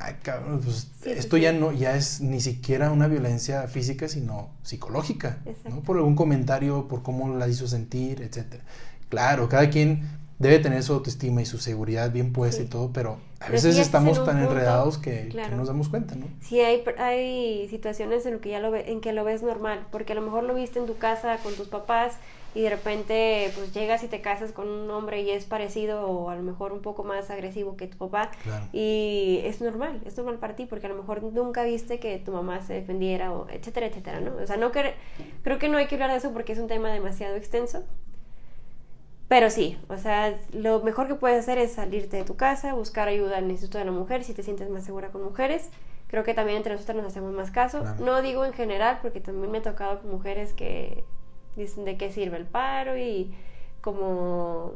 ay, 0.00 0.16
cabrón, 0.22 0.60
pues 0.62 0.90
esto 1.04 1.36
ya 1.36 1.52
no, 1.52 1.72
ya 1.72 1.96
es 1.96 2.20
ni 2.20 2.40
siquiera 2.40 2.90
una 2.90 3.08
violencia 3.08 3.66
física, 3.68 4.08
sino 4.08 4.50
psicológica, 4.62 5.38
¿no? 5.68 5.82
Por 5.82 5.96
algún 5.96 6.16
comentario, 6.16 6.88
por 6.88 7.02
cómo 7.02 7.34
la 7.36 7.48
hizo 7.48 7.66
sentir, 7.66 8.22
etcétera. 8.22 8.64
Claro, 9.08 9.48
cada 9.48 9.70
quien 9.70 10.02
debe 10.38 10.58
tener 10.58 10.82
su 10.82 10.92
autoestima 10.92 11.40
y 11.40 11.46
su 11.46 11.58
seguridad 11.58 12.10
bien 12.12 12.32
puesta 12.32 12.62
y 12.62 12.66
todo, 12.66 12.90
pero 12.92 13.18
a 13.40 13.48
veces 13.48 13.78
estamos 13.78 14.24
tan 14.24 14.38
enredados 14.38 14.98
que, 14.98 15.32
no 15.50 15.56
nos 15.56 15.68
damos 15.68 15.88
cuenta, 15.88 16.14
¿no? 16.14 16.26
Sí, 16.40 16.60
hay, 16.60 16.82
hay 16.98 17.68
situaciones 17.68 18.26
en, 18.26 18.34
lo 18.34 18.40
que 18.40 18.50
ya 18.50 18.60
lo 18.60 18.70
ve, 18.70 18.90
en 18.90 19.00
que 19.00 19.12
lo 19.12 19.24
ves 19.24 19.42
normal, 19.42 19.86
porque 19.90 20.12
a 20.12 20.16
lo 20.16 20.22
mejor 20.22 20.44
lo 20.44 20.54
viste 20.54 20.78
en 20.78 20.86
tu 20.86 20.98
casa 20.98 21.38
con 21.38 21.54
tus 21.54 21.68
papás 21.68 22.14
y 22.56 22.62
de 22.62 22.70
repente 22.70 23.52
pues 23.54 23.74
llegas 23.74 24.02
y 24.02 24.08
te 24.08 24.22
casas 24.22 24.50
con 24.52 24.66
un 24.66 24.90
hombre 24.90 25.20
y 25.20 25.30
es 25.30 25.44
parecido 25.44 26.08
o 26.08 26.30
a 26.30 26.34
lo 26.34 26.42
mejor 26.42 26.72
un 26.72 26.80
poco 26.80 27.04
más 27.04 27.28
agresivo 27.28 27.76
que 27.76 27.86
tu 27.86 27.98
papá 27.98 28.30
y 28.72 29.42
es 29.44 29.60
normal, 29.60 30.00
es 30.06 30.16
normal 30.16 30.38
para 30.38 30.56
ti 30.56 30.64
porque 30.64 30.86
a 30.86 30.88
lo 30.88 30.96
mejor 30.96 31.22
nunca 31.22 31.64
viste 31.64 32.00
que 32.00 32.16
tu 32.18 32.32
mamá 32.32 32.62
se 32.62 32.72
defendiera 32.72 33.30
o 33.32 33.46
etcétera, 33.50 33.86
etcétera, 33.86 34.20
¿no? 34.20 34.34
O 34.42 34.46
sea, 34.46 34.56
no 34.56 34.72
creo 34.72 35.58
que 35.58 35.68
no 35.68 35.76
hay 35.76 35.86
que 35.86 35.96
hablar 35.96 36.10
de 36.12 36.16
eso 36.16 36.32
porque 36.32 36.54
es 36.54 36.58
un 36.58 36.66
tema 36.66 36.90
demasiado 36.90 37.36
extenso. 37.36 37.84
Pero 39.28 39.50
sí, 39.50 39.76
o 39.88 39.98
sea, 39.98 40.38
lo 40.54 40.80
mejor 40.80 41.08
que 41.08 41.14
puedes 41.16 41.40
hacer 41.40 41.58
es 41.58 41.72
salirte 41.72 42.16
de 42.16 42.24
tu 42.24 42.36
casa, 42.36 42.72
buscar 42.72 43.08
ayuda 43.08 43.36
en 43.38 43.46
el 43.46 43.50
Instituto 43.50 43.76
de 43.76 43.84
la 43.84 43.90
Mujer 43.90 44.24
si 44.24 44.32
te 44.32 44.42
sientes 44.42 44.70
más 44.70 44.84
segura 44.84 45.08
con 45.08 45.22
mujeres. 45.22 45.68
Creo 46.06 46.22
que 46.22 46.32
también 46.32 46.58
entre 46.58 46.72
nosotros 46.72 46.96
nos 46.96 47.06
hacemos 47.06 47.34
más 47.34 47.50
caso. 47.50 47.82
No 47.98 48.22
digo 48.22 48.44
en 48.46 48.52
general, 48.52 49.00
porque 49.02 49.20
también 49.20 49.50
me 49.50 49.58
ha 49.58 49.62
tocado 49.62 50.00
con 50.00 50.12
mujeres 50.12 50.52
que 50.52 51.04
dicen 51.56 51.84
de 51.84 51.96
qué 51.96 52.12
sirve 52.12 52.36
el 52.36 52.46
paro 52.46 52.96
y 52.96 53.34
como 53.80 54.74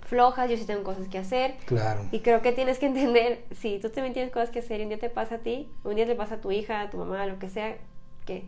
flojas, 0.00 0.50
yo 0.50 0.56
sí 0.56 0.64
tengo 0.64 0.82
cosas 0.82 1.08
que 1.08 1.18
hacer. 1.18 1.54
Claro. 1.66 2.00
Y 2.10 2.20
creo 2.20 2.42
que 2.42 2.52
tienes 2.52 2.78
que 2.78 2.86
entender, 2.86 3.44
si 3.60 3.78
tú 3.78 3.90
también 3.90 4.14
tienes 4.14 4.32
cosas 4.32 4.50
que 4.50 4.60
hacer 4.60 4.80
y 4.80 4.84
un 4.84 4.88
día 4.88 4.98
te 4.98 5.10
pasa 5.10 5.36
a 5.36 5.38
ti, 5.38 5.70
un 5.84 5.94
día 5.96 6.06
te 6.06 6.14
pasa 6.14 6.36
a 6.36 6.40
tu 6.40 6.50
hija, 6.50 6.80
a 6.80 6.90
tu 6.90 6.96
mamá, 6.96 7.26
lo 7.26 7.38
que 7.38 7.50
sea, 7.50 7.76
que 8.24 8.44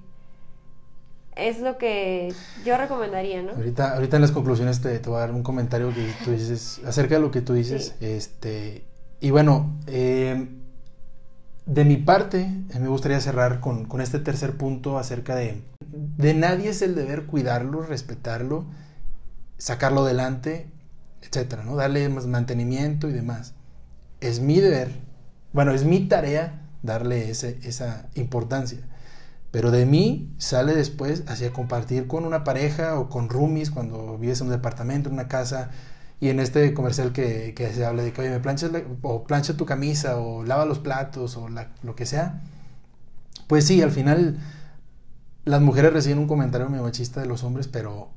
es 1.37 1.61
lo 1.61 1.79
que 1.79 2.33
yo 2.65 2.77
recomendaría, 2.77 3.43
¿no? 3.43 3.53
Ahorita, 3.53 3.95
ahorita 3.95 4.17
en 4.17 4.23
las 4.23 4.33
conclusiones 4.33 4.81
te, 4.81 4.99
te 4.99 5.09
voy 5.09 5.19
a 5.19 5.21
dar 5.21 5.33
un 5.33 5.43
comentario 5.43 5.93
que 5.95 6.13
tú 6.25 6.33
dices, 6.33 6.81
acerca 6.85 7.15
de 7.15 7.21
lo 7.21 7.31
que 7.31 7.41
tú 7.41 7.55
dices, 7.55 7.95
este, 8.01 8.85
y 9.21 9.31
bueno, 9.31 9.79
eh, 9.87 10.49
de 11.71 11.85
mi 11.85 11.97
parte, 11.97 12.51
me 12.81 12.89
gustaría 12.89 13.21
cerrar 13.21 13.61
con, 13.61 13.89
este 14.01 14.19
tercer 14.19 14.57
punto 14.57 14.99
acerca 14.99 15.37
de 15.37 15.63
de 16.17 16.35
nadie 16.35 16.71
es 16.71 16.83
el 16.83 16.97
deber 16.97 17.27
cuidarlo, 17.27 17.83
respetarlo, 17.83 18.67
sacarlo 19.57 20.03
adelante, 20.03 20.69
etcétera, 21.23 21.63
¿no? 21.63 21.77
Darle 21.77 22.09
más 22.09 22.27
mantenimiento 22.27 23.09
y 23.09 23.13
demás. 23.13 23.55
Es 24.21 24.41
mi 24.41 24.59
deber, 24.59 24.91
bueno, 25.53 25.73
es 25.73 25.85
mi 25.85 26.09
tarea 26.09 26.69
darle 26.83 27.31
ese, 27.31 27.59
esa 27.63 28.09
importancia. 28.15 28.81
Pero 29.53 29.71
de 29.71 29.87
mí 29.87 30.35
sale 30.39 30.75
después 30.75 31.23
hacia 31.29 31.53
compartir 31.53 32.09
con 32.09 32.25
una 32.25 32.43
pareja 32.43 32.99
o 32.99 33.09
con 33.09 33.29
roomies 33.29 33.71
cuando 33.71 34.19
vives 34.19 34.41
en 34.41 34.49
un 34.49 34.53
departamento, 34.53 35.09
en 35.09 35.15
una 35.15 35.29
casa. 35.29 35.71
Y 36.21 36.29
en 36.29 36.39
este 36.39 36.75
comercial 36.75 37.13
que, 37.13 37.55
que 37.55 37.73
se 37.73 37.85
habla 37.85 38.03
de 38.03 38.13
que, 38.13 38.21
oye, 38.21 38.31
me 38.31 38.41
planchas 38.41 38.71
o 39.03 39.25
plancha 39.25 39.57
tu 39.57 39.65
camisa 39.65 40.19
o 40.19 40.45
lava 40.45 40.67
los 40.67 40.79
platos 40.79 41.37
o 41.37 41.49
lo 41.49 41.97
que 41.97 42.05
sea. 42.05 42.43
Pues 43.47 43.67
sí, 43.67 43.81
al 43.83 43.91
final 43.91 44.39
las 45.45 45.61
mujeres 45.63 45.93
reciben 45.93 46.19
un 46.19 46.29
comentario 46.29 46.69
medio 46.69 46.85
machista 46.85 47.21
de 47.21 47.27
los 47.27 47.43
hombres, 47.43 47.69
pero 47.69 48.11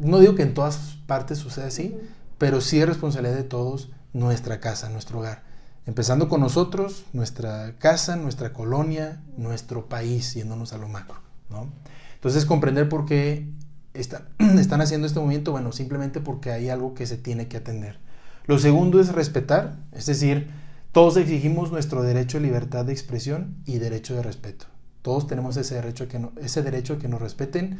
no 0.00 0.18
digo 0.18 0.34
que 0.34 0.42
en 0.42 0.54
todas 0.54 0.98
partes 1.06 1.38
suceda 1.38 1.66
así, 1.66 1.96
pero 2.38 2.60
sí 2.60 2.80
es 2.80 2.86
responsabilidad 2.86 3.36
de 3.36 3.44
todos 3.44 3.90
nuestra 4.12 4.60
casa, 4.60 4.88
nuestro 4.88 5.20
hogar. 5.20 5.42
Empezando 5.86 6.28
con 6.28 6.40
nosotros, 6.40 7.04
nuestra 7.12 7.76
casa, 7.78 8.16
nuestra 8.16 8.52
colonia, 8.52 9.22
nuestro 9.36 9.88
país, 9.88 10.34
yéndonos 10.34 10.72
a 10.72 10.78
lo 10.78 10.88
macro. 10.88 11.16
¿no? 11.50 11.70
Entonces, 12.14 12.46
comprender 12.46 12.88
por 12.88 13.04
qué 13.04 13.48
están, 13.94 14.28
están 14.58 14.80
haciendo 14.80 15.06
este 15.06 15.20
movimiento, 15.20 15.52
bueno, 15.52 15.72
simplemente 15.72 16.20
porque 16.20 16.52
hay 16.52 16.68
algo 16.68 16.94
que 16.94 17.06
se 17.06 17.16
tiene 17.16 17.48
que 17.48 17.56
atender. 17.56 17.98
Lo 18.46 18.58
segundo 18.58 19.00
es 19.00 19.12
respetar, 19.12 19.76
es 19.92 20.06
decir, 20.06 20.50
todos 20.92 21.16
exigimos 21.16 21.72
nuestro 21.72 22.02
derecho 22.02 22.38
a 22.38 22.40
libertad 22.40 22.84
de 22.84 22.92
expresión 22.92 23.56
y 23.64 23.78
derecho 23.78 24.14
de 24.14 24.22
respeto. 24.22 24.66
Todos 25.02 25.26
tenemos 25.26 25.56
ese 25.56 25.74
derecho, 25.74 26.08
que 26.08 26.20
ese 26.40 26.62
derecho 26.62 26.98
que 26.98 27.08
nos 27.08 27.20
respeten 27.20 27.78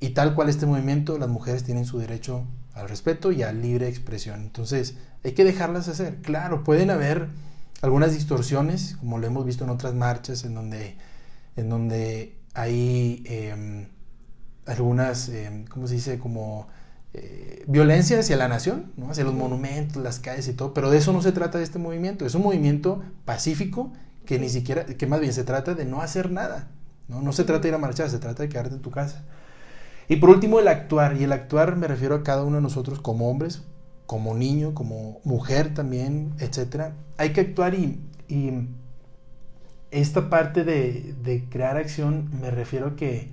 y 0.00 0.10
tal 0.10 0.34
cual 0.34 0.48
este 0.48 0.66
movimiento, 0.66 1.18
las 1.18 1.28
mujeres 1.28 1.64
tienen 1.64 1.84
su 1.84 1.98
derecho 1.98 2.46
al 2.74 2.88
respeto 2.88 3.32
y 3.32 3.42
a 3.42 3.52
libre 3.52 3.88
expresión. 3.88 4.42
Entonces, 4.42 4.94
hay 5.24 5.32
que 5.32 5.44
dejarlas 5.44 5.88
hacer. 5.88 6.22
Claro, 6.22 6.64
pueden 6.64 6.90
haber 6.90 7.28
algunas 7.82 8.14
distorsiones, 8.14 8.96
como 9.00 9.18
lo 9.18 9.26
hemos 9.26 9.44
visto 9.44 9.64
en 9.64 9.70
otras 9.70 9.94
marchas, 9.94 10.44
en 10.44 10.54
donde, 10.54 10.96
en 11.56 11.68
donde 11.68 12.36
hay 12.54 13.22
em, 13.26 13.88
algunas, 14.68 15.28
eh, 15.28 15.64
¿cómo 15.70 15.86
se 15.86 15.94
dice? 15.94 16.18
Como 16.18 16.68
eh, 17.14 17.64
violencia 17.66 18.20
hacia 18.20 18.36
la 18.36 18.48
nación, 18.48 18.92
¿no? 18.96 19.10
hacia 19.10 19.24
los 19.24 19.34
monumentos, 19.34 20.02
las 20.02 20.20
calles 20.20 20.46
y 20.48 20.52
todo, 20.52 20.74
pero 20.74 20.90
de 20.90 20.98
eso 20.98 21.12
no 21.12 21.22
se 21.22 21.32
trata 21.32 21.58
de 21.58 21.64
este 21.64 21.78
movimiento. 21.78 22.26
Es 22.26 22.34
un 22.34 22.42
movimiento 22.42 23.02
pacífico 23.24 23.92
que 24.26 24.38
ni 24.38 24.48
siquiera, 24.48 24.84
que 24.84 25.06
más 25.06 25.20
bien 25.20 25.32
se 25.32 25.42
trata 25.42 25.74
de 25.74 25.84
no 25.84 26.02
hacer 26.02 26.30
nada, 26.30 26.68
¿no? 27.08 27.22
No 27.22 27.32
se 27.32 27.44
trata 27.44 27.62
de 27.62 27.68
ir 27.68 27.74
a 27.74 27.78
marchar, 27.78 28.10
se 28.10 28.18
trata 28.18 28.42
de 28.42 28.48
quedarte 28.48 28.74
en 28.74 28.82
tu 28.82 28.90
casa. 28.90 29.24
Y 30.08 30.16
por 30.16 30.30
último, 30.30 30.58
el 30.58 30.68
actuar. 30.68 31.16
Y 31.16 31.24
el 31.24 31.32
actuar 31.32 31.76
me 31.76 31.86
refiero 31.86 32.14
a 32.14 32.22
cada 32.22 32.44
uno 32.44 32.56
de 32.56 32.62
nosotros 32.62 33.00
como 33.00 33.30
hombres, 33.30 33.62
como 34.06 34.34
niño, 34.34 34.74
como 34.74 35.20
mujer 35.24 35.74
también, 35.74 36.34
etc. 36.38 36.92
Hay 37.16 37.32
que 37.32 37.42
actuar 37.42 37.74
y, 37.74 38.00
y 38.28 38.68
esta 39.90 40.30
parte 40.30 40.64
de, 40.64 41.14
de, 41.22 41.44
crear 41.48 41.76
acción 41.76 42.30
me 42.40 42.50
refiero 42.50 42.88
a 42.88 42.96
que 42.96 43.30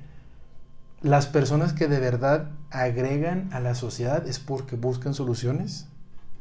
las 1.05 1.27
personas 1.27 1.73
que 1.73 1.87
de 1.87 1.99
verdad 1.99 2.49
agregan 2.71 3.49
a 3.53 3.59
la 3.59 3.75
sociedad 3.75 4.27
es 4.27 4.39
porque 4.39 4.75
buscan 4.75 5.13
soluciones 5.13 5.85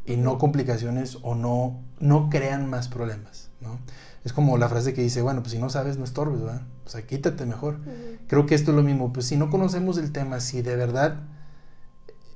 y 0.06 0.16
no 0.16 0.38
complicaciones 0.38 1.18
o 1.20 1.34
no, 1.34 1.82
no 2.00 2.30
crean 2.30 2.70
más 2.70 2.88
problemas, 2.88 3.50
¿no? 3.60 3.78
Es 4.24 4.32
como 4.32 4.56
la 4.56 4.70
frase 4.70 4.94
que 4.94 5.02
dice, 5.02 5.20
bueno, 5.20 5.42
pues 5.42 5.52
si 5.52 5.58
no 5.58 5.68
sabes, 5.68 5.98
no 5.98 6.04
estorbes, 6.04 6.40
¿verdad? 6.40 6.62
O 6.86 6.88
sea, 6.88 7.06
quítate 7.06 7.44
mejor. 7.44 7.78
Creo 8.26 8.46
que 8.46 8.54
esto 8.54 8.70
es 8.70 8.76
lo 8.78 8.82
mismo. 8.82 9.12
Pues 9.12 9.26
si 9.26 9.36
no 9.36 9.50
conocemos 9.50 9.98
el 9.98 10.12
tema, 10.12 10.40
si 10.40 10.62
de 10.62 10.76
verdad 10.76 11.20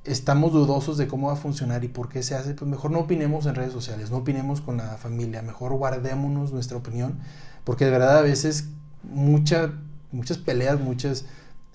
estamos 0.03 0.53
dudosos 0.53 0.99
de 0.99 1.07
cómo 1.07 1.27
va 1.27 1.33
a 1.33 1.35
funcionar 1.35 1.83
y 1.83 1.87
por 1.87 2.09
qué 2.09 2.21
se 2.21 2.35
hace, 2.35 2.53
pues 2.53 2.69
mejor 2.69 2.91
no 2.91 2.99
opinemos 2.99 3.47
en 3.47 3.55
redes 3.55 3.73
sociales, 3.73 4.11
no 4.11 4.17
opinemos 4.17 4.61
con 4.61 4.77
la 4.77 4.97
familia, 4.97 5.41
mejor 5.41 5.73
guardémonos 5.73 6.53
nuestra 6.53 6.77
opinión, 6.77 7.17
porque 7.63 7.85
de 7.85 7.91
verdad 7.91 8.19
a 8.19 8.21
veces 8.21 8.69
mucha, 9.01 9.73
muchas 10.11 10.37
peleas, 10.37 10.79
muchas 10.79 11.25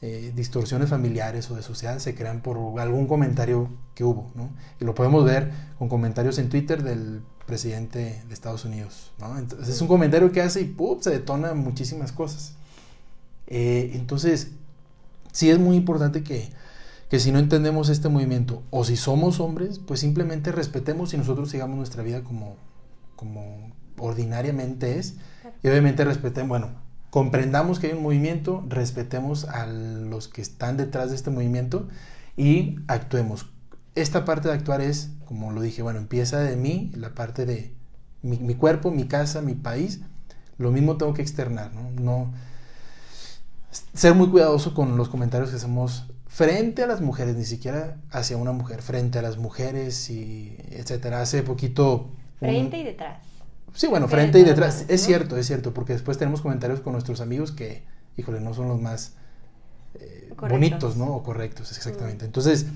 eh, 0.03 0.33
distorsiones 0.35 0.91
familiares 0.91 1.51
o 1.51 1.55
de 1.55 1.63
sociedad 1.63 1.99
se 1.99 2.15
crean 2.15 2.43
por 2.43 2.59
algún 2.81 3.07
comentario 3.07 3.69
que 3.95 4.05
hubo, 4.05 4.31
¿no? 4.35 4.51
Y 4.81 4.85
lo 4.85 4.95
podemos 4.95 5.25
ver 5.25 5.51
con 5.79 5.89
comentarios 5.89 6.39
en 6.39 6.49
Twitter 6.49 6.83
del 6.83 7.23
presidente 7.47 8.23
de 8.27 8.35
Estados 8.35 8.65
Unidos, 8.65 9.13
¿no? 9.19 9.39
Entonces 9.39 9.69
es 9.69 9.81
un 9.81 9.89
comentario 9.89 10.33
que 10.33 10.43
hace 10.43 10.61
y 10.61 10.65
¡pum! 10.65 11.01
se 11.01 11.11
detona 11.11 11.55
muchísimas 11.55 12.13
cosas. 12.13 12.55
Eh, 13.47 13.93
entonces, 13.95 14.51
sí 15.33 15.51
es 15.51 15.59
muy 15.59 15.77
importante 15.77 16.23
que, 16.23 16.51
que 17.09 17.21
si 17.21 17.33
no 17.33 17.39
entendemos 17.39 17.89
este 17.89 18.09
movimiento 18.09 18.63
o 18.71 18.85
si 18.85 18.97
somos 18.97 19.41
hombres, 19.41 19.79
pues 19.79 20.01
simplemente 20.01 20.53
respetemos 20.53 21.15
y 21.15 21.19
nosotros 21.19 21.51
sigamos 21.51 21.77
nuestra 21.77 22.03
vida 22.03 22.23
como, 22.23 22.57
como 23.17 23.73
ordinariamente 23.99 24.99
es. 24.99 25.15
Y 25.63 25.69
obviamente 25.69 26.05
respetemos, 26.05 26.49
bueno, 26.49 26.84
comprendamos 27.15 27.79
que 27.79 27.87
hay 27.87 27.93
un 27.93 28.03
movimiento, 28.03 28.65
respetemos 28.67 29.45
a 29.45 29.67
los 29.67 30.27
que 30.27 30.43
están 30.43 30.77
detrás 30.77 31.11
de 31.11 31.15
este 31.15 31.31
movimiento 31.31 31.87
y 32.37 32.81
actuemos. 32.89 33.47
Esta 33.95 34.25
parte 34.25 34.49
de 34.49 34.55
actuar 34.55 34.81
es, 34.81 35.13
como 35.25 35.53
lo 35.53 35.61
dije, 35.61 35.83
bueno, 35.83 36.01
empieza 36.01 36.41
de 36.41 36.57
mí, 36.57 36.91
la 36.97 37.15
parte 37.15 37.47
de 37.47 37.73
mi, 38.23 38.57
cuerpo, 38.57 38.91
mi 38.91 39.05
casa, 39.05 39.43
mi 39.43 39.55
país. 39.55 40.01
Lo 40.59 40.73
mismo 40.73 40.97
tengo 40.97 41.15
que 41.15 41.23
externar, 41.23 41.73
¿no? 41.73 41.89
no 41.93 42.33
ser 43.71 44.17
muy 44.17 44.29
cuidadoso 44.29 44.75
con 44.75 44.97
los 44.97 45.09
comentarios 45.09 45.51
que 45.51 45.57
hacemos 45.57 46.07
frente 46.27 46.83
a 46.83 46.89
las 46.89 47.01
mujeres, 47.01 47.37
ni 47.37 47.45
siquiera 47.45 47.97
hacia 48.11 48.37
una 48.37 48.51
mujer, 48.51 48.83
frente 48.83 49.21
a 49.21 49.23
las 49.23 49.39
mujeres 49.39 50.11
y 50.11 50.57
etcétera. 50.71 51.21
Hace 51.21 51.45
poquito... 51.45 52.11
Frente 52.41 52.79
y 52.79 52.83
detrás. 52.83 53.34
Sí, 53.75 53.89
bueno, 53.89 54.07
frente 54.07 54.39
y 54.39 54.45
detrás. 54.45 54.87
Es 54.89 55.03
cierto, 55.03 55.37
es 55.37 55.47
cierto, 55.47 55.75
porque 55.75 55.93
después 55.93 56.17
tenemos 56.17 56.41
comentarios 56.41 56.81
con 56.81 56.93
nuestros 56.93 57.21
amigos 57.21 57.51
que, 57.51 57.83
híjole, 58.17 58.41
no 58.41 58.55
son 58.55 58.69
los 58.69 58.81
más 58.81 59.17
eh, 59.99 60.33
bonitos, 60.37 60.97
¿no? 60.97 61.17
O 61.17 61.23
correctos, 61.25 61.77
exactamente. 61.77 62.25
Entonces, 62.25 62.67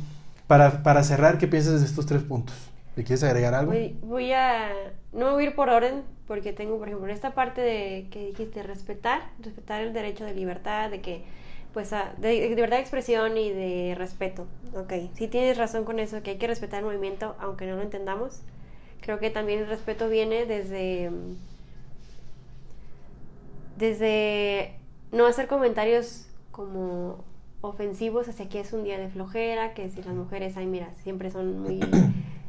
para, 0.49 0.83
para, 0.83 1.05
cerrar, 1.05 1.39
¿qué 1.39 1.47
piensas 1.47 1.81
de 1.81 1.87
estos 1.87 2.07
tres 2.07 2.23
puntos? 2.23 2.57
¿Le 2.97 3.05
quieres 3.05 3.23
agregar 3.23 3.55
algo? 3.55 3.73
Voy, 4.03 4.33
a, 4.33 4.71
no 5.13 5.35
voy 5.35 5.45
a 5.45 5.47
ir 5.47 5.55
por 5.55 5.69
orden, 5.69 6.03
porque 6.27 6.53
tengo, 6.53 6.79
por 6.79 6.89
ejemplo, 6.89 7.07
en 7.07 7.15
esta 7.15 7.33
parte 7.33 7.61
de 7.61 8.09
que 8.11 8.27
dijiste 8.27 8.65
respetar, 8.65 9.23
respetar 9.39 9.83
el 9.83 9.93
derecho 9.93 10.25
de 10.25 10.35
libertad, 10.35 10.91
de 10.91 11.01
que, 11.01 11.23
pues, 11.73 11.91
de, 11.91 12.41
de, 12.41 12.49
libertad 12.49 12.77
de 12.77 12.83
expresión 12.83 13.39
y 13.39 13.51
de 13.51 13.95
respeto. 13.97 14.49
Ok, 14.75 14.95
sí 15.15 15.29
tienes 15.29 15.57
razón 15.59 15.85
con 15.85 16.01
eso, 16.01 16.25
que 16.25 16.31
hay 16.31 16.39
que 16.39 16.49
respetar 16.49 16.81
el 16.81 16.87
movimiento, 16.87 17.37
aunque 17.39 17.67
no 17.67 17.77
lo 17.77 17.83
entendamos 17.83 18.41
Creo 19.01 19.19
que 19.19 19.31
también 19.31 19.61
el 19.61 19.69
respeto 19.69 20.09
viene 20.09 20.45
desde 20.47 21.11
desde 23.79 24.75
no 25.13 25.27
hacer 25.27 25.47
comentarios 25.47 26.27
como 26.51 27.25
ofensivos 27.61 28.29
hacia 28.29 28.49
que 28.49 28.61
es 28.61 28.73
un 28.73 28.85
día 28.85 28.99
de 28.99 29.09
flojera, 29.09 29.75
que 29.75 29.89
si 29.89 30.03
las 30.03 30.15
mujeres, 30.15 30.57
ay 30.57 30.67
mira, 30.67 30.91
siempre 31.03 31.31
son 31.31 31.61
muy, 31.61 31.81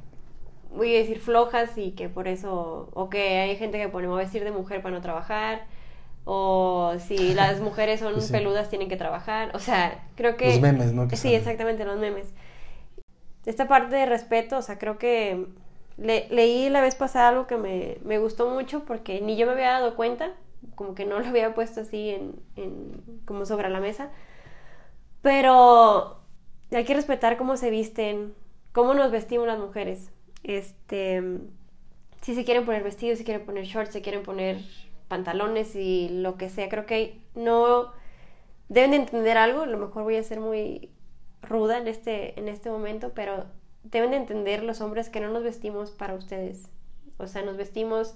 voy 0.75 0.95
a 0.95 0.99
decir 0.99 1.19
flojas 1.19 1.77
y 1.77 1.91
que 1.91 2.09
por 2.09 2.27
eso, 2.27 2.89
o 2.93 3.09
que 3.09 3.39
hay 3.39 3.55
gente 3.55 3.77
que 3.77 3.89
pone, 3.89 4.07
a 4.07 4.11
vestir 4.11 4.43
de 4.43 4.51
mujer 4.51 4.81
para 4.81 4.95
no 4.95 5.01
trabajar, 5.01 5.65
o 6.25 6.93
si 6.99 7.33
las 7.33 7.59
mujeres 7.61 7.99
son 7.99 8.15
peludas 8.31 8.69
tienen 8.69 8.89
que 8.89 8.97
trabajar, 8.97 9.51
o 9.55 9.59
sea, 9.59 10.03
creo 10.15 10.37
que... 10.37 10.47
Los 10.47 10.61
memes, 10.61 10.93
¿no? 10.93 11.09
sí, 11.11 11.33
exactamente, 11.33 11.85
los 11.85 11.99
memes. 11.99 12.27
Esta 13.45 13.67
parte 13.67 13.95
de 13.95 14.05
respeto, 14.05 14.57
o 14.57 14.61
sea, 14.61 14.77
creo 14.77 14.97
que 14.97 15.47
leí 16.01 16.69
la 16.69 16.81
vez 16.81 16.95
pasada 16.95 17.29
algo 17.29 17.47
que 17.47 17.57
me, 17.57 17.97
me, 18.03 18.19
gustó 18.19 18.49
mucho 18.49 18.85
porque 18.85 19.21
ni 19.21 19.35
yo 19.37 19.45
me 19.45 19.53
había 19.53 19.71
dado 19.71 19.95
cuenta, 19.95 20.33
como 20.75 20.95
que 20.95 21.05
no 21.05 21.19
lo 21.19 21.27
había 21.27 21.53
puesto 21.53 21.81
así 21.81 22.09
en, 22.09 22.35
en, 22.55 23.21
como 23.25 23.45
sobre 23.45 23.69
la 23.69 23.79
mesa, 23.79 24.11
pero 25.21 26.19
hay 26.71 26.85
que 26.85 26.93
respetar 26.93 27.37
cómo 27.37 27.57
se 27.57 27.69
visten, 27.69 28.33
cómo 28.71 28.93
nos 28.93 29.11
vestimos 29.11 29.47
las 29.47 29.59
mujeres. 29.59 30.11
Este, 30.43 31.21
si 32.21 32.35
se 32.35 32.45
quieren 32.45 32.65
poner 32.65 32.83
vestidos, 32.83 33.17
si 33.17 33.25
quieren 33.25 33.45
poner 33.45 33.65
shorts, 33.65 33.93
si 33.93 34.01
quieren 34.01 34.23
poner 34.23 34.57
pantalones 35.07 35.75
y 35.75 36.09
lo 36.09 36.37
que 36.37 36.49
sea, 36.49 36.69
creo 36.69 36.85
que 36.85 37.19
no 37.35 37.91
deben 38.69 38.91
de 38.91 38.97
entender 38.97 39.37
algo, 39.37 39.63
a 39.63 39.65
lo 39.65 39.77
mejor 39.77 40.03
voy 40.03 40.15
a 40.15 40.23
ser 40.23 40.39
muy 40.39 40.91
ruda 41.41 41.77
en 41.77 41.87
este, 41.87 42.39
en 42.39 42.47
este 42.47 42.69
momento, 42.69 43.11
pero 43.13 43.45
deben 43.83 44.11
de 44.11 44.17
entender 44.17 44.63
los 44.63 44.81
hombres 44.81 45.09
que 45.09 45.19
no 45.19 45.29
nos 45.29 45.43
vestimos 45.43 45.91
para 45.91 46.13
ustedes. 46.13 46.67
O 47.17 47.27
sea, 47.27 47.41
nos 47.41 47.57
vestimos 47.57 48.15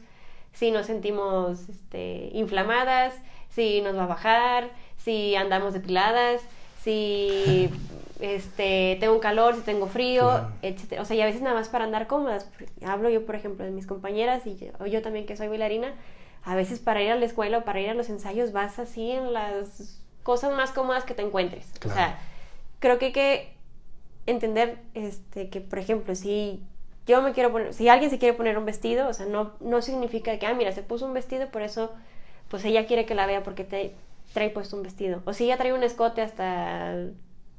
si 0.53 0.71
nos 0.71 0.85
sentimos 0.85 1.67
este, 1.69 2.29
inflamadas, 2.33 3.13
si 3.49 3.81
nos 3.81 3.97
va 3.97 4.03
a 4.03 4.07
bajar, 4.07 4.69
si 4.97 5.35
andamos 5.35 5.73
depiladas, 5.73 6.41
si 6.81 7.69
este, 8.19 8.97
tengo 8.99 9.19
calor, 9.19 9.55
si 9.55 9.61
tengo 9.61 9.87
frío, 9.87 10.47
etc. 10.61 10.99
O 10.99 11.05
sea, 11.05 11.15
y 11.15 11.21
a 11.21 11.25
veces 11.25 11.41
nada 11.41 11.55
más 11.55 11.69
para 11.69 11.85
andar 11.85 12.07
cómodas. 12.07 12.49
Hablo 12.85 13.09
yo, 13.09 13.25
por 13.25 13.35
ejemplo, 13.35 13.65
de 13.65 13.71
mis 13.71 13.87
compañeras 13.87 14.45
y 14.45 14.57
yo, 14.57 14.85
yo 14.85 15.01
también 15.01 15.25
que 15.25 15.35
soy 15.35 15.47
bailarina. 15.47 15.93
A 16.43 16.55
veces 16.55 16.79
para 16.79 17.01
ir 17.01 17.11
a 17.11 17.15
la 17.15 17.25
escuela 17.25 17.59
o 17.59 17.63
para 17.63 17.79
ir 17.79 17.89
a 17.89 17.93
los 17.93 18.09
ensayos 18.09 18.51
vas 18.51 18.77
así 18.77 19.11
en 19.11 19.31
las 19.31 20.01
cosas 20.23 20.53
más 20.53 20.71
cómodas 20.71 21.05
que 21.05 21.13
te 21.13 21.21
encuentres. 21.21 21.71
O 21.85 21.89
sea, 21.89 22.19
creo 22.79 22.99
que 22.99 23.07
hay 23.07 23.11
que 23.13 23.53
entender 24.25 24.77
este, 24.93 25.49
que, 25.49 25.61
por 25.61 25.79
ejemplo, 25.79 26.15
si 26.15 26.63
yo 27.05 27.21
me 27.21 27.33
quiero 27.33 27.51
poner, 27.51 27.73
si 27.73 27.89
alguien 27.89 28.09
se 28.09 28.19
quiere 28.19 28.35
poner 28.35 28.57
un 28.57 28.65
vestido, 28.65 29.07
o 29.07 29.13
sea, 29.13 29.25
no, 29.25 29.53
no 29.59 29.81
significa 29.81 30.37
que, 30.39 30.45
ah, 30.45 30.53
mira, 30.53 30.71
se 30.71 30.83
puso 30.83 31.05
un 31.05 31.13
vestido, 31.13 31.49
por 31.49 31.61
eso, 31.61 31.91
pues 32.49 32.63
ella 32.65 32.85
quiere 32.85 33.05
que 33.05 33.15
la 33.15 33.25
vea 33.25 33.43
porque 33.43 33.63
te 33.63 33.93
trae 34.33 34.49
puesto 34.49 34.77
un 34.77 34.83
vestido. 34.83 35.21
O 35.25 35.33
si 35.33 35.45
ella 35.45 35.57
trae 35.57 35.73
un 35.73 35.83
escote 35.83 36.21
hasta, 36.21 36.95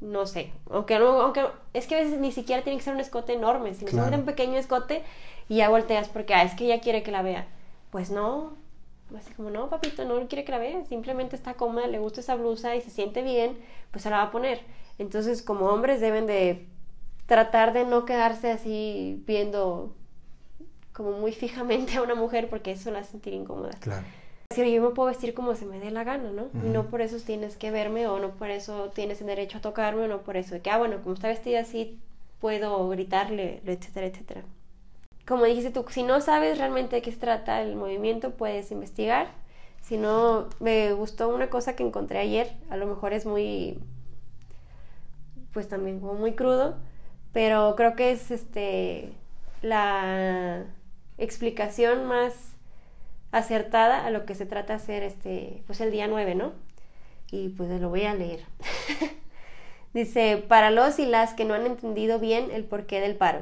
no 0.01 0.27
sé, 0.27 0.53
aunque, 0.71 0.95
aunque 0.95 1.47
es 1.73 1.87
que 1.87 1.95
a 1.97 1.99
veces 1.99 2.19
ni 2.19 2.33
siquiera 2.33 2.63
tiene 2.63 2.79
que 2.79 2.85
ser 2.85 2.95
un 2.95 3.01
escote 3.01 3.35
enorme, 3.35 3.75
sino 3.75 3.91
claro. 3.91 4.17
un 4.17 4.25
pequeño 4.25 4.59
escote 4.59 5.03
y 5.49 5.57
ya 5.57 5.69
volteas 5.69 6.09
porque, 6.09 6.35
ah, 6.35 6.43
es 6.43 6.55
que 6.55 6.65
ella 6.65 6.81
quiere 6.81 7.03
que 7.03 7.13
la 7.13 7.23
vea. 7.23 7.47
Pues 7.91 8.11
no, 8.11 8.57
así 9.17 9.33
como, 9.35 9.51
no, 9.51 9.69
papito, 9.69 10.05
no 10.05 10.27
quiere 10.27 10.45
que 10.45 10.53
la 10.53 10.59
vea, 10.59 10.85
simplemente 10.87 11.37
está 11.37 11.55
cómoda, 11.55 11.87
le 11.87 11.99
gusta 11.99 12.21
esa 12.21 12.35
blusa 12.35 12.75
y 12.77 12.81
se 12.81 12.91
siente 12.91 13.23
bien, 13.23 13.59
pues 13.91 14.03
se 14.03 14.11
la 14.11 14.19
va 14.19 14.23
a 14.25 14.31
poner. 14.31 14.61
Entonces, 14.99 15.43
como 15.43 15.67
hombres 15.67 16.01
deben 16.01 16.27
de 16.27 16.67
tratar 17.27 17.73
de 17.73 17.85
no 17.85 18.05
quedarse 18.05 18.51
así 18.51 19.23
viendo 19.27 19.95
como 20.93 21.13
muy 21.13 21.33
fijamente 21.33 21.97
a 21.97 22.03
una 22.03 22.15
mujer 22.15 22.49
porque 22.49 22.73
eso 22.73 22.91
la 22.91 23.01
hace 23.01 23.13
sentir 23.13 23.35
incómoda. 23.35 23.71
Claro. 23.81 24.07
Si 24.55 24.73
yo 24.73 24.83
me 24.83 24.91
puedo 24.91 25.09
vestir 25.09 25.35
como 25.35 25.55
se 25.57 25.67
me 25.67 25.81
dé 25.81 25.91
la 25.91 26.05
gana, 26.05 26.31
¿no? 26.31 26.49
No 26.53 26.85
por 26.85 27.01
eso 27.01 27.17
tienes 27.17 27.57
que 27.57 27.73
verme 27.73 28.07
o 28.07 28.21
no 28.21 28.37
por 28.37 28.51
eso 28.51 28.91
tienes 28.95 29.21
el 29.21 29.27
derecho 29.27 29.59
a 29.59 29.61
tocarme 29.61 30.05
o 30.05 30.09
no 30.09 30.21
por 30.21 30.37
eso 30.37 30.55
de 30.55 30.61
que, 30.61 30.71
ah, 30.71 30.79
bueno, 30.79 31.03
como 31.03 31.15
está 31.15 31.29
vestida 31.29 31.61
así, 31.61 31.99
puedo 32.41 32.89
gritarle, 32.91 33.63
etcétera, 33.67 34.07
etcétera. 34.07 34.43
Como 35.27 35.45
dijiste 35.45 35.71
tú, 35.71 35.85
si 35.89 36.05
no 36.05 36.21
sabes 36.21 36.59
realmente 36.59 36.97
de 36.97 37.03
qué 37.03 37.11
se 37.11 37.17
trata 37.19 37.63
el 37.63 37.75
movimiento, 37.75 38.33
puedes 38.33 38.71
investigar. 38.71 39.29
Si 39.81 39.97
no, 39.97 40.49
me 40.61 40.93
gustó 40.93 41.31
una 41.31 41.51
cosa 41.51 41.75
que 41.75 41.83
encontré 41.83 42.19
ayer, 42.19 42.53
a 42.71 42.77
lo 42.77 42.87
mejor 42.87 43.13
es 43.13 43.27
muy 43.27 43.79
pues 45.55 45.69
también 45.69 46.01
como 46.01 46.15
muy 46.15 46.33
crudo, 46.33 46.77
pero 47.33 47.75
creo 47.77 47.97
que 47.97 48.11
es 48.11 48.31
este 48.31 49.13
la 49.63 50.65
explicación 51.17 52.05
más 52.05 52.35
acertada 53.33 54.05
a 54.05 54.11
lo 54.11 54.27
que 54.27 54.35
se 54.35 54.45
trata 54.45 54.75
hacer 54.75 55.03
este 55.03 55.63
pues 55.67 55.81
el 55.81 55.91
día 55.91 56.07
9, 56.07 56.35
¿no? 56.35 56.53
Y 57.31 57.49
pues 57.49 57.71
lo 57.81 57.89
voy 57.89 58.05
a 58.05 58.15
leer. 58.15 58.41
Dice, 59.95 60.45
para 60.49 60.71
los 60.71 60.99
y 60.99 61.07
las 61.07 61.35
que 61.35 61.45
no 61.45 61.55
han 61.55 61.67
entendido 61.67 62.19
bien 62.19 62.51
el 62.51 62.65
porqué 62.65 63.01
del 63.01 63.17
paro. 63.17 63.41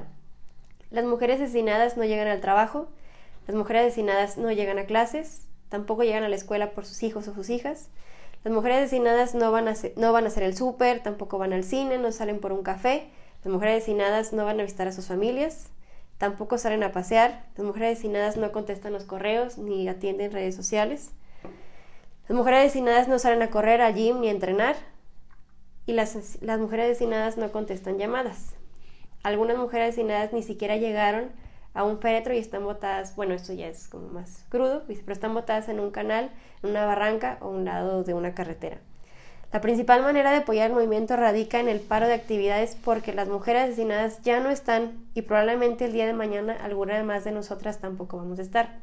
Las 0.90 1.04
mujeres 1.04 1.40
asesinadas 1.40 1.96
no 1.96 2.04
llegan 2.04 2.28
al 2.28 2.42
trabajo, 2.42 2.88
las 3.46 3.56
mujeres 3.56 3.86
asesinadas 3.86 4.36
no 4.36 4.52
llegan 4.52 4.78
a 4.78 4.84
clases, 4.84 5.46
tampoco 5.70 6.02
llegan 6.02 6.24
a 6.24 6.28
la 6.28 6.36
escuela 6.36 6.72
por 6.72 6.84
sus 6.84 7.02
hijos 7.02 7.26
o 7.28 7.34
sus 7.34 7.48
hijas, 7.48 7.88
las 8.44 8.52
mujeres 8.52 8.78
asesinadas 8.78 9.34
no 9.34 9.52
van 9.52 9.68
a 9.68 9.74
no 9.96 10.12
van 10.12 10.24
a 10.24 10.28
hacer 10.28 10.42
el 10.42 10.56
súper, 10.56 11.00
tampoco 11.00 11.38
van 11.38 11.52
al 11.52 11.62
cine, 11.62 11.98
no 11.98 12.10
salen 12.10 12.40
por 12.40 12.52
un 12.52 12.62
café. 12.62 13.08
Las 13.44 13.52
mujeres 13.52 13.82
asesinadas 13.82 14.32
no 14.32 14.44
van 14.44 14.58
a 14.58 14.64
visitar 14.64 14.88
a 14.88 14.92
sus 14.92 15.06
familias, 15.06 15.68
tampoco 16.18 16.58
salen 16.58 16.82
a 16.82 16.90
pasear. 16.90 17.44
Las 17.56 17.64
mujeres 17.66 17.92
asesinadas 17.92 18.36
no 18.36 18.50
contestan 18.50 18.92
los 18.92 19.04
correos 19.04 19.58
ni 19.58 19.88
atienden 19.88 20.32
redes 20.32 20.56
sociales. 20.56 21.10
Las 22.28 22.36
mujeres 22.36 22.66
asesinadas 22.66 23.08
no 23.08 23.18
salen 23.18 23.42
a 23.42 23.50
correr 23.50 23.80
al 23.80 23.94
gym 23.94 24.20
ni 24.20 24.28
a 24.28 24.32
entrenar. 24.32 24.76
Y 25.86 25.92
las, 25.92 26.38
las 26.40 26.58
mujeres 26.58 26.90
asesinadas 26.90 27.36
no 27.36 27.50
contestan 27.52 27.98
llamadas. 27.98 28.54
Algunas 29.22 29.56
mujeres 29.56 29.90
asesinadas 29.90 30.32
ni 30.32 30.42
siquiera 30.42 30.76
llegaron 30.76 31.30
a 31.74 31.84
un 31.84 31.98
féretro 31.98 32.34
y 32.34 32.38
están 32.38 32.64
botadas, 32.64 33.16
bueno, 33.16 33.34
esto 33.34 33.52
ya 33.52 33.68
es 33.68 33.88
como 33.88 34.08
más 34.08 34.44
crudo, 34.48 34.84
pero 34.86 35.12
están 35.12 35.34
botadas 35.34 35.68
en 35.68 35.80
un 35.80 35.90
canal, 35.90 36.30
en 36.62 36.70
una 36.70 36.86
barranca 36.86 37.38
o 37.40 37.48
un 37.48 37.64
lado 37.64 38.04
de 38.04 38.14
una 38.14 38.34
carretera. 38.34 38.78
La 39.52 39.60
principal 39.60 40.02
manera 40.02 40.30
de 40.30 40.38
apoyar 40.38 40.68
el 40.68 40.74
movimiento 40.74 41.14
radica 41.14 41.60
en 41.60 41.68
el 41.68 41.80
paro 41.80 42.06
de 42.06 42.14
actividades 42.14 42.74
porque 42.82 43.12
las 43.12 43.28
mujeres 43.28 43.64
asesinadas 43.64 44.22
ya 44.22 44.40
no 44.40 44.48
están 44.48 45.04
y 45.12 45.22
probablemente 45.22 45.84
el 45.84 45.92
día 45.92 46.06
de 46.06 46.14
mañana 46.14 46.56
alguna 46.62 47.02
más 47.04 47.24
de 47.24 47.32
nosotras 47.32 47.78
tampoco 47.78 48.16
vamos 48.16 48.38
a 48.38 48.42
estar. 48.42 48.78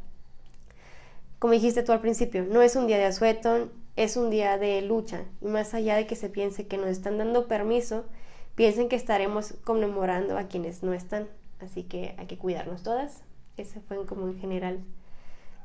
Como 1.39 1.53
dijiste 1.53 1.81
tú 1.81 1.91
al 1.91 2.01
principio, 2.01 2.45
no 2.45 2.61
es 2.61 2.75
un 2.75 2.85
día 2.85 2.99
de 2.99 3.05
asueto, 3.05 3.69
es 3.95 4.15
un 4.15 4.29
día 4.29 4.59
de 4.59 4.81
lucha 4.83 5.23
y 5.41 5.47
más 5.47 5.73
allá 5.73 5.95
de 5.95 6.05
que 6.05 6.15
se 6.15 6.29
piense 6.29 6.67
que 6.67 6.77
nos 6.77 6.89
están 6.89 7.17
dando 7.17 7.47
permiso, 7.47 8.05
piensen 8.53 8.89
que 8.89 8.95
estaremos 8.95 9.55
conmemorando 9.63 10.37
a 10.37 10.43
quienes 10.43 10.83
no 10.83 10.93
están. 10.93 11.29
Así 11.59 11.83
que 11.83 12.15
hay 12.17 12.27
que 12.27 12.37
cuidarnos 12.37 12.83
todas. 12.83 13.23
Ese 13.57 13.81
fue 13.81 14.05
como 14.05 14.27
en 14.27 14.39
general 14.39 14.79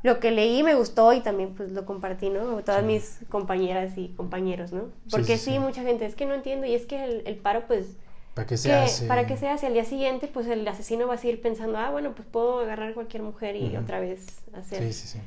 lo 0.04 0.20
que 0.20 0.30
leí 0.30 0.62
me 0.62 0.74
gustó 0.74 1.14
y 1.14 1.22
también 1.22 1.54
pues 1.54 1.72
lo 1.72 1.86
compartí, 1.86 2.28
¿no? 2.28 2.62
Todas 2.62 2.84
mis 2.84 3.20
compañeras 3.30 3.96
y 3.96 4.08
compañeros, 4.08 4.70
¿no? 4.70 4.90
Porque 5.10 5.38
sí, 5.38 5.58
mucha 5.58 5.82
gente, 5.82 6.04
es 6.04 6.14
que 6.14 6.26
no 6.26 6.34
entiendo 6.34 6.66
y 6.66 6.74
es 6.74 6.84
que 6.84 7.22
el, 7.24 7.36
paro 7.36 7.66
pues... 7.66 7.96
¿Para 8.34 8.46
qué 8.46 8.58
se 8.58 8.70
hace? 8.74 9.06
Para 9.06 9.26
que 9.26 9.38
se 9.38 9.48
hace. 9.48 9.66
Al 9.66 9.72
día 9.72 9.86
siguiente 9.86 10.28
pues 10.28 10.46
el 10.46 10.68
asesino 10.68 11.08
va 11.08 11.14
a 11.14 11.16
seguir 11.16 11.40
pensando, 11.40 11.78
ah, 11.78 11.90
bueno, 11.90 12.14
pues 12.14 12.28
puedo 12.28 12.58
agarrar 12.58 12.90
a 12.90 12.94
cualquier 12.94 13.22
mujer 13.22 13.56
y 13.56 13.78
otra 13.78 13.98
vez 13.98 14.26
hacer... 14.52 14.82
Sí, 14.82 14.92
sí, 14.92 15.08
sí. 15.08 15.18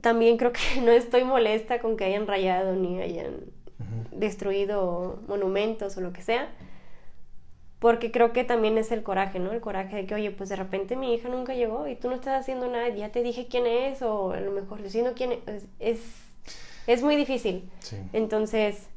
También 0.00 0.36
creo 0.36 0.52
que 0.52 0.80
no 0.80 0.92
estoy 0.92 1.24
molesta 1.24 1.80
con 1.80 1.96
que 1.96 2.04
hayan 2.04 2.28
rayado 2.28 2.76
ni 2.76 3.02
hayan 3.02 3.40
destruido 4.12 5.18
monumentos 5.26 5.96
o 5.96 6.00
lo 6.00 6.12
que 6.12 6.22
sea 6.22 6.48
porque 7.84 8.10
creo 8.10 8.32
que 8.32 8.44
también 8.44 8.78
es 8.78 8.90
el 8.92 9.02
coraje, 9.02 9.38
¿no? 9.38 9.52
El 9.52 9.60
coraje 9.60 9.94
de 9.94 10.06
que, 10.06 10.14
oye, 10.14 10.30
pues 10.30 10.48
de 10.48 10.56
repente 10.56 10.96
mi 10.96 11.12
hija 11.12 11.28
nunca 11.28 11.52
llegó 11.52 11.86
y 11.86 11.96
tú 11.96 12.08
no 12.08 12.14
estás 12.14 12.40
haciendo 12.40 12.66
nada, 12.66 12.88
ya 12.88 13.10
te 13.10 13.22
dije 13.22 13.46
quién 13.46 13.66
es, 13.66 14.00
o 14.00 14.32
a 14.32 14.40
lo 14.40 14.52
mejor 14.52 14.82
diciendo 14.82 15.12
quién 15.14 15.32
es, 15.32 15.66
es, 15.80 16.00
es 16.86 17.02
muy 17.02 17.14
difícil. 17.14 17.70
Entonces, 18.14 18.88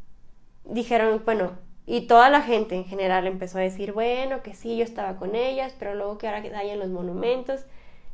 dijeron, 0.63 1.21
bueno, 1.25 1.57
y 1.85 2.07
toda 2.07 2.29
la 2.29 2.41
gente 2.41 2.75
en 2.75 2.85
general 2.85 3.27
empezó 3.27 3.57
a 3.57 3.61
decir, 3.61 3.91
bueno, 3.91 4.41
que 4.41 4.53
sí, 4.53 4.77
yo 4.77 4.85
estaba 4.85 5.17
con 5.17 5.35
ellas, 5.35 5.75
pero 5.77 5.93
luego 5.93 6.17
que 6.17 6.27
ahora 6.27 6.41
que 6.41 6.55
hayan 6.55 6.79
los 6.79 6.88
monumentos. 6.88 7.65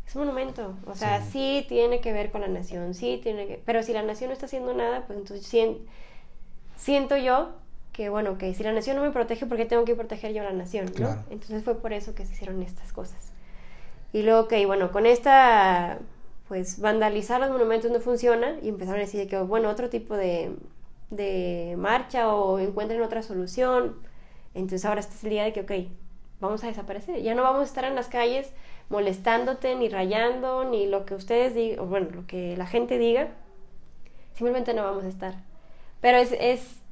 Es 0.07 0.15
un 0.15 0.26
monumento, 0.26 0.76
o 0.88 0.95
sea, 0.95 1.21
sí. 1.21 1.67
tiene 1.69 2.01
que 2.01 2.13
ver 2.13 2.32
con 2.32 2.41
la 2.41 2.47
nación, 2.47 2.95
sí 2.95 3.19
tiene 3.21 3.45
que... 3.45 3.61
Pero 3.63 3.84
si 3.84 3.93
la 3.93 4.01
nación 4.01 4.30
no 4.30 4.34
está 4.34 4.47
haciendo 4.47 4.74
nada, 4.74 5.05
pues 5.05 5.19
entonces 5.19 5.78
siento 6.76 7.15
yo 7.15 7.62
que 7.94 8.10
bueno, 8.10 8.38
que 8.38 8.54
si 8.56 8.64
la 8.64 8.74
nación 8.74 8.98
no 8.98 9.04
me 9.04 9.12
protege, 9.12 9.46
¿por 9.46 9.56
qué 9.56 9.66
tengo 9.66 9.86
que 9.86 9.96
proteger 9.96 10.34
yo 10.34 10.41
a 10.41 10.46
la 10.46 10.52
nación? 10.52 10.91
¿no? 11.00 11.24
Entonces 11.30 11.64
fue 11.64 11.76
por 11.76 11.94
eso 11.94 12.16
que 12.16 12.26
se 12.26 12.34
hicieron 12.34 12.62
estas 12.64 12.91
cosas. 12.91 13.32
Y 14.12 14.24
luego 14.24 14.48
que, 14.48 14.66
bueno, 14.66 14.91
con 14.91 15.06
esta, 15.06 16.00
pues 16.48 16.80
vandalizar 16.80 17.39
los 17.39 17.52
monumentos 17.52 17.91
no 17.91 18.00
funciona 18.00 18.58
y 18.62 18.70
empezaron 18.70 19.00
a 19.00 19.04
decir 19.04 19.28
que, 19.30 19.38
bueno, 19.38 19.70
otro 19.70 19.89
tipo 19.89 20.18
de, 20.18 20.56
de 21.12 21.76
marcha 21.78 22.34
o 22.34 22.60
encuentren 22.60 23.02
otra 23.02 23.22
solución. 23.22 23.96
Entonces 24.56 24.86
ahora 24.86 25.00
este 25.00 25.16
es 25.16 25.24
el 25.24 25.30
día 25.30 25.44
de 25.44 25.54
que, 25.54 25.62
ok, 25.62 25.72
vamos 26.39 26.64
a 26.64 26.68
desaparecer. 26.68 27.22
Ya 27.22 27.36
no 27.36 27.44
vamos 27.44 27.62
a 27.62 27.66
estar 27.66 27.86
en 27.86 27.96
las 27.96 28.08
calles 28.08 28.52
molestándote, 28.89 29.76
ni 29.76 29.88
rayando, 29.88 30.66
ni 30.66 30.88
lo 30.88 31.06
que 31.06 31.14
ustedes 31.16 31.54
digan, 31.54 31.89
bueno, 31.89 32.08
lo 32.12 32.26
que 32.26 32.58
la 32.58 32.66
gente 32.66 32.98
diga. 32.98 33.30
Simplemente 34.34 34.74
no 34.74 34.84
vamos 34.84 35.06
a 35.06 35.10
estar. 35.10 35.36
Pero 36.02 36.18
es, 36.18 36.36
es 36.39 36.82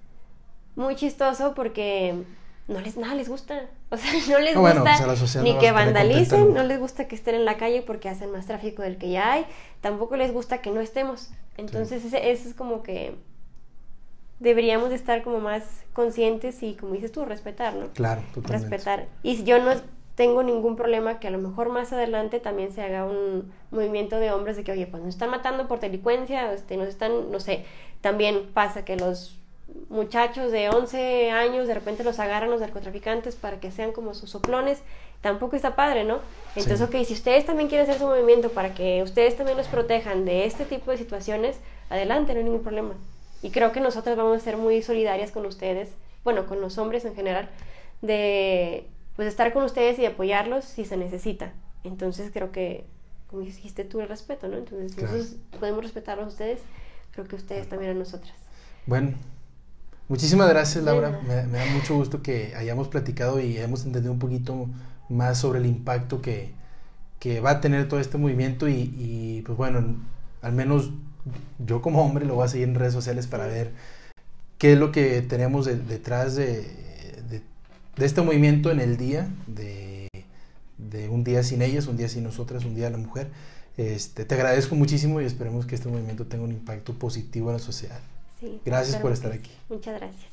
muy 0.75 0.95
chistoso 0.95 1.53
porque 1.53 2.23
no 2.67 2.79
les 2.79 2.97
nada 2.97 3.15
les 3.15 3.29
gusta. 3.29 3.65
O 3.89 3.97
sea, 3.97 4.11
no 4.29 4.39
les 4.39 4.55
ah, 4.55 4.59
gusta 4.59 5.05
pues, 5.05 5.35
ni 5.37 5.57
que 5.57 5.71
vandalicen, 5.71 6.53
no 6.53 6.63
les 6.63 6.79
gusta 6.79 7.07
que 7.07 7.15
estén 7.15 7.35
en 7.35 7.45
la 7.45 7.57
calle 7.57 7.81
porque 7.81 8.09
hacen 8.09 8.31
más 8.31 8.47
tráfico 8.47 8.81
del 8.81 8.97
que 8.97 9.09
ya 9.09 9.33
hay, 9.33 9.45
tampoco 9.81 10.15
les 10.15 10.33
gusta 10.33 10.59
que 10.59 10.71
no 10.71 10.81
estemos. 10.81 11.31
Entonces, 11.57 12.03
eso 12.05 12.49
es 12.49 12.55
como 12.55 12.81
que 12.81 13.15
deberíamos 14.39 14.89
de 14.89 14.95
estar 14.95 15.23
como 15.23 15.39
más 15.39 15.63
conscientes 15.93 16.63
y, 16.63 16.73
como 16.73 16.93
dices 16.93 17.11
tú, 17.11 17.25
respetar, 17.25 17.75
¿no? 17.75 17.89
Claro, 17.89 18.21
totalmente. 18.33 18.69
Respetar. 18.69 19.07
Y 19.21 19.43
yo 19.43 19.61
no 19.61 19.73
tengo 20.15 20.41
ningún 20.43 20.75
problema 20.75 21.19
que 21.19 21.27
a 21.27 21.31
lo 21.31 21.37
mejor 21.37 21.69
más 21.69 21.93
adelante 21.93 22.39
también 22.39 22.71
se 22.71 22.81
haga 22.81 23.05
un 23.05 23.51
movimiento 23.69 24.19
de 24.19 24.31
hombres 24.31 24.55
de 24.57 24.63
que, 24.63 24.71
oye, 24.71 24.87
pues 24.87 25.03
nos 25.03 25.15
están 25.15 25.29
matando 25.29 25.67
por 25.67 25.79
delincuencia, 25.79 26.51
este, 26.53 26.77
nos 26.77 26.87
están, 26.87 27.31
no 27.31 27.39
sé, 27.39 27.65
también 28.01 28.49
pasa 28.53 28.83
que 28.83 28.95
los 28.97 29.40
muchachos 29.89 30.51
de 30.51 30.69
11 30.69 31.31
años 31.31 31.67
de 31.67 31.73
repente 31.73 32.03
los 32.03 32.19
agarran 32.19 32.49
los 32.49 32.61
narcotraficantes 32.61 33.35
para 33.35 33.59
que 33.59 33.71
sean 33.71 33.91
como 33.91 34.13
sus 34.13 34.29
soplones, 34.29 34.81
tampoco 35.21 35.55
está 35.55 35.75
padre, 35.75 36.03
¿no? 36.03 36.19
Entonces, 36.55 36.81
ok, 36.81 37.03
si 37.05 37.13
ustedes 37.13 37.45
también 37.45 37.69
quieren 37.69 37.87
hacer 37.87 37.99
su 37.99 38.07
movimiento 38.07 38.49
para 38.49 38.73
que 38.73 39.03
ustedes 39.03 39.37
también 39.37 39.57
los 39.57 39.67
protejan 39.67 40.25
de 40.25 40.45
este 40.45 40.65
tipo 40.65 40.91
de 40.91 40.97
situaciones, 40.97 41.57
adelante, 41.89 42.33
no 42.33 42.39
hay 42.39 42.45
ningún 42.45 42.63
problema. 42.63 42.95
Y 43.41 43.51
creo 43.51 43.71
que 43.71 43.79
nosotras 43.79 44.17
vamos 44.17 44.37
a 44.37 44.43
ser 44.43 44.57
muy 44.57 44.81
solidarias 44.81 45.31
con 45.31 45.45
ustedes, 45.45 45.89
bueno, 46.23 46.45
con 46.45 46.61
los 46.61 46.77
hombres 46.77 47.05
en 47.05 47.15
general, 47.15 47.49
de 48.01 48.87
pues 49.15 49.27
estar 49.27 49.53
con 49.53 49.63
ustedes 49.63 49.99
y 49.99 50.05
apoyarlos 50.05 50.65
si 50.65 50.85
se 50.85 50.97
necesita. 50.97 51.53
Entonces 51.83 52.31
creo 52.33 52.51
que, 52.51 52.85
como 53.27 53.43
dijiste 53.43 53.83
tú, 53.83 54.01
el 54.01 54.07
respeto, 54.07 54.47
¿no? 54.47 54.57
Entonces, 54.57 54.93
si 54.93 55.01
nosotros 55.01 55.35
podemos 55.59 55.83
respetarlos 55.83 56.25
a 56.25 56.29
ustedes, 56.29 56.59
creo 57.11 57.27
que 57.27 57.35
ustedes 57.35 57.67
también 57.67 57.91
a 57.91 57.95
nosotras. 57.95 58.33
Bueno, 58.85 59.13
Muchísimas 60.11 60.49
gracias, 60.49 60.83
Laura. 60.83 61.21
Me, 61.25 61.35
da 61.35 61.65
mucho 61.67 61.95
gusto 61.95 62.21
que 62.21 62.53
hayamos 62.57 62.89
platicado 62.89 63.39
y 63.39 63.57
hemos 63.57 63.85
entendido 63.85 64.11
un 64.11 64.19
poquito 64.19 64.67
más 65.07 65.37
sobre 65.37 65.59
el 65.59 65.65
impacto 65.65 66.21
que, 66.21 66.53
va 67.39 67.51
a 67.51 67.61
tener 67.61 67.87
todo 67.87 67.97
este 67.97 68.17
movimiento 68.17 68.67
y, 68.67 69.41
pues 69.45 69.57
bueno, 69.57 69.95
al 70.41 70.51
menos 70.51 70.91
yo 71.65 71.81
como 71.81 72.03
hombre 72.03 72.25
lo 72.25 72.35
voy 72.35 72.43
a 72.43 72.49
seguir 72.49 72.67
en 72.67 72.75
redes 72.75 72.91
sociales 72.91 73.25
para 73.27 73.47
ver 73.47 73.71
qué 74.57 74.73
es 74.73 74.79
lo 74.79 74.91
que 74.91 75.21
tenemos 75.21 75.65
detrás 75.65 76.35
de, 76.35 76.69
este 77.95 78.21
movimiento 78.21 78.69
en 78.69 78.81
el 78.81 78.97
día, 78.97 79.29
de, 79.47 80.09
un 81.09 81.23
día 81.23 81.41
sin 81.41 81.61
ellas, 81.61 81.87
un 81.87 81.95
día 81.95 82.09
sin 82.09 82.25
nosotras, 82.25 82.65
un 82.65 82.75
día 82.75 82.87
de 82.87 82.91
la 82.91 82.97
mujer. 82.97 83.29
Este, 83.77 84.25
te 84.25 84.35
agradezco 84.35 84.75
muchísimo 84.75 85.21
y 85.21 85.23
esperemos 85.23 85.65
que 85.65 85.75
este 85.75 85.87
movimiento 85.87 86.25
tenga 86.25 86.43
un 86.43 86.51
impacto 86.51 86.95
positivo 86.95 87.49
en 87.49 87.53
la 87.53 87.63
sociedad 87.63 88.01
gracias 88.65 88.97
por 88.97 89.11
estar 89.11 89.31
aquí. 89.31 89.51
Muchas 89.69 89.99
gracias. 89.99 90.30